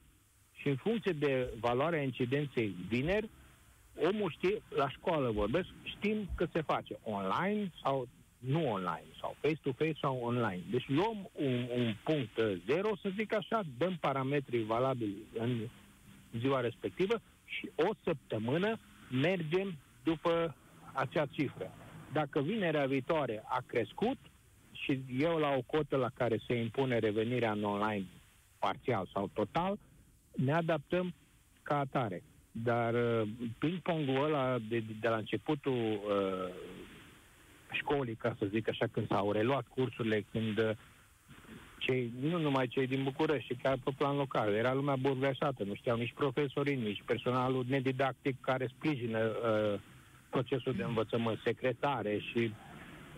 și 0.54 0.68
în 0.68 0.76
funcție 0.76 1.12
de 1.12 1.54
valoarea 1.60 2.02
incidenței 2.02 2.76
vineri, 2.88 3.30
omul 3.96 4.32
știe, 4.32 4.62
la 4.70 4.89
școală 4.89 5.32
vorbesc, 5.32 5.68
știm 5.84 6.30
că 6.36 6.48
se 6.52 6.62
face 6.62 7.00
online 7.04 7.72
sau 7.84 8.08
nu 8.39 8.72
online, 8.72 9.08
sau 9.20 9.36
face-to-face 9.41 9.98
sau 10.02 10.20
online. 10.24 10.62
Deci 10.72 10.88
luăm 10.88 11.30
un, 11.34 11.68
un 11.76 11.96
punct 12.04 12.39
zero, 12.66 12.89
să 13.02 13.10
zic 13.18 13.34
așa, 13.34 13.64
dăm 13.78 13.98
parametrii 14.00 14.64
valabili 14.64 15.16
în 15.38 15.68
ziua 16.39 16.60
respectivă 16.60 17.22
și 17.46 17.70
o 17.76 17.89
săptămână 18.04 18.80
mergem 19.12 19.78
după 20.06 20.56
acea 20.93 21.26
cifră. 21.26 21.72
Dacă 22.14 22.41
vinerea 22.41 22.86
viitoare 22.86 23.43
a 23.45 23.64
crescut 23.66 24.18
și 24.72 24.99
eu 25.20 25.38
la 25.38 25.49
o 25.58 25.62
cotă 25.62 25.95
la 25.95 26.10
care 26.14 26.39
se 26.47 26.53
impune 26.53 26.97
revenirea 26.99 27.51
în 27.51 27.64
online 27.64 28.06
parțial 28.60 29.10
sau 29.14 29.30
total, 29.34 29.78
ne 30.36 30.53
adaptăm 30.53 31.14
ca 31.64 31.80
atare. 31.80 32.24
Dar 32.51 32.93
uh, 32.93 33.28
ping-pongul 33.58 34.24
ăla 34.24 34.58
de, 34.70 34.84
de 34.99 35.08
la 35.08 35.16
începutul 35.16 35.74
uh, 35.74 36.53
școlii, 37.72 38.16
ca 38.16 38.36
să 38.39 38.45
zic 38.45 38.70
așa, 38.70 38.86
când 38.91 39.08
s-au 39.08 39.32
reluat 39.32 39.66
cursurile, 39.68 40.26
când 40.32 40.58
uh, 40.58 40.70
cei, 41.78 42.12
nu 42.22 42.38
numai 42.38 42.68
cei 42.68 42.88
din 42.88 43.03
București, 43.03 43.53
ci 43.53 43.62
chiar 43.62 43.78
pe 43.84 43.91
plan 43.97 44.16
local. 44.16 44.53
Era 44.53 44.74
lumea 44.74 44.95
burveșată, 44.95 45.64
nu 45.64 45.76
știau 45.76 45.97
nici 45.97 46.14
profesorii, 46.14 46.76
nici 46.76 47.03
personalul 47.06 47.66
nedidactic 47.68 48.41
care 48.41 48.74
sprijină 48.76 49.20
uh, 49.20 49.80
procesul 50.36 50.74
de 50.74 50.84
învățământ, 50.84 51.40
secretare 51.44 52.20
și 52.20 52.42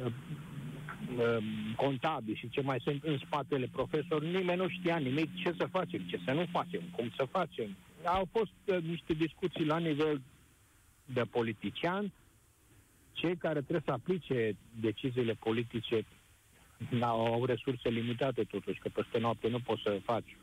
uh, 0.03 0.11
uh, 1.17 1.43
contabili 1.75 2.37
și 2.37 2.49
ce 2.49 2.61
mai 2.61 2.79
sunt 2.83 3.03
în 3.03 3.17
spatele 3.17 3.67
profesor, 3.71 4.23
nimeni 4.23 4.61
nu 4.61 4.67
știa 4.67 4.97
nimic 4.97 5.29
ce 5.35 5.53
să 5.57 5.65
facem, 5.71 6.01
ce 6.01 6.19
să 6.25 6.31
nu 6.31 6.45
facem, 6.51 6.81
cum 6.95 7.11
să 7.15 7.23
facem. 7.31 7.75
au 8.03 8.27
fost 8.31 8.57
uh, 8.65 8.77
niște 8.81 9.13
discuții 9.13 9.65
la 9.65 9.77
nivel 9.77 10.21
de 11.05 11.21
politician, 11.21 12.11
cei 13.11 13.35
care 13.35 13.59
trebuie 13.61 13.85
să 13.85 13.91
aplice 13.91 14.55
deciziile 14.79 15.33
politice 15.33 16.05
au 16.99 17.45
resurse 17.45 17.89
limitate 17.89 18.43
totuși, 18.43 18.79
că 18.79 18.89
peste 18.89 19.19
noapte 19.19 19.47
nu 19.49 19.59
poți 19.59 19.81
să 19.81 19.99
faci. 20.03 20.35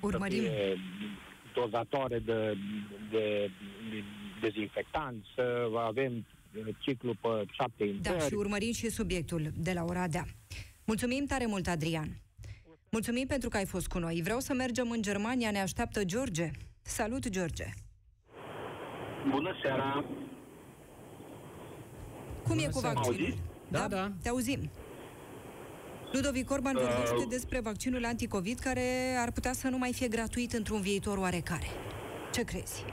Urmărim. 0.00 0.42
Să 0.42 0.76
dozatoare 1.54 2.18
de, 2.18 2.56
de, 3.10 3.50
de 3.90 4.02
dezinfectant, 4.40 5.24
să 5.34 5.66
avem 5.86 6.26
ciclu 6.78 7.14
pe 7.20 7.28
șapte 7.50 7.84
intrări. 7.84 8.18
Da, 8.18 8.24
și 8.24 8.34
urmărim 8.34 8.72
și 8.72 8.90
subiectul 8.90 9.52
de 9.56 9.72
la 9.72 9.84
ora 9.84 10.08
de 10.08 10.22
Mulțumim 10.84 11.24
tare 11.26 11.46
mult, 11.46 11.66
Adrian. 11.66 12.08
Mulțumim 12.90 13.26
pentru 13.26 13.48
că 13.48 13.56
ai 13.56 13.66
fost 13.66 13.86
cu 13.86 13.98
noi. 13.98 14.20
Vreau 14.22 14.38
să 14.38 14.54
mergem 14.54 14.90
în 14.90 15.02
Germania, 15.02 15.50
ne 15.50 15.60
așteaptă 15.60 16.04
George. 16.04 16.50
Salut, 16.82 17.28
George! 17.28 17.64
Bună 19.30 19.54
seara! 19.62 20.04
Cum 22.42 22.56
Bună 22.56 22.62
e 22.62 22.68
cu 22.68 22.78
vaccinul? 22.78 23.34
Da, 23.68 23.78
da, 23.78 23.86
da. 23.88 24.12
Te 24.22 24.28
auzim. 24.28 24.70
Ludovic 26.14 26.50
Orban 26.50 26.74
vorbește 26.74 27.24
uh, 27.24 27.28
despre 27.28 27.60
vaccinul 27.60 28.04
anticovid 28.04 28.58
care 28.58 28.86
ar 29.24 29.30
putea 29.32 29.52
să 29.52 29.68
nu 29.68 29.78
mai 29.78 29.92
fie 29.92 30.08
gratuit 30.08 30.52
într-un 30.52 30.80
viitor 30.80 31.16
oarecare. 31.18 31.68
Ce 32.32 32.42
crezi? 32.42 32.84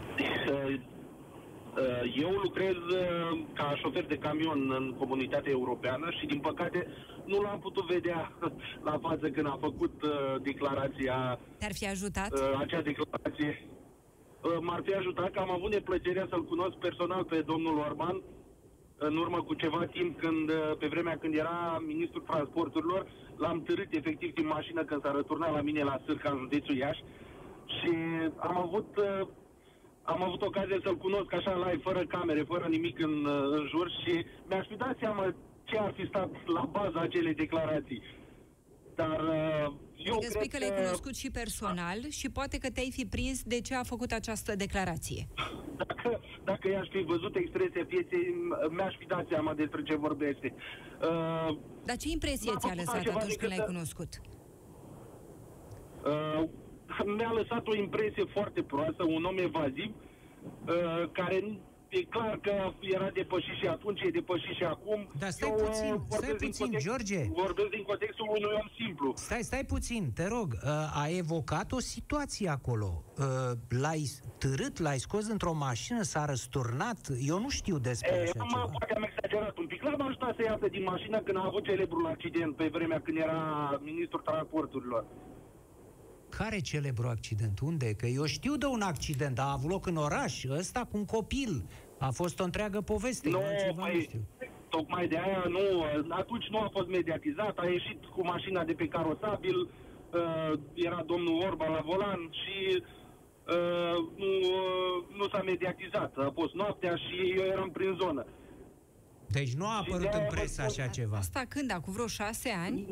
Uh, 1.72 2.16
eu 2.24 2.30
lucrez 2.30 2.76
uh, 2.76 3.40
ca 3.54 3.76
șofer 3.82 4.06
de 4.06 4.18
camion 4.18 4.72
în 4.80 4.96
comunitatea 4.98 5.52
europeană 5.52 6.08
și, 6.20 6.26
din 6.26 6.40
păcate, 6.40 6.88
nu 7.26 7.42
l-am 7.42 7.60
putut 7.60 7.86
vedea 7.86 8.32
la 8.90 9.00
față 9.02 9.30
când 9.30 9.48
a 9.48 9.58
făcut 9.62 10.02
uh, 10.02 10.12
declarația. 10.42 11.40
Te-ar 11.58 11.74
fi 11.74 11.88
ajutat? 11.88 12.32
Uh, 12.34 12.60
acea 12.60 12.82
declarație. 12.82 13.68
Uh, 14.42 14.58
m-ar 14.62 14.82
fi 14.86 14.94
ajutat 14.94 15.32
că 15.32 15.40
am 15.40 15.52
avut 15.52 15.72
neplăcerea 15.72 16.28
să-l 16.30 16.46
cunosc 16.46 16.76
personal 16.76 17.24
pe 17.24 17.44
domnul 17.46 17.78
Orban 17.78 18.22
în 19.08 19.18
urmă 19.18 19.42
cu 19.42 19.54
ceva 19.54 19.86
timp, 19.86 20.20
când, 20.20 20.50
uh, 20.50 20.72
pe 20.80 20.88
vremea 20.88 21.18
când 21.18 21.34
era 21.36 21.84
ministrul 21.86 22.22
transporturilor, 22.22 23.06
l-am 23.38 23.64
târât 23.64 23.94
efectiv 23.94 24.34
din 24.34 24.48
mașină 24.48 24.84
când 24.84 25.02
s-a 25.02 25.12
răturnat 25.12 25.52
la 25.54 25.62
mine 25.62 25.84
la 25.84 26.00
Sârca, 26.06 26.30
în 26.32 26.38
județul 26.38 26.76
Iași, 26.76 27.04
și 27.66 27.92
am 28.38 28.58
avut, 28.58 28.98
uh, 28.98 29.28
am 30.04 30.24
avut 30.24 30.42
ocazia 30.42 30.80
să-l 30.84 30.98
cunosc 30.98 31.34
așa 31.34 31.56
live, 31.56 31.82
fără 31.84 32.06
camere, 32.06 32.42
fără 32.42 32.66
nimic 32.70 33.00
în, 33.00 33.26
uh, 33.26 33.44
în 33.58 33.66
jur 33.68 33.90
și 33.90 34.26
mi-aș 34.50 34.68
fi 34.68 34.76
dat 34.76 34.96
seama 35.00 35.34
ce 35.64 35.78
ar 35.78 35.94
fi 35.98 36.06
stat 36.08 36.30
la 36.46 36.70
baza 36.72 37.00
acelei 37.00 37.34
declarații. 37.34 38.02
Dar 38.96 39.20
eu 40.06 40.16
adică 40.16 40.32
spui 40.32 40.48
că 40.48 40.58
l-ai 40.60 40.74
cunoscut 40.82 41.16
și 41.16 41.32
personal 41.32 42.00
și 42.10 42.30
poate 42.30 42.58
că 42.58 42.70
te-ai 42.70 42.92
fi 42.92 43.06
prins 43.06 43.44
de 43.44 43.62
ce 43.62 43.76
a 43.76 43.84
făcut 43.84 44.12
această 44.12 44.56
declarație. 44.56 45.28
Dacă, 45.78 46.22
dacă 46.44 46.68
i-aș 46.68 46.88
fi 46.90 47.02
văzut 47.02 47.36
expresia 47.36 47.86
pieței, 47.88 48.36
mi-aș 48.70 48.96
fi 48.98 49.06
dat 49.06 49.26
seama 49.30 49.54
despre 49.54 49.84
ce 49.84 49.96
vorbește. 49.96 50.54
Uh, 51.02 51.58
Dar 51.84 51.98
ce 51.98 52.10
impresie 52.10 52.52
ți-a 52.60 52.74
lăsat 52.76 53.08
atunci 53.08 53.36
când 53.36 53.52
l-ai 53.52 53.66
cunoscut? 53.66 54.22
Uh, 56.06 56.44
mi-a 57.18 57.32
lăsat 57.32 57.68
o 57.68 57.76
impresie 57.76 58.26
foarte 58.34 58.62
proastă, 58.62 59.04
un 59.04 59.24
om 59.24 59.38
evaziv, 59.38 59.94
uh, 60.66 61.10
care 61.12 61.60
e 61.92 62.04
clar 62.04 62.40
că 62.46 62.54
era 62.80 63.10
depășit 63.14 63.56
și 63.62 63.68
atunci, 63.68 64.02
e 64.02 64.10
depășit 64.10 64.56
și 64.56 64.64
acum. 64.64 65.10
Dar 65.20 65.30
stai 65.30 65.50
Eu, 65.50 65.56
puțin, 65.66 65.94
uh, 65.94 66.02
stai 66.10 66.30
puțin, 66.30 66.52
context, 66.60 66.86
George. 66.88 67.20
Vorbesc 67.44 67.70
din 67.70 67.84
contextul 67.84 68.26
unui 68.30 68.52
om 68.62 68.68
simplu. 68.80 69.14
Stai, 69.16 69.42
stai 69.42 69.66
puțin, 69.66 70.12
te 70.14 70.28
rog. 70.28 70.50
Uh, 70.54 71.02
a 71.02 71.06
evocat 71.10 71.72
o 71.72 71.80
situație 71.80 72.50
acolo. 72.50 73.04
Uh, 73.18 73.26
l-ai 73.82 74.04
târât, 74.38 74.80
l-ai 74.80 75.00
scos 75.00 75.28
într-o 75.28 75.54
mașină, 75.54 76.02
s-a 76.02 76.26
răsturnat. 76.26 77.00
Eu 77.20 77.40
nu 77.40 77.50
știu 77.50 77.78
despre 77.80 78.16
e, 78.16 78.22
așa 78.22 78.32
am, 78.38 78.48
ceva. 78.48 78.66
Poate 78.78 78.94
am 78.96 79.04
exagerat 79.04 79.58
un 79.58 79.68
pic. 79.68 79.82
L-am 79.84 80.02
ajutat 80.02 80.36
să 80.36 80.42
iasă 80.46 80.68
din 80.68 80.84
mașină 80.84 81.20
când 81.20 81.38
a 81.38 81.44
avut 81.46 81.64
celebrul 81.64 82.06
accident 82.08 82.56
pe 82.56 82.68
vremea 82.68 83.02
când 83.02 83.18
era 83.18 83.40
ministrul 83.84 84.22
transporturilor. 84.22 85.06
Care 86.38 86.60
celebru 86.60 87.08
accident? 87.08 87.60
Unde? 87.60 87.94
Că 87.94 88.06
eu 88.06 88.26
știu 88.26 88.56
de 88.56 88.66
un 88.66 88.82
accident, 88.82 89.40
a 89.40 89.52
avut 89.52 89.70
loc 89.70 89.86
în 89.86 89.96
oraș, 89.96 90.44
ăsta 90.50 90.80
cu 90.80 90.98
un 90.98 91.06
copil. 91.06 91.66
A 92.08 92.12
fost 92.12 92.40
o 92.40 92.44
întreagă 92.44 92.82
poveste, 92.82 93.30
nu, 93.30 93.42
ceva 93.66 93.82
mai, 93.82 93.96
nu 93.96 94.02
știu. 94.02 94.20
Tocmai 94.70 95.08
de 95.08 95.18
aia 95.18 95.44
nu, 95.48 95.84
atunci 96.10 96.48
nu 96.48 96.60
a 96.60 96.70
fost 96.72 96.88
mediatizat, 96.88 97.58
a 97.58 97.66
ieșit 97.66 98.06
cu 98.06 98.22
mașina 98.26 98.64
de 98.64 98.74
pe 98.74 98.88
carosabil, 98.88 99.58
uh, 99.60 100.60
era 100.74 101.04
domnul 101.06 101.42
Orban 101.48 101.72
la 101.72 101.82
volan 101.86 102.30
și 102.32 102.84
uh, 103.48 103.98
nu, 104.16 104.32
uh, 104.58 105.18
nu 105.18 105.28
s-a 105.28 105.42
mediatizat. 105.46 106.18
A 106.18 106.32
fost 106.34 106.54
noaptea 106.54 106.96
și 106.96 107.34
eu 107.38 107.44
eram 107.44 107.70
prin 107.72 107.98
zonă. 108.00 108.26
Deci 109.28 109.54
nu 109.54 109.66
a 109.66 109.78
apărut 109.78 110.14
în 110.14 110.26
presă 110.30 110.62
așa 110.62 110.88
ceva. 110.88 111.18
Asta 111.18 111.46
când? 111.50 111.72
Acum 111.72 111.94
vreo 111.94 112.08
șase 112.08 112.50
ani? 112.66 112.88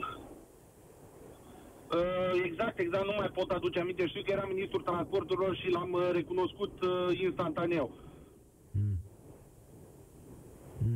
Uh, 1.94 2.42
exact, 2.44 2.80
exact, 2.80 3.06
nu 3.06 3.14
mai 3.18 3.30
pot 3.34 3.50
aduce 3.52 3.80
aminte. 3.80 4.08
Știu 4.08 4.22
că 4.22 4.32
era 4.32 4.46
ministrul 4.46 4.82
transporturilor 4.82 5.56
și 5.56 5.70
l-am 5.70 5.92
uh, 5.92 6.10
recunoscut 6.12 6.82
uh, 6.82 7.20
instantaneu. 7.20 7.92
Mm. 7.94 8.09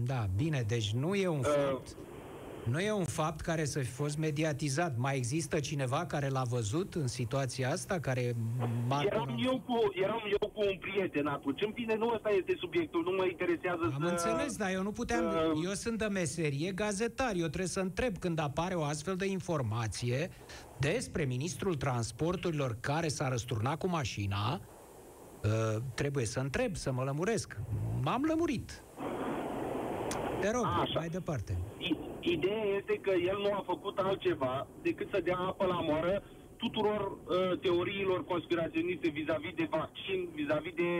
Da, 0.05 0.27
bine, 0.35 0.63
deci 0.67 0.93
nu 0.93 1.15
e 1.15 1.27
un 1.27 1.39
uh, 1.39 1.45
fapt... 1.45 1.95
Nu 2.69 2.79
e 2.79 2.91
un 2.91 3.05
fapt 3.05 3.41
care 3.41 3.65
să 3.65 3.79
fi 3.79 3.89
fost 3.89 4.17
mediatizat. 4.17 4.97
Mai 4.97 5.15
există 5.15 5.59
cineva 5.59 6.05
care 6.05 6.27
l-a 6.27 6.43
văzut 6.49 6.95
în 6.95 7.07
situația 7.07 7.71
asta, 7.71 7.99
care... 7.99 8.35
Eram 9.05 9.39
eu, 9.43 9.61
cu, 9.65 9.91
eram 9.93 10.21
eu 10.41 10.49
cu 10.49 10.61
un 10.67 10.77
prieten 10.79 11.27
atunci. 11.27 11.61
În 11.61 11.71
fine, 11.73 11.95
nu 11.95 12.11
ăsta 12.13 12.29
este 12.29 12.55
subiectul, 12.59 13.03
nu 13.03 13.11
mă 13.11 13.25
interesează 13.25 13.91
Am 13.93 14.01
să... 14.05 14.09
înțeles, 14.09 14.57
dar 14.57 14.71
eu 14.71 14.83
nu 14.83 14.91
puteam... 14.91 15.25
Uh... 15.25 15.63
Eu 15.65 15.71
sunt 15.71 15.97
de 15.97 16.05
meserie 16.05 16.71
gazetar, 16.71 17.31
eu 17.35 17.47
trebuie 17.47 17.67
să 17.67 17.79
întreb 17.79 18.17
când 18.17 18.39
apare 18.39 18.73
o 18.73 18.83
astfel 18.83 19.15
de 19.15 19.25
informație 19.25 20.29
despre 20.79 21.23
ministrul 21.23 21.75
transporturilor 21.75 22.77
care 22.79 23.07
s-a 23.07 23.27
răsturnat 23.27 23.77
cu 23.77 23.87
mașina, 23.87 24.61
uh, 25.43 25.81
trebuie 25.93 26.25
să 26.25 26.39
întreb, 26.39 26.75
să 26.75 26.91
mă 26.91 27.03
lămuresc. 27.03 27.57
M-am 28.01 28.23
lămurit. 28.27 28.83
Te 30.43 30.51
rog, 30.51 30.65
Așa. 30.65 30.99
mai 30.99 31.09
departe. 31.19 31.57
Ideea 32.19 32.65
este 32.79 32.95
că 33.05 33.13
el 33.31 33.37
nu 33.45 33.51
a 33.53 33.63
făcut 33.65 33.97
altceva 33.97 34.67
decât 34.81 35.07
să 35.13 35.19
dea 35.23 35.37
apă 35.37 35.65
la 35.65 35.79
moară 35.89 36.23
tuturor 36.57 37.01
uh, 37.11 37.59
teoriilor 37.59 38.25
conspiraționiste 38.25 39.07
vis-a-vis 39.09 39.53
de 39.55 39.67
vaccin, 39.69 40.29
vis-a-vis 40.33 40.73
de 40.73 40.91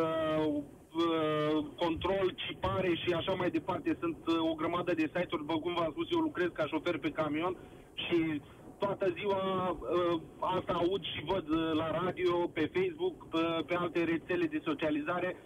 uh, 0.00 0.44
uh, 0.46 1.64
control, 1.76 2.34
cipare 2.46 2.94
și 2.94 3.12
așa 3.12 3.32
mai 3.32 3.50
departe. 3.50 3.96
Sunt 4.00 4.16
uh, 4.26 4.50
o 4.50 4.54
grămadă 4.54 4.92
de 4.94 5.10
site-uri, 5.14 5.46
după 5.46 5.58
cum 5.58 5.74
v-am 5.74 5.90
spus, 5.90 6.06
eu 6.10 6.18
lucrez 6.18 6.48
ca 6.52 6.66
șofer 6.66 6.98
pe 6.98 7.10
camion 7.10 7.56
și 7.94 8.40
toată 8.78 9.06
ziua 9.18 9.42
uh, 9.70 10.20
asta 10.38 10.72
aud 10.72 11.02
și 11.02 11.24
văd 11.32 11.48
uh, 11.48 11.72
la 11.72 11.90
radio, 12.02 12.34
pe 12.56 12.70
Facebook, 12.76 13.28
pe, 13.28 13.42
pe 13.66 13.74
alte 13.74 14.04
rețele 14.04 14.46
de 14.46 14.60
socializare 14.64 15.36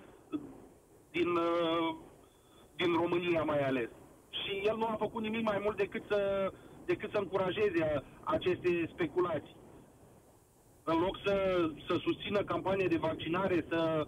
din, 1.10 1.28
uh, 1.28 1.94
din 2.76 2.92
România 3.02 3.42
mai 3.42 3.60
ales. 3.60 3.88
Și 4.40 4.52
el 4.64 4.76
nu 4.76 4.86
a 4.86 4.96
făcut 4.98 5.22
nimic 5.22 5.44
mai 5.44 5.60
mult 5.62 5.76
decât 5.76 6.04
să, 6.08 6.52
decât 6.84 7.10
să 7.10 7.18
încurajeze 7.18 8.02
aceste 8.24 8.90
speculații. 8.92 9.56
În 10.84 10.98
loc 10.98 11.18
să, 11.24 11.34
să 11.86 11.96
susțină 12.06 12.40
campanie 12.44 12.86
de 12.86 12.96
vaccinare, 12.96 13.64
să, 13.68 14.06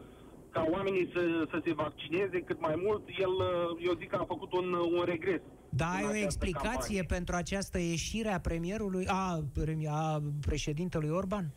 ca 0.50 0.66
oamenii 0.70 1.10
să, 1.14 1.46
să 1.50 1.60
se 1.64 1.72
vaccineze 1.72 2.40
cât 2.40 2.60
mai 2.60 2.74
mult, 2.84 3.02
el, 3.18 3.28
uh, 3.28 3.86
eu 3.86 3.94
zic 3.94 4.08
că 4.10 4.16
a 4.16 4.24
făcut 4.24 4.52
un, 4.52 4.72
un 4.72 5.04
regres. 5.04 5.40
Da, 5.68 5.86
ai 5.86 6.04
o 6.04 6.16
explicație 6.16 6.70
campanie. 6.70 7.02
pentru 7.02 7.34
această 7.34 7.78
ieșire 7.78 8.28
a 8.28 8.40
premierului, 8.40 9.06
a, 9.06 9.40
a 9.88 10.22
președintelui 10.40 11.10
Orban? 11.10 11.54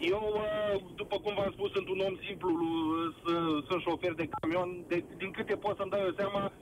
Eu, 0.00 0.22
uh, 0.34 0.82
după 0.94 1.16
cum 1.18 1.34
v-am 1.34 1.50
spus, 1.52 1.70
sunt 1.72 1.88
un 1.88 2.00
om 2.08 2.16
simplu, 2.26 2.50
uh, 2.50 3.64
sunt 3.68 3.80
șofer 3.80 4.12
de 4.12 4.28
camion, 4.28 4.84
de, 4.88 5.04
din 5.16 5.30
câte 5.30 5.56
pot 5.56 5.76
să-mi 5.76 5.90
dau 5.90 6.00
eu 6.00 6.12
seama, 6.16 6.52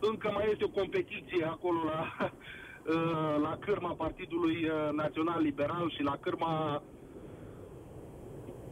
încă 0.00 0.30
mai 0.34 0.48
este 0.50 0.64
o 0.64 0.78
competiție 0.80 1.44
acolo 1.44 1.78
la, 1.84 2.00
uh, 2.30 3.36
la 3.42 3.56
cârma 3.60 3.92
Partidului 3.92 4.70
Național 4.92 5.42
Liberal 5.42 5.90
și 5.90 6.02
la 6.02 6.16
cârma 6.20 6.82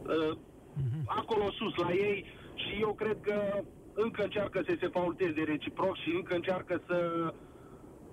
uh-huh. 0.03 1.05
acolo 1.05 1.51
sus 1.51 1.75
la 1.75 1.91
ei 1.93 2.25
și 2.55 2.81
eu 2.81 2.93
cred 2.93 3.17
că 3.21 3.63
încă 3.93 4.23
încearcă 4.23 4.61
să 4.65 4.75
se 4.79 4.87
faulteze 4.87 5.43
reciproc 5.43 5.97
și 5.97 6.09
încă 6.09 6.35
încearcă 6.35 6.81
să, 6.87 7.31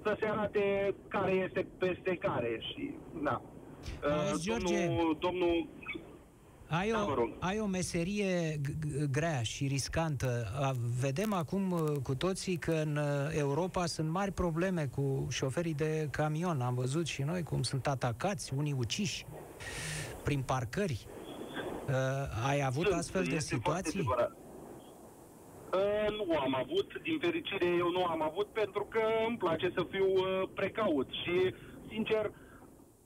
să 0.02 0.16
se 0.20 0.26
arate 0.26 0.94
care 1.08 1.32
este 1.32 1.66
peste 1.78 2.16
care 2.16 2.60
și 2.60 2.94
da. 3.22 3.42
Auzi, 4.28 4.44
George, 4.44 4.86
domnul, 4.86 5.16
domnul 5.20 5.68
ai 6.78 6.92
o, 6.92 7.14
da, 7.14 7.46
ai 7.46 7.60
o 7.60 7.66
meserie 7.66 8.60
grea 9.10 9.42
și 9.42 9.66
riscantă. 9.66 10.46
Vedem 11.00 11.32
acum 11.32 11.70
uh, 11.70 11.80
cu 12.02 12.14
toții 12.14 12.56
că 12.56 12.72
în 12.72 12.96
uh, 12.96 13.36
Europa 13.38 13.86
sunt 13.86 14.08
mari 14.10 14.32
probleme 14.32 14.86
cu 14.86 15.26
șoferii 15.30 15.74
de 15.74 16.08
camion. 16.10 16.60
Am 16.60 16.74
văzut 16.74 17.06
și 17.06 17.22
noi 17.22 17.42
cum 17.42 17.62
sunt 17.62 17.86
atacați, 17.86 18.54
unii 18.54 18.74
uciși 18.78 19.26
prin 20.24 20.42
parcări. 20.42 21.06
Uh, 21.88 22.48
ai 22.48 22.62
avut 22.64 22.86
Sunt, 22.86 22.98
astfel 22.98 23.24
de 23.24 23.34
este 23.34 23.56
foarte 23.62 23.88
situații? 23.88 24.00
adevărat. 24.00 24.36
Uh, 25.72 26.26
nu 26.26 26.38
am 26.38 26.54
avut, 26.54 27.00
din 27.02 27.18
fericire 27.20 27.66
eu 27.66 27.90
nu 27.90 28.04
am 28.04 28.22
avut 28.22 28.46
pentru 28.46 28.86
că 28.90 29.00
îmi 29.28 29.36
place 29.36 29.72
să 29.74 29.86
fiu 29.90 30.06
uh, 30.06 30.48
precaut 30.54 31.08
și, 31.10 31.54
sincer, 31.88 32.32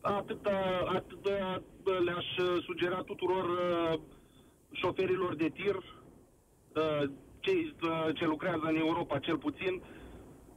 atât, 0.00 0.46
atât 0.94 1.28
le-aș 1.90 2.36
uh, 2.36 2.62
sugera 2.62 3.02
tuturor 3.02 3.44
uh, 3.44 3.98
șoferilor 4.72 5.34
de 5.34 5.48
tir, 5.48 5.74
uh, 5.74 7.02
cei 7.40 7.74
uh, 7.82 8.14
ce 8.14 8.26
lucrează 8.26 8.64
în 8.64 8.76
Europa 8.76 9.18
cel 9.18 9.38
puțin, 9.38 9.82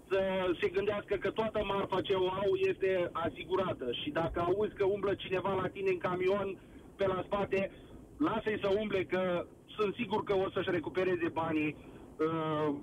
să 0.09 0.21
se 0.61 0.67
gândească 0.67 1.15
că 1.15 1.31
toată 1.31 1.63
marfa 1.65 2.01
ce 2.01 2.13
o 2.13 2.29
au 2.29 2.55
este 2.55 3.09
asigurată 3.11 3.91
și 3.91 4.09
dacă 4.09 4.39
auzi 4.39 4.75
că 4.75 4.85
umblă 4.85 5.13
cineva 5.13 5.53
la 5.53 5.67
tine 5.67 5.89
în 5.89 5.97
camion 5.97 6.57
pe 6.95 7.07
la 7.07 7.21
spate, 7.25 7.71
lasă-i 8.17 8.59
să 8.61 8.75
umble 8.81 9.03
că 9.03 9.45
sunt 9.65 9.95
sigur 9.95 10.23
că 10.23 10.33
o 10.35 10.49
să-și 10.49 10.69
recupereze 10.71 11.27
banii 11.33 11.75
uh, 12.17 12.73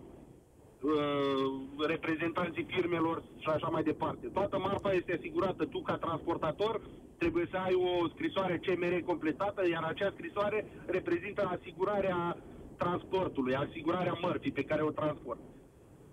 uh, 0.81 1.87
reprezentanții 1.87 2.67
firmelor 2.69 3.23
și 3.39 3.49
așa 3.49 3.69
mai 3.69 3.83
departe. 3.83 4.27
Toată 4.27 4.59
marfa 4.59 4.93
este 4.93 5.17
asigurată. 5.19 5.65
Tu, 5.65 5.81
ca 5.81 5.97
transportator, 5.97 6.81
trebuie 7.19 7.47
să 7.51 7.57
ai 7.57 7.75
o 7.75 8.09
scrisoare 8.09 8.61
CMR 8.65 8.95
completată, 9.05 9.69
iar 9.69 9.83
acea 9.85 10.13
scrisoare 10.17 10.67
reprezintă 10.87 11.43
asigurarea 11.59 12.37
transportului, 12.77 13.55
asigurarea 13.55 14.19
mărfii 14.21 14.53
pe 14.53 14.63
care 14.71 14.83
o 14.83 14.91
transport. 14.91 15.39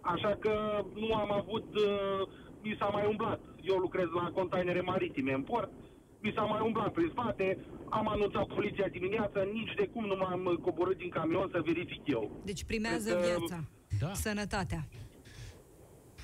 Așa 0.02 0.38
că 0.40 0.86
nu 0.94 1.14
am 1.14 1.32
avut, 1.32 1.76
uh, 1.76 2.28
mi 2.62 2.76
s-a 2.80 2.86
mai 2.86 3.06
umblat. 3.10 3.40
Eu 3.62 3.76
lucrez 3.78 4.08
la 4.22 4.32
containere 4.32 4.82
maritime 4.82 5.34
în 5.34 5.42
port, 5.42 5.72
mi 6.20 6.32
s-a 6.36 6.42
mai 6.44 6.62
umblat 6.66 6.92
prin 6.94 7.10
spate, 7.12 7.58
am 7.90 8.08
anunțat 8.08 8.48
poliția 8.48 8.88
dimineața, 8.88 9.42
nici 9.54 9.74
de 9.76 9.88
cum 9.94 10.06
nu 10.06 10.16
m-am 10.16 10.60
coborât 10.62 10.98
din 10.98 11.10
camion 11.10 11.50
să 11.52 11.62
verific 11.66 12.02
eu. 12.08 12.32
Deci 12.44 12.64
primează 12.64 13.10
Cred 13.10 13.22
că- 13.22 13.28
viața, 13.38 13.64
Da. 14.00 14.14
sănătatea. 14.14 14.82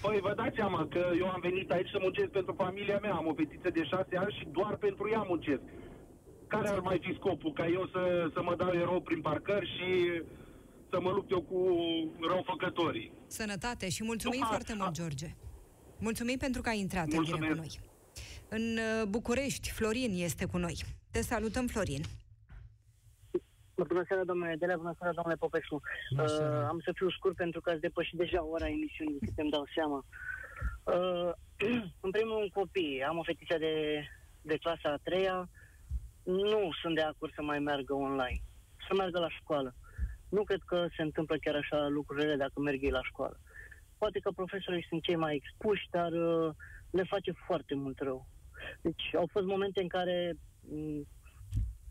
Păi 0.01 0.19
vă 0.21 0.33
dați 0.35 0.55
seama 0.55 0.87
că 0.87 1.01
eu 1.17 1.27
am 1.29 1.39
venit 1.41 1.71
aici 1.71 1.89
să 1.89 1.97
muncesc 2.01 2.29
pentru 2.29 2.53
familia 2.57 2.97
mea, 3.01 3.13
am 3.13 3.27
o 3.27 3.33
fetiță 3.33 3.69
de 3.69 3.83
șase 3.83 4.17
ani 4.17 4.35
și 4.39 4.47
doar 4.51 4.75
pentru 4.75 5.09
ea 5.11 5.21
muncesc. 5.27 5.61
Care 6.47 6.67
ar 6.69 6.79
mai 6.79 6.99
fi 7.05 7.13
scopul? 7.13 7.53
Ca 7.53 7.67
eu 7.67 7.87
să, 7.93 8.29
să 8.33 8.41
mă 8.41 8.55
dau 8.55 8.71
erou 8.73 9.01
prin 9.01 9.21
parcări 9.21 9.67
și 9.77 10.21
să 10.89 10.99
mă 11.01 11.11
lupt 11.11 11.31
eu 11.31 11.41
cu 11.41 11.59
răufăcătorii. 12.27 13.11
Sănătate 13.27 13.89
și 13.89 14.03
mulțumim 14.03 14.39
Nu, 14.39 14.45
foarte 14.47 14.71
a- 14.71 14.75
mult, 14.75 14.91
George. 14.91 15.35
Mulțumim 15.99 16.37
pentru 16.37 16.61
că 16.61 16.69
ai 16.69 16.79
intrat 16.79 17.07
în 17.07 17.13
Mulțumesc. 17.15 17.41
direct 17.41 17.59
cu 17.59 17.65
noi. 17.67 17.79
În 18.59 18.77
uh, 18.77 19.07
București, 19.07 19.69
Florin 19.71 20.11
este 20.23 20.45
cu 20.45 20.57
noi. 20.57 20.75
Te 21.11 21.21
salutăm, 21.21 21.67
Florin. 21.67 22.01
Bună 23.87 24.03
seara, 24.07 24.23
domnule 24.23 24.55
Delea, 24.55 24.77
bună 24.77 24.95
seara, 24.97 25.13
domnule 25.13 25.35
Popescu. 25.35 25.81
Bună 26.15 26.27
seara. 26.27 26.59
Uh, 26.59 26.67
am 26.67 26.79
să 26.79 26.91
fiu 26.95 27.09
scurt 27.09 27.35
pentru 27.35 27.61
că 27.61 27.69
ați 27.69 27.79
depășit 27.79 28.17
deja 28.17 28.43
ora 28.43 28.67
emisiunii, 28.67 29.19
cât 29.19 29.37
îmi 29.37 29.49
dau 29.49 29.65
seama. 29.75 30.05
Uh, 30.83 31.31
în 32.05 32.11
primul 32.11 32.37
rând, 32.37 32.51
copii. 32.51 33.03
Am 33.03 33.17
o 33.17 33.23
fetiță 33.23 33.57
de, 33.57 34.03
de 34.41 34.57
clasa 34.57 34.89
a 34.91 35.03
treia. 35.03 35.49
Nu 36.23 36.69
sunt 36.81 36.95
de 36.95 37.01
acord 37.01 37.33
să 37.33 37.41
mai 37.41 37.59
meargă 37.59 37.93
online. 37.93 38.41
Să 38.87 38.95
meargă 38.95 39.19
la 39.19 39.29
școală. 39.29 39.75
Nu 40.29 40.43
cred 40.43 40.61
că 40.65 40.87
se 40.95 41.01
întâmplă 41.01 41.35
chiar 41.37 41.55
așa 41.55 41.87
lucrurile 41.87 42.35
dacă 42.35 42.59
merg 42.59 42.83
ei 42.83 42.97
la 42.99 43.03
școală. 43.03 43.39
Poate 43.97 44.19
că 44.19 44.31
profesorii 44.31 44.85
sunt 44.89 45.03
cei 45.03 45.15
mai 45.15 45.35
expuși, 45.35 45.87
dar 45.91 46.11
uh, 46.11 46.53
le 46.89 47.03
face 47.03 47.31
foarte 47.45 47.75
mult 47.75 47.99
rău. 47.99 48.27
Deci 48.81 49.15
au 49.15 49.27
fost 49.31 49.45
momente 49.45 49.81
în 49.81 49.87
care 49.87 50.33
m, 50.61 51.07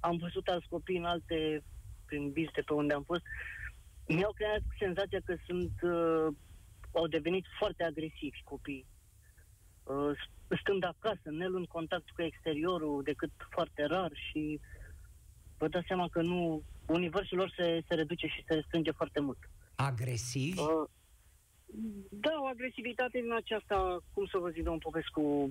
am 0.01 0.17
văzut 0.17 0.47
alți 0.49 0.69
copii 0.69 0.97
în 0.97 1.05
alte, 1.05 1.63
prin 2.09 2.33
vizite 2.33 2.63
pe 2.67 2.73
unde 2.73 2.95
am 2.95 3.03
fost, 3.03 3.23
mi-au 4.07 4.33
creat 4.33 4.63
senzația 4.79 5.21
că 5.25 5.35
sunt, 5.47 5.73
uh, 5.83 6.27
au 6.93 7.07
devenit 7.07 7.45
foarte 7.59 7.85
agresivi 7.85 8.43
copiii. 8.45 8.87
Uh, 9.85 10.11
stând 10.61 10.85
acasă, 10.85 11.31
ne 11.31 11.47
luând 11.47 11.67
contact 11.67 12.11
cu 12.11 12.23
exteriorul 12.23 13.03
decât 13.03 13.31
foarte 13.51 13.85
rar 13.85 14.11
și 14.15 14.61
vă 15.59 15.69
dați 15.69 15.87
seama 15.87 16.09
că 16.09 16.23
nu, 16.23 16.63
universul 16.87 17.39
lor 17.39 17.53
se, 17.57 17.83
se 17.89 17.95
reduce 17.95 18.27
și 18.27 18.45
se 18.47 18.55
restrânge 18.55 18.91
foarte 18.91 19.21
mult. 19.21 19.39
Agresivi? 19.75 20.61
Uh, 20.61 20.89
da, 22.11 22.35
o 22.43 22.47
agresivitate 22.47 23.21
din 23.21 23.33
aceasta, 23.33 23.99
cum 24.15 24.27
să 24.27 24.39
vă 24.39 24.49
zic, 24.49 24.63
domnul 24.63 24.83
Popescu, 24.83 25.21
uh, 25.21 25.49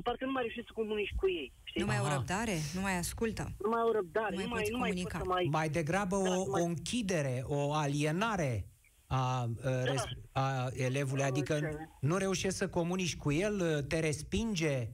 parcă 0.00 0.24
nu 0.24 0.30
mai 0.32 0.42
reușesc 0.42 0.66
să 0.66 0.72
comunici 0.74 1.12
cu 1.16 1.28
ei. 1.28 1.52
Știi? 1.64 1.80
Nu 1.80 1.86
mai 1.86 1.96
au 1.98 2.04
Aha. 2.04 2.14
răbdare? 2.14 2.56
Nu 2.74 2.80
mai 2.80 2.96
ascultă? 2.98 3.52
nu 3.62 3.68
mai 3.70 3.80
au 3.80 3.90
răbdare, 3.92 4.34
Nu 4.34 4.36
mai 4.36 4.44
nu 4.44 4.50
mai, 4.50 4.60
poți 4.60 4.70
nu 4.72 4.78
mai 4.78 4.88
comunica. 4.90 5.18
pot 5.18 5.26
să 5.26 5.32
mai... 5.32 5.48
Mai 5.50 5.68
degrabă 5.68 6.16
Da, 6.16 6.30
o, 6.38 6.48
mai- 6.50 6.60
o 6.62 6.64
închidere, 6.64 7.42
o 7.46 7.72
alienare 7.74 8.66
a, 9.06 9.40
a, 9.40 9.48
res, 9.84 10.04
a 10.32 10.68
elevului, 10.72 11.22
adică 11.24 11.54
ce? 11.58 11.88
nu 12.00 12.16
reușești 12.16 12.56
să 12.56 12.68
comunici 12.68 13.16
cu 13.16 13.32
el, 13.32 13.82
te 13.82 13.98
respinge 14.00 14.88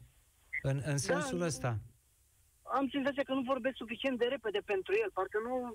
în, 0.62 0.80
în 0.84 0.96
sensul 0.98 1.38
nu. 1.38 1.44
ăsta. 1.44 1.78
am 2.62 2.88
senzația 2.92 3.22
că 3.22 3.32
nu 3.34 3.40
vorbesc 3.40 3.76
suficient 3.76 4.18
de 4.18 4.24
repede 4.24 4.60
pentru 4.64 4.92
el, 5.02 5.10
parcă 5.12 5.38
nu 5.48 5.74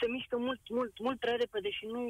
se 0.00 0.06
mișcă 0.10 0.36
mult, 0.38 0.60
mult, 0.70 0.92
mult 1.00 1.18
prea 1.18 1.34
repede 1.34 1.70
și 1.70 1.84
nu, 1.86 2.00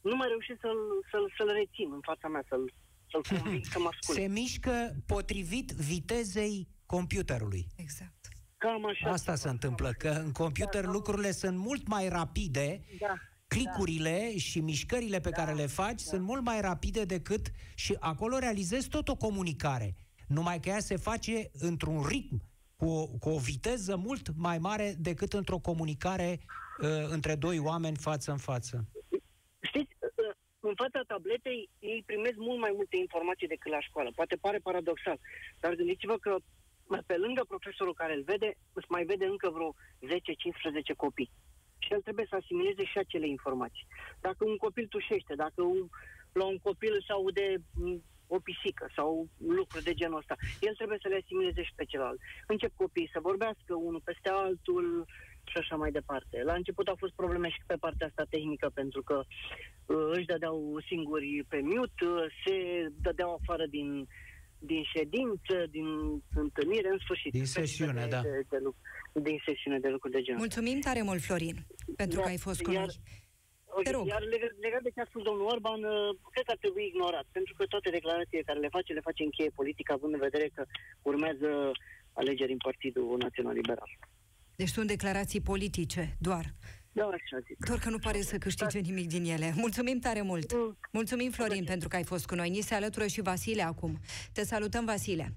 nu 0.00 0.16
mai 0.16 0.28
reușesc 0.28 0.60
să-l, 0.60 0.80
să-l, 1.10 1.32
să-l 1.36 1.50
rețin 1.60 1.88
în 1.92 2.00
fața 2.00 2.28
mea, 2.28 2.44
să-l, 2.48 2.72
să-l 3.10 3.38
conving 3.38 3.64
să 3.64 3.78
mă 3.78 3.88
asculte. 3.92 4.20
Se 4.20 4.26
mișcă 4.26 4.96
potrivit 5.06 5.70
vitezei 5.70 6.68
computerului. 6.86 7.66
Exact. 7.76 8.28
Cam 8.56 8.86
așa. 8.86 9.10
Asta 9.10 9.34
se 9.34 9.48
întâmplă, 9.48 9.90
că 9.98 10.08
în 10.08 10.32
computer 10.32 10.84
Da, 10.84 10.90
lucrurile 10.90 11.30
sunt 11.30 11.58
mult 11.58 11.86
mai 11.86 12.08
rapide, 12.08 12.84
Da. 13.00 13.14
clicurile 13.46 14.36
și 14.36 14.60
mișcările 14.60 15.20
pe 15.20 15.30
care 15.30 15.52
le 15.52 15.66
faci 15.66 16.00
sunt 16.00 16.22
mult 16.22 16.44
mai 16.44 16.60
rapide 16.60 17.04
decât 17.04 17.50
și 17.74 17.96
acolo 18.00 18.38
realizezi 18.38 18.88
tot 18.88 19.08
o 19.08 19.16
comunicare. 19.16 19.96
Numai 20.28 20.60
că 20.60 20.68
ea 20.68 20.78
se 20.80 20.96
face 20.96 21.50
într-un 21.52 22.02
ritm, 22.02 22.42
cu 22.76 22.88
o, 22.88 23.06
cu 23.06 23.28
o 23.28 23.38
viteză 23.38 23.96
mult 23.96 24.36
mai 24.36 24.58
mare 24.58 24.94
decât 24.98 25.32
într-o 25.32 25.58
comunicare 25.58 26.40
uh, 26.80 26.88
între 27.08 27.34
doi 27.34 27.58
oameni 27.58 27.96
față 27.96 28.30
în 28.30 28.36
față. 28.36 28.88
Știți, 29.60 29.92
uh, 29.92 29.95
în 30.68 30.74
fața 30.74 31.00
tabletei 31.06 31.68
ei 31.78 32.02
primesc 32.06 32.36
mult 32.36 32.60
mai 32.60 32.72
multe 32.74 32.96
informații 32.96 33.52
decât 33.54 33.70
la 33.70 33.80
școală. 33.80 34.10
Poate 34.14 34.36
pare 34.36 34.58
paradoxal, 34.58 35.18
dar 35.60 35.74
gândiți-vă 35.74 36.16
că 36.18 36.36
pe 37.06 37.16
lângă 37.16 37.44
profesorul 37.48 37.94
care 37.94 38.14
îl 38.14 38.22
vede, 38.22 38.56
îți 38.72 38.86
mai 38.88 39.04
vede 39.04 39.26
încă 39.26 39.50
vreo 39.50 39.74
10-15 40.92 40.96
copii. 40.96 41.30
Și 41.78 41.92
el 41.92 42.00
trebuie 42.00 42.26
să 42.28 42.36
asimileze 42.36 42.84
și 42.84 42.98
acele 42.98 43.28
informații. 43.28 43.86
Dacă 44.20 44.44
un 44.44 44.56
copil 44.56 44.86
tușește, 44.86 45.34
dacă 45.34 45.62
un, 45.62 45.88
la 46.32 46.44
un 46.44 46.58
copil 46.58 47.02
se 47.06 47.12
aude 47.12 47.56
m, 47.74 48.02
o 48.26 48.38
pisică 48.38 48.90
sau 48.96 49.28
lucruri 49.38 49.84
de 49.84 49.94
genul 49.94 50.18
ăsta, 50.18 50.34
el 50.60 50.74
trebuie 50.74 50.98
să 51.02 51.08
le 51.08 51.20
asimileze 51.22 51.62
și 51.62 51.72
pe 51.74 51.84
celălalt. 51.84 52.20
Încep 52.46 52.72
copiii 52.74 53.10
să 53.12 53.20
vorbească 53.20 53.74
unul 53.74 54.00
peste 54.04 54.28
altul 54.28 55.06
și 55.48 55.58
așa 55.58 55.76
mai 55.76 55.90
departe. 55.90 56.42
La 56.42 56.54
început 56.54 56.86
au 56.88 56.96
fost 56.98 57.14
probleme 57.14 57.48
și 57.48 57.60
pe 57.66 57.76
partea 57.84 58.06
asta 58.06 58.24
tehnică, 58.30 58.70
pentru 58.74 59.02
că 59.02 59.16
uh, 59.86 60.08
își 60.16 60.26
dădeau 60.26 60.78
singuri 60.88 61.44
pe 61.48 61.60
mute, 61.62 62.04
uh, 62.04 62.24
se 62.44 62.54
dădeau 63.06 63.38
afară 63.40 63.66
din, 63.66 64.06
din 64.58 64.82
ședință, 64.94 65.54
din 65.70 65.86
întâlnire, 66.34 66.88
în 66.88 66.98
sfârșit. 67.04 67.32
Din 67.32 67.44
sesiune, 67.44 68.02
de, 68.02 68.08
da. 68.08 68.20
De, 68.20 68.42
de, 68.48 68.58
lucru- 68.62 68.80
din 69.12 69.38
sesiune 69.46 69.78
de 69.78 69.88
lucruri 69.88 70.14
de 70.14 70.22
genul. 70.22 70.40
Mulțumim 70.40 70.80
tare 70.80 71.02
mult, 71.02 71.20
Florin, 71.20 71.56
pentru 71.96 72.16
că 72.20 72.24
Iar- 72.26 72.32
ai 72.32 72.38
fost 72.46 72.62
cu 72.62 72.70
iar- 72.72 72.86
noi. 72.86 72.96
Ok, 73.78 73.82
Te 73.82 73.90
rog. 73.90 74.06
Iar 74.06 74.22
legat, 74.34 74.52
legat 74.66 74.82
de 74.82 74.90
ce 74.94 75.00
a 75.00 75.10
spus 75.10 75.22
domnul 75.22 75.46
Orban, 75.54 75.80
uh, 75.84 76.10
cred 76.32 76.44
că 76.44 76.52
ar 76.54 76.60
trebui 76.64 76.84
ignorat, 76.86 77.26
pentru 77.36 77.52
că 77.56 77.62
toate 77.64 77.90
declarațiile 77.90 78.48
care 78.48 78.58
le 78.58 78.74
face, 78.76 78.92
le 78.92 79.08
face 79.08 79.22
în 79.22 79.34
cheie 79.36 79.58
politică, 79.60 79.90
având 79.92 80.12
în 80.14 80.24
vedere 80.28 80.48
că 80.54 80.62
urmează 81.10 81.48
alegeri 82.20 82.52
în 82.56 82.62
Partidul 82.68 83.16
Național 83.26 83.54
Liberal. 83.54 83.90
Deci 84.56 84.68
sunt 84.68 84.86
declarații 84.86 85.40
politice, 85.40 86.16
doar. 86.20 86.54
Da, 86.92 87.04
așa 87.04 87.38
zic. 87.46 87.64
Doar 87.66 87.78
că 87.78 87.90
nu 87.90 87.98
pare 87.98 88.20
să 88.20 88.36
câștige 88.38 88.78
nimic 88.78 89.08
din 89.08 89.24
ele. 89.24 89.52
Mulțumim 89.56 89.98
tare 89.98 90.22
mult! 90.22 90.52
Mm. 90.54 90.76
Mulțumim, 90.92 91.30
Florin, 91.30 91.64
pentru 91.64 91.88
că 91.88 91.96
ai 91.96 92.04
fost 92.04 92.26
cu 92.26 92.34
noi. 92.34 92.48
Ni 92.50 92.60
se 92.60 92.74
alătură 92.74 93.06
și 93.06 93.20
Vasile 93.20 93.62
acum. 93.62 93.98
Te 94.32 94.44
salutăm, 94.44 94.84
Vasile. 94.84 95.34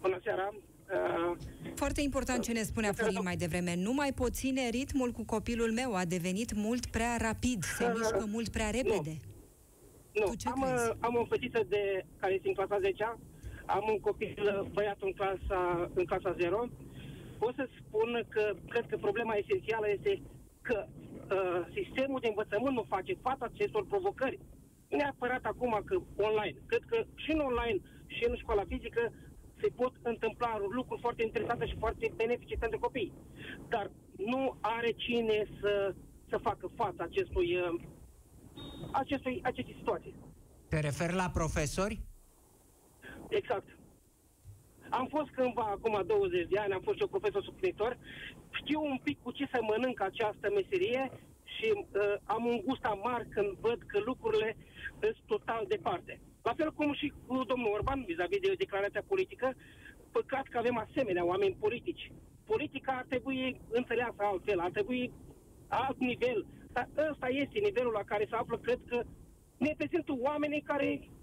Bună 0.00 0.20
seara! 0.24 0.48
Uh, 0.54 1.36
Foarte 1.74 2.00
important 2.00 2.42
ce 2.42 2.52
ne 2.52 2.62
spunea 2.62 2.92
Florin 2.92 3.20
mai 3.22 3.36
devreme. 3.36 3.74
Nu 3.76 3.92
mai 3.92 4.12
pot 4.12 4.32
ține 4.34 4.68
ritmul 4.68 5.10
cu 5.10 5.24
copilul 5.24 5.72
meu. 5.72 5.94
A 5.94 6.04
devenit 6.04 6.52
mult 6.54 6.86
prea 6.86 7.16
rapid. 7.20 7.64
Se 7.64 7.84
Uh, 7.84 7.92
mișcă 7.94 8.26
mult 8.30 8.48
prea 8.48 8.70
repede. 8.70 9.16
nu, 10.14 10.24
Tu 10.26 10.34
ce 10.36 10.48
am, 10.48 10.60
crezi? 10.62 10.88
uh, 10.88 10.96
am 11.00 11.14
o 11.14 11.24
fetiță 11.24 11.60
de, 11.68 12.04
care 12.20 12.32
este 12.34 12.48
în 12.48 12.54
clasa 12.54 12.78
10 12.80 13.16
am 13.66 13.84
un 13.92 14.00
copil 14.00 14.60
uh, 14.62 14.68
băiat 14.72 14.96
în 15.00 15.12
clasa, 15.12 15.90
în 15.94 16.04
clasa 16.04 16.34
0. 16.38 16.68
Pot 17.38 17.54
să 17.54 17.68
spun 17.80 18.26
că 18.28 18.54
cred 18.68 18.86
că 18.86 18.96
problema 18.96 19.34
esențială 19.34 19.86
este 19.90 20.22
că 20.62 20.86
uh, 20.86 21.60
sistemul 21.74 22.20
de 22.20 22.28
învățământ 22.28 22.74
nu 22.76 22.84
face 22.88 23.14
față 23.22 23.44
acestor 23.44 23.86
provocări. 23.86 24.38
Neapărat 24.88 25.44
acum 25.44 25.82
că 25.84 25.96
online. 26.16 26.58
Cred 26.66 26.84
că 26.86 27.04
și 27.14 27.30
în 27.32 27.38
online 27.38 27.78
și 28.06 28.24
în 28.28 28.36
școala 28.36 28.64
fizică 28.68 29.12
se 29.60 29.68
pot 29.76 29.92
întâmpla 30.02 30.58
lucruri 30.70 31.00
foarte 31.00 31.22
interesante 31.22 31.66
și 31.66 31.76
foarte 31.78 32.12
benefice 32.16 32.56
pentru 32.56 32.78
copii. 32.78 33.12
Dar 33.68 33.90
nu 34.16 34.56
are 34.60 34.90
cine 34.90 35.46
să, 35.60 35.94
să 36.28 36.36
facă 36.42 36.70
față 36.74 37.02
acestui, 37.02 37.56
uh, 37.56 37.80
acestui, 38.92 39.40
acestei 39.42 39.74
situații. 39.78 40.14
Te 40.68 40.80
referi 40.80 41.14
la 41.14 41.30
profesori? 41.32 42.00
Exact. 43.28 43.75
Am 44.90 45.06
fost 45.06 45.30
cândva, 45.30 45.62
acum 45.62 46.02
20 46.06 46.48
de 46.48 46.58
ani, 46.58 46.72
am 46.72 46.80
fost 46.80 47.00
eu 47.00 47.06
profesor 47.06 47.42
suplinitor, 47.42 47.98
știu 48.50 48.80
un 48.82 48.98
pic 49.02 49.22
cu 49.22 49.30
ce 49.30 49.48
să 49.52 49.58
mănânc 49.62 50.00
această 50.00 50.46
meserie 50.54 51.10
și 51.54 51.66
uh, 51.74 52.14
am 52.24 52.44
un 52.44 52.60
gust 52.64 52.84
amar 52.84 53.26
când 53.30 53.50
văd 53.60 53.78
că 53.86 53.98
lucrurile 54.04 54.56
sunt 55.00 55.16
total 55.26 55.64
departe. 55.68 56.20
La 56.42 56.52
fel 56.56 56.72
cum 56.72 56.94
și 56.94 57.12
cu 57.26 57.44
domnul 57.44 57.72
Orban, 57.72 58.04
vis-a-vis 58.06 58.40
de 58.40 58.54
declarația 58.58 59.02
politică, 59.06 59.54
păcat 60.12 60.46
că 60.48 60.58
avem 60.58 60.76
asemenea 60.78 61.24
oameni 61.24 61.56
politici. 61.60 62.12
Politica 62.44 62.92
ar 62.92 63.04
trebui 63.08 63.60
înțeleasă 63.70 64.16
altfel, 64.18 64.60
ar 64.60 64.70
trebui 64.70 65.12
alt 65.68 65.98
nivel. 65.98 66.46
Dar 66.72 66.88
ăsta 67.10 67.28
este 67.28 67.58
nivelul 67.58 67.92
la 67.92 68.02
care 68.02 68.26
se 68.30 68.36
află, 68.36 68.58
cred 68.58 68.78
că 68.88 69.02
ne 69.56 69.74
prezintă 69.76 70.12
oamenii 70.18 70.60
care 70.60 71.00
uh, 71.00 71.15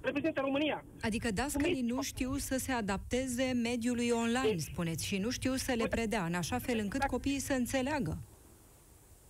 reprezintă 0.00 0.40
România. 0.40 0.84
Adică 1.00 1.30
dascălii 1.30 1.82
nu 1.82 2.02
știu 2.02 2.36
să 2.36 2.56
se 2.58 2.72
adapteze 2.72 3.52
mediului 3.62 4.10
online, 4.10 4.56
spuneți, 4.56 5.06
și 5.06 5.18
nu 5.18 5.30
știu 5.30 5.54
să 5.54 5.72
le 5.72 5.86
predea, 5.86 6.24
în 6.24 6.34
așa 6.34 6.58
fel 6.58 6.78
încât 6.78 7.02
copiii 7.02 7.38
să 7.38 7.52
înțeleagă. 7.52 8.18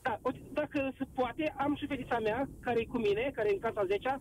Da, 0.02 0.20
dacă 0.52 0.92
se 0.98 1.04
poate, 1.14 1.54
am 1.56 1.76
și 1.76 1.86
fetița 1.86 2.18
mea, 2.18 2.48
care 2.60 2.80
e 2.80 2.84
cu 2.84 2.98
mine, 2.98 3.30
care 3.34 3.48
e 3.48 3.52
în 3.52 3.58
clasa 3.58 3.84
10 3.84 4.20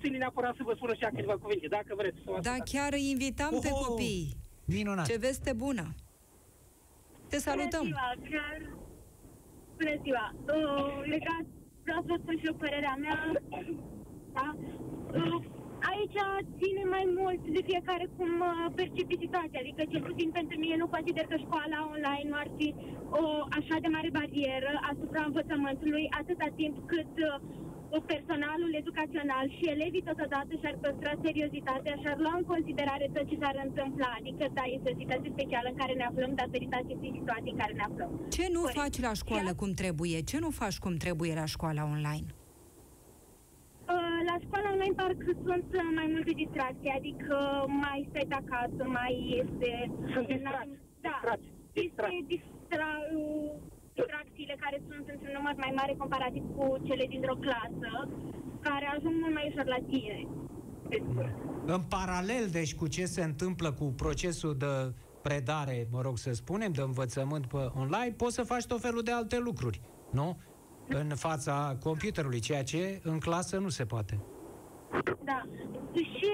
ține 0.00 0.16
neapărat 0.16 0.54
să 0.56 0.62
vă 0.64 0.72
spună 0.76 0.94
și 0.94 1.02
ea 1.02 1.08
câteva 1.08 1.38
cuvinte, 1.38 1.66
dacă 1.66 1.94
vreți 1.96 2.16
să 2.24 2.38
Da, 2.42 2.56
chiar 2.64 2.92
îi 2.92 3.10
invitam 3.10 3.52
Oho! 3.52 3.60
pe 3.60 3.68
copii. 3.68 4.36
Minunat. 4.64 5.06
Ce 5.06 5.16
veste 5.18 5.52
bună. 5.52 5.94
Te 7.28 7.38
salutăm. 7.38 7.80
Bună 7.80 7.94
ziua, 7.94 8.12
chiar... 8.30 8.60
Bună 9.76 9.94
ziua. 10.02 10.34
Uh, 10.34 11.02
legat, 11.04 11.44
vreau 11.82 12.02
să 12.06 12.14
spun 12.20 12.38
și 12.38 12.46
eu 12.46 12.54
părerea 12.54 12.96
mea. 13.00 13.32
Da? 14.32 14.56
Uh, 15.12 15.40
aici 15.90 16.18
ține 16.60 16.84
mai 16.94 17.04
mult 17.18 17.42
de 17.56 17.62
fiecare 17.70 18.06
cum 18.16 18.30
uh, 18.40 18.52
percepi 18.78 19.22
situația. 19.24 19.60
Adică, 19.64 19.82
cel 19.92 20.02
puțin 20.10 20.28
pentru 20.38 20.56
mine, 20.62 20.76
nu 20.82 20.86
consider 20.96 21.24
că 21.28 21.36
școala 21.46 21.78
online 21.94 22.26
nu 22.30 22.36
ar 22.42 22.48
fi 22.58 22.68
o 23.22 23.24
așa 23.58 23.76
de 23.84 23.88
mare 23.96 24.10
barieră 24.18 24.72
asupra 24.92 25.22
învățământului, 25.28 26.04
atâta 26.20 26.48
timp 26.60 26.74
cât 26.92 27.12
uh, 27.30 28.02
personalul 28.12 28.72
educațional 28.82 29.46
și 29.56 29.64
elevii 29.74 30.08
totodată 30.10 30.52
și-ar 30.60 30.76
păstra 30.84 31.12
seriozitatea 31.24 31.94
și 32.00 32.06
ar 32.12 32.18
lua 32.24 32.34
în 32.40 32.46
considerare 32.52 33.06
tot 33.14 33.24
ce 33.30 33.36
s-ar 33.42 33.56
întâmpla. 33.66 34.10
Adică, 34.20 34.44
da, 34.58 34.64
este 34.76 34.88
o 34.92 34.98
situație 35.02 35.30
specială 35.36 35.66
în 35.70 35.78
care 35.82 35.92
ne 36.00 36.06
aflăm 36.10 36.32
datorită 36.42 36.74
acestei 36.82 37.12
situații 37.18 37.52
în 37.54 37.58
care 37.62 37.72
ne 37.78 37.84
aflăm. 37.90 38.10
Ce 38.36 38.46
nu 38.56 38.60
Corect. 38.60 38.78
faci 38.82 38.98
la 39.06 39.12
școală 39.22 39.50
cum 39.60 39.70
trebuie? 39.82 40.18
Ce 40.30 40.38
nu 40.44 40.50
faci 40.62 40.78
cum 40.84 40.94
trebuie 41.04 41.32
la 41.40 41.46
școala 41.54 41.82
online? 41.96 42.28
Uh, 44.22 44.28
la 44.30 44.36
școala 44.44 44.68
online 44.74 44.96
parcă 45.00 45.30
sunt 45.46 45.68
mai 45.98 46.08
multe 46.14 46.32
distracții, 46.42 46.96
adică 46.98 47.36
mai 47.84 48.00
stai 48.08 48.26
acasă, 48.42 48.82
mai 48.98 49.14
este... 49.42 49.70
Sunt 50.12 50.26
distracții. 50.34 50.80
Da, 51.06 51.16
distracții. 51.72 52.18
Este 52.20 52.34
distra 52.34 52.90
distracțiile 53.94 54.56
care 54.64 54.76
sunt 54.88 55.04
într-un 55.12 55.32
număr 55.38 55.54
mai 55.64 55.72
mare 55.80 55.94
comparativ 56.02 56.44
cu 56.56 56.64
cele 56.86 57.04
dintr-o 57.12 57.36
clasă, 57.44 57.90
care 58.60 58.86
ajung 58.94 59.14
mult 59.22 59.34
mai 59.34 59.48
ușor 59.50 59.66
la 59.76 59.80
tine. 59.90 60.18
În 61.74 61.82
paralel, 61.96 62.44
deci, 62.58 62.74
cu 62.74 62.86
ce 62.86 63.04
se 63.04 63.22
întâmplă 63.22 63.72
cu 63.72 63.84
procesul 63.84 64.54
de 64.64 64.74
predare, 65.22 65.86
mă 65.90 66.00
rog 66.00 66.18
să 66.18 66.32
spunem, 66.32 66.72
de 66.72 66.80
învățământ 66.80 67.46
pe 67.46 67.62
online, 67.82 68.14
poți 68.16 68.34
să 68.34 68.42
faci 68.42 68.66
tot 68.66 68.80
felul 68.80 69.02
de 69.02 69.12
alte 69.12 69.38
lucruri, 69.38 69.80
nu? 70.10 70.38
În 70.94 71.08
fața 71.26 71.76
computerului, 71.82 72.40
ceea 72.40 72.62
ce 72.62 73.00
în 73.02 73.18
clasă 73.18 73.58
nu 73.58 73.68
se 73.68 73.84
poate. 73.84 74.14
Da. 75.30 75.40
Și 75.92 76.30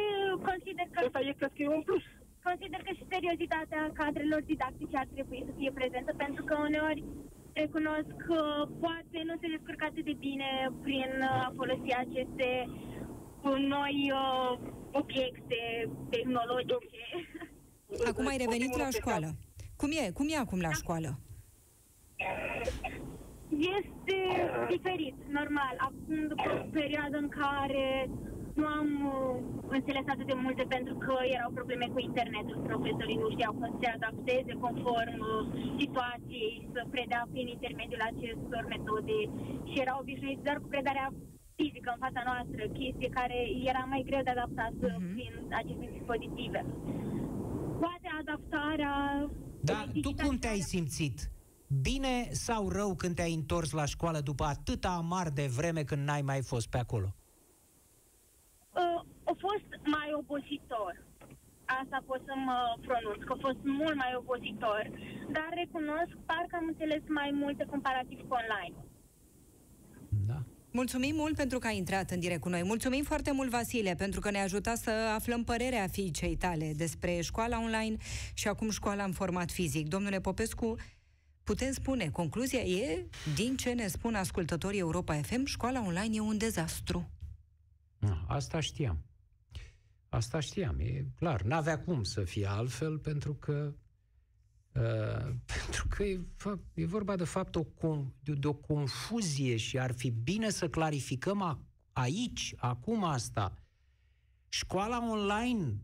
consider 0.48 0.86
că... 0.92 0.98
Asta 1.04 1.20
e, 1.20 1.32
cred 1.40 1.52
că 1.56 1.62
e 1.62 1.76
un 1.78 1.82
plus. 1.88 2.04
Consider 2.48 2.80
că 2.86 2.92
și 2.98 3.10
seriozitatea 3.12 3.82
cadrelor 4.00 4.42
didactice 4.52 4.96
ar 4.96 5.08
trebui 5.14 5.40
să 5.46 5.52
fie 5.58 5.70
prezentă, 5.78 6.12
pentru 6.24 6.42
că 6.48 6.54
uneori 6.68 7.04
recunosc 7.52 8.10
că 8.26 8.40
poate 8.84 9.18
nu 9.28 9.34
se 9.40 9.48
descurcă 9.54 9.84
atât 9.90 10.04
de 10.10 10.16
bine 10.26 10.50
prin 10.84 11.10
a 11.30 11.52
folosi 11.58 11.90
aceste 12.04 12.48
noi 13.74 14.12
uh, 14.22 14.58
obiecte 15.00 15.60
tehnologice. 16.10 17.04
Acum 18.10 18.26
ai 18.26 18.36
revenit 18.36 18.76
la 18.76 18.88
școală. 18.90 19.28
Cum 19.76 19.90
e? 19.90 20.10
Cum 20.10 20.26
e 20.30 20.36
acum 20.36 20.60
la 20.60 20.72
școală? 20.72 21.18
Este 23.48 24.16
diferit, 24.68 25.16
normal. 25.38 25.74
Acum, 25.88 26.26
după 26.32 26.48
o 26.54 26.66
perioadă 26.78 27.16
în 27.24 27.28
care 27.28 28.10
nu 28.58 28.66
am 28.78 28.90
uh, 29.14 29.36
înțeles 29.76 30.06
atât 30.14 30.26
de 30.32 30.40
multe 30.44 30.64
pentru 30.76 30.94
că 31.04 31.14
erau 31.36 31.50
probleme 31.58 31.86
cu 31.92 31.98
internetul. 32.08 32.58
Profesorii 32.70 33.22
nu 33.22 33.28
știau 33.34 33.52
cum 33.58 33.78
se 33.80 33.88
adapteze 33.96 34.52
conform 34.64 35.18
uh, 35.26 35.42
situației, 35.80 36.68
să 36.74 36.80
predea 36.94 37.22
prin 37.32 37.46
intermediul 37.56 38.02
acestor 38.10 38.62
metode 38.74 39.18
și 39.68 39.80
erau 39.84 39.98
obișnuiți 40.00 40.46
doar 40.46 40.58
cu 40.60 40.68
predarea 40.74 41.08
fizică 41.58 41.88
în 41.94 42.00
fața 42.06 42.22
noastră, 42.30 42.62
chestie 42.80 43.16
care 43.18 43.38
era 43.70 43.82
mai 43.92 44.02
greu 44.08 44.22
de 44.24 44.32
adaptat 44.36 44.74
uh-huh. 44.86 45.00
prin 45.14 45.32
aceste 45.60 45.86
dispozitive. 45.96 46.60
Poate 47.84 48.08
adaptarea... 48.22 48.94
Da, 49.70 49.80
tu 50.04 50.10
cum 50.22 50.36
te-ai 50.42 50.62
simțit? 50.72 51.16
Bine 51.68 52.28
sau 52.30 52.68
rău 52.68 52.94
când 52.94 53.14
te-ai 53.14 53.34
întors 53.34 53.70
la 53.70 53.84
școală 53.84 54.20
după 54.20 54.44
atâta 54.44 54.88
amar 54.88 55.28
de 55.28 55.46
vreme 55.46 55.82
când 55.84 56.06
n-ai 56.06 56.22
mai 56.22 56.42
fost 56.42 56.68
pe 56.68 56.78
acolo? 56.78 57.14
Uh, 58.72 59.00
a 59.24 59.34
fost 59.46 59.68
mai 59.84 60.08
obositor. 60.20 61.06
Asta 61.64 62.02
pot 62.06 62.20
să 62.26 62.34
mă 62.46 62.58
pronunț, 62.86 63.20
că 63.26 63.32
a 63.32 63.38
fost 63.40 63.60
mult 63.64 63.96
mai 63.96 64.12
obositor, 64.16 64.90
dar 65.36 65.48
recunosc, 65.54 66.12
parcă 66.26 66.54
am 66.60 66.66
înțeles 66.68 67.02
mai 67.08 67.30
multe 67.42 67.64
comparativ 67.64 68.18
cu 68.28 68.34
online. 68.42 68.76
Da. 70.26 70.42
Mulțumim 70.70 71.14
mult 71.14 71.36
pentru 71.36 71.58
că 71.58 71.66
ai 71.66 71.76
intrat 71.76 72.10
în 72.10 72.20
direct 72.20 72.40
cu 72.40 72.48
noi. 72.48 72.62
Mulțumim 72.62 73.04
foarte 73.04 73.32
mult, 73.32 73.50
Vasile, 73.50 73.94
pentru 73.94 74.20
că 74.20 74.30
ne-a 74.30 74.42
ajutat 74.42 74.76
să 74.76 74.90
aflăm 74.90 75.44
părerea 75.44 75.86
fiicei 75.86 76.36
tale 76.36 76.72
despre 76.76 77.20
școala 77.20 77.60
online 77.60 77.96
și 78.34 78.48
acum 78.48 78.70
școala 78.70 79.04
în 79.04 79.12
format 79.12 79.50
fizic. 79.50 79.88
Domnule 79.88 80.20
Popescu, 80.20 80.76
putem 81.48 81.72
spune, 81.72 82.10
concluzia 82.10 82.60
e, 82.60 83.06
din 83.34 83.56
ce 83.56 83.72
ne 83.72 83.86
spun 83.86 84.14
ascultătorii 84.14 84.78
Europa 84.78 85.20
FM, 85.20 85.44
școala 85.44 85.84
online 85.86 86.16
e 86.16 86.20
un 86.20 86.38
dezastru. 86.38 87.10
Asta 88.26 88.60
știam. 88.60 89.04
Asta 90.08 90.40
știam, 90.40 90.78
e 90.78 91.06
clar. 91.16 91.42
N-avea 91.42 91.80
cum 91.80 92.02
să 92.02 92.24
fie 92.24 92.46
altfel, 92.46 92.98
pentru 92.98 93.34
că 93.34 93.74
Uh, 94.74 95.34
pentru 95.54 95.86
că 95.88 96.02
e, 96.02 96.20
e 96.74 96.86
vorba 96.86 97.16
de 97.16 97.24
fapt 97.24 97.54
o, 97.54 97.64
de, 98.20 98.32
de 98.32 98.46
o 98.46 98.54
confuzie 98.54 99.56
și 99.56 99.78
ar 99.78 99.92
fi 99.92 100.10
bine 100.10 100.50
să 100.50 100.68
clarificăm 100.68 101.42
a, 101.42 101.62
aici, 101.92 102.54
acum 102.56 103.04
asta. 103.04 103.54
Școala 104.48 105.10
online 105.10 105.82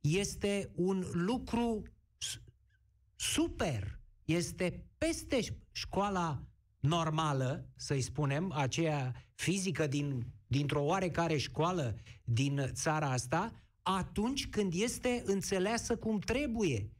este 0.00 0.70
un 0.74 1.04
lucru 1.12 1.82
super, 3.14 4.00
este 4.24 4.86
peste 5.06 5.40
școala 5.72 6.42
normală, 6.80 7.68
să-i 7.76 8.00
spunem, 8.00 8.52
aceea 8.52 9.24
fizică 9.34 9.86
din 9.86 10.26
dintr-o 10.46 10.84
oarecare 10.84 11.36
școală 11.36 11.98
din 12.24 12.70
țara 12.72 13.10
asta, 13.10 13.52
atunci 13.82 14.48
când 14.48 14.72
este 14.74 15.22
înțeleasă 15.26 15.96
cum 15.96 16.18
trebuie. 16.18 16.90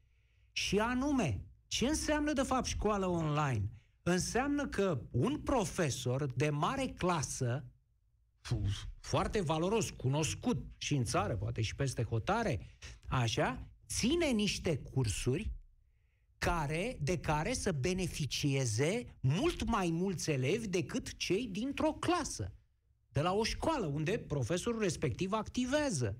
Și 0.52 0.78
anume, 0.78 1.44
ce 1.66 1.86
înseamnă 1.86 2.32
de 2.32 2.42
fapt 2.42 2.66
școală 2.66 3.06
online? 3.06 3.70
Înseamnă 4.02 4.66
că 4.66 5.00
un 5.10 5.40
profesor 5.40 6.32
de 6.32 6.50
mare 6.50 6.86
clasă, 6.86 7.64
foarte 9.00 9.40
valoros, 9.40 9.90
cunoscut 9.90 10.64
și 10.76 10.94
în 10.94 11.04
țară, 11.04 11.36
poate 11.36 11.60
și 11.60 11.74
peste 11.74 12.02
hotare, 12.02 12.76
așa, 13.08 13.68
ține 13.86 14.26
niște 14.26 14.78
cursuri 14.78 15.52
care, 16.44 16.96
de 17.00 17.18
care 17.18 17.52
să 17.52 17.72
beneficieze 17.72 19.04
mult 19.20 19.64
mai 19.64 19.90
mulți 19.90 20.30
elevi 20.30 20.68
decât 20.68 21.16
cei 21.16 21.48
dintr-o 21.48 21.92
clasă 21.92 22.52
de 23.12 23.20
la 23.20 23.32
o 23.32 23.44
școală 23.44 23.86
unde 23.86 24.18
profesorul 24.18 24.80
respectiv 24.80 25.32
activează 25.32 26.18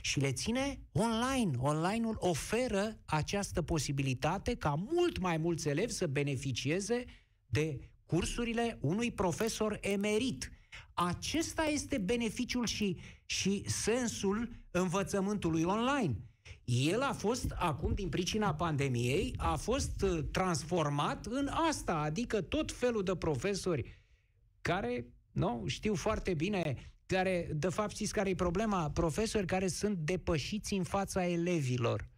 și 0.00 0.20
le 0.20 0.32
ține 0.32 0.80
online. 0.92 1.50
Online-ul 1.58 2.16
oferă 2.18 2.98
această 3.04 3.62
posibilitate 3.62 4.54
ca 4.54 4.74
mult 4.74 5.18
mai 5.18 5.36
mulți 5.36 5.68
elevi 5.68 5.92
să 5.92 6.06
beneficieze 6.06 7.04
de 7.46 7.90
cursurile 8.06 8.78
unui 8.80 9.12
profesor 9.12 9.78
emerit. 9.80 10.50
Acesta 10.94 11.62
este 11.62 11.98
beneficiul 11.98 12.66
și, 12.66 12.96
și 13.26 13.62
sensul 13.66 14.48
învățământului 14.70 15.62
online. 15.62 16.16
El 16.72 17.00
a 17.02 17.12
fost, 17.12 17.54
acum, 17.56 17.94
din 17.94 18.08
pricina 18.08 18.54
pandemiei, 18.54 19.34
a 19.36 19.56
fost 19.56 20.02
uh, 20.02 20.24
transformat 20.30 21.26
în 21.26 21.48
asta, 21.68 21.94
adică 21.94 22.40
tot 22.40 22.72
felul 22.72 23.02
de 23.02 23.16
profesori 23.16 23.98
care, 24.60 25.06
nu, 25.32 25.64
știu 25.66 25.94
foarte 25.94 26.34
bine, 26.34 26.92
care, 27.06 27.50
de 27.54 27.68
fapt, 27.68 27.90
știți 27.90 28.12
care 28.12 28.28
e 28.28 28.34
problema? 28.34 28.90
Profesori 28.90 29.46
care 29.46 29.66
sunt 29.66 29.96
depășiți 29.96 30.74
în 30.74 30.82
fața 30.82 31.26
elevilor. 31.26 32.08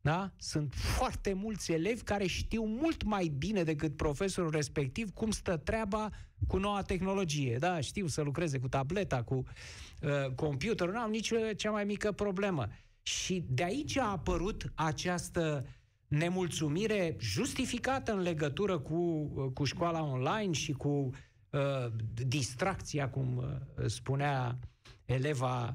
Da? 0.00 0.32
Sunt 0.38 0.74
foarte 0.74 1.32
mulți 1.32 1.72
elevi 1.72 2.02
care 2.02 2.26
știu 2.26 2.64
mult 2.64 3.02
mai 3.02 3.32
bine 3.38 3.62
decât 3.62 3.96
profesorul 3.96 4.50
respectiv 4.50 5.10
cum 5.10 5.30
stă 5.30 5.56
treaba 5.56 6.10
cu 6.46 6.58
noua 6.58 6.82
tehnologie. 6.82 7.56
Da, 7.58 7.80
știu 7.80 8.06
să 8.06 8.22
lucreze 8.22 8.58
cu 8.58 8.68
tableta, 8.68 9.22
cu 9.22 9.34
uh, 9.34 10.34
computerul, 10.34 10.92
nu 10.92 11.00
am 11.00 11.10
nici 11.10 11.32
cea 11.56 11.70
mai 11.70 11.84
mică 11.84 12.12
problemă. 12.12 12.68
Și 13.06 13.44
de 13.48 13.64
aici 13.64 13.96
a 13.96 14.10
apărut 14.10 14.72
această 14.74 15.66
nemulțumire 16.08 17.16
justificată 17.18 18.12
în 18.12 18.20
legătură 18.20 18.78
cu, 18.78 18.94
uh, 19.34 19.52
cu 19.54 19.64
școala 19.64 20.02
online 20.02 20.52
și 20.52 20.72
cu 20.72 20.88
uh, 20.88 21.92
distracția, 22.26 23.10
cum 23.10 23.36
uh, 23.36 23.86
spunea 23.86 24.58
eleva 25.04 25.74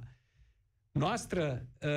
noastră, 0.92 1.66
uh, 1.82 1.90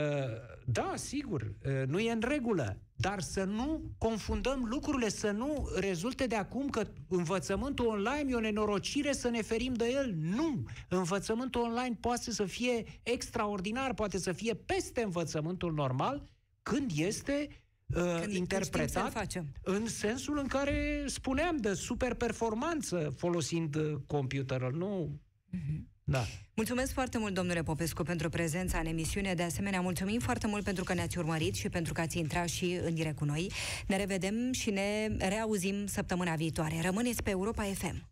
da, 0.64 0.92
sigur, 0.96 1.42
uh, 1.42 1.86
nu 1.86 1.98
e 1.98 2.12
în 2.12 2.22
regulă, 2.26 2.78
dar 2.96 3.20
să 3.20 3.44
nu 3.44 3.94
confundăm 3.98 4.64
lucrurile, 4.64 5.08
să 5.08 5.30
nu 5.30 5.68
rezulte 5.76 6.26
de 6.26 6.34
acum 6.34 6.68
că 6.68 6.86
învățământul 7.08 7.86
online 7.86 8.30
e 8.30 8.34
o 8.34 8.40
nenorocire 8.40 9.12
să 9.12 9.28
ne 9.28 9.42
ferim 9.42 9.74
de 9.74 9.90
el. 9.92 10.14
Nu! 10.16 10.62
Învățământul 10.88 11.60
online 11.60 11.96
poate 12.00 12.30
să 12.30 12.44
fie 12.44 12.84
extraordinar, 13.02 13.94
poate 13.94 14.18
să 14.18 14.32
fie 14.32 14.54
peste 14.54 15.02
învățământul 15.02 15.72
normal 15.72 16.28
când 16.62 16.90
este 16.94 17.48
uh, 17.86 18.20
când 18.20 18.32
interpretat 18.32 19.44
în 19.62 19.86
sensul 19.86 20.38
în 20.38 20.46
care 20.46 21.04
spuneam 21.06 21.56
de 21.56 21.74
super 21.74 22.14
performanță 22.14 23.12
folosind 23.16 23.74
uh, 23.74 23.94
computerul. 24.06 24.72
Nu... 24.72 25.20
Uh-huh. 25.54 25.92
Da. 26.04 26.24
Mulțumesc 26.54 26.92
foarte 26.92 27.18
mult, 27.18 27.34
domnule 27.34 27.62
Popescu, 27.62 28.02
pentru 28.02 28.28
prezența 28.28 28.78
în 28.78 28.86
emisiune. 28.86 29.34
De 29.34 29.42
asemenea, 29.42 29.80
mulțumim 29.80 30.20
foarte 30.20 30.46
mult 30.46 30.64
pentru 30.64 30.84
că 30.84 30.94
ne-ați 30.94 31.18
urmărit 31.18 31.54
și 31.54 31.68
pentru 31.68 31.92
că 31.92 32.00
ați 32.00 32.18
intrat 32.18 32.48
și 32.48 32.78
în 32.84 32.94
direct 32.94 33.16
cu 33.16 33.24
noi. 33.24 33.52
Ne 33.86 33.96
revedem 33.96 34.52
și 34.52 34.70
ne 34.70 35.08
reauzim 35.18 35.86
săptămâna 35.86 36.34
viitoare. 36.34 36.80
Rămâneți 36.82 37.22
pe 37.22 37.30
Europa 37.30 37.62
FM. 37.62 38.08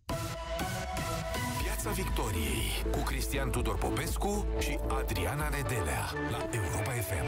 Piața 1.62 1.90
Victoriei 1.90 2.62
cu 2.90 2.98
Cristian 2.98 3.50
Tudor 3.50 3.78
Popescu 3.78 4.46
și 4.60 4.78
Adriana 4.88 5.48
Nedelea 5.48 6.12
la 6.30 6.48
Europa 6.52 6.90
FM. 6.90 7.26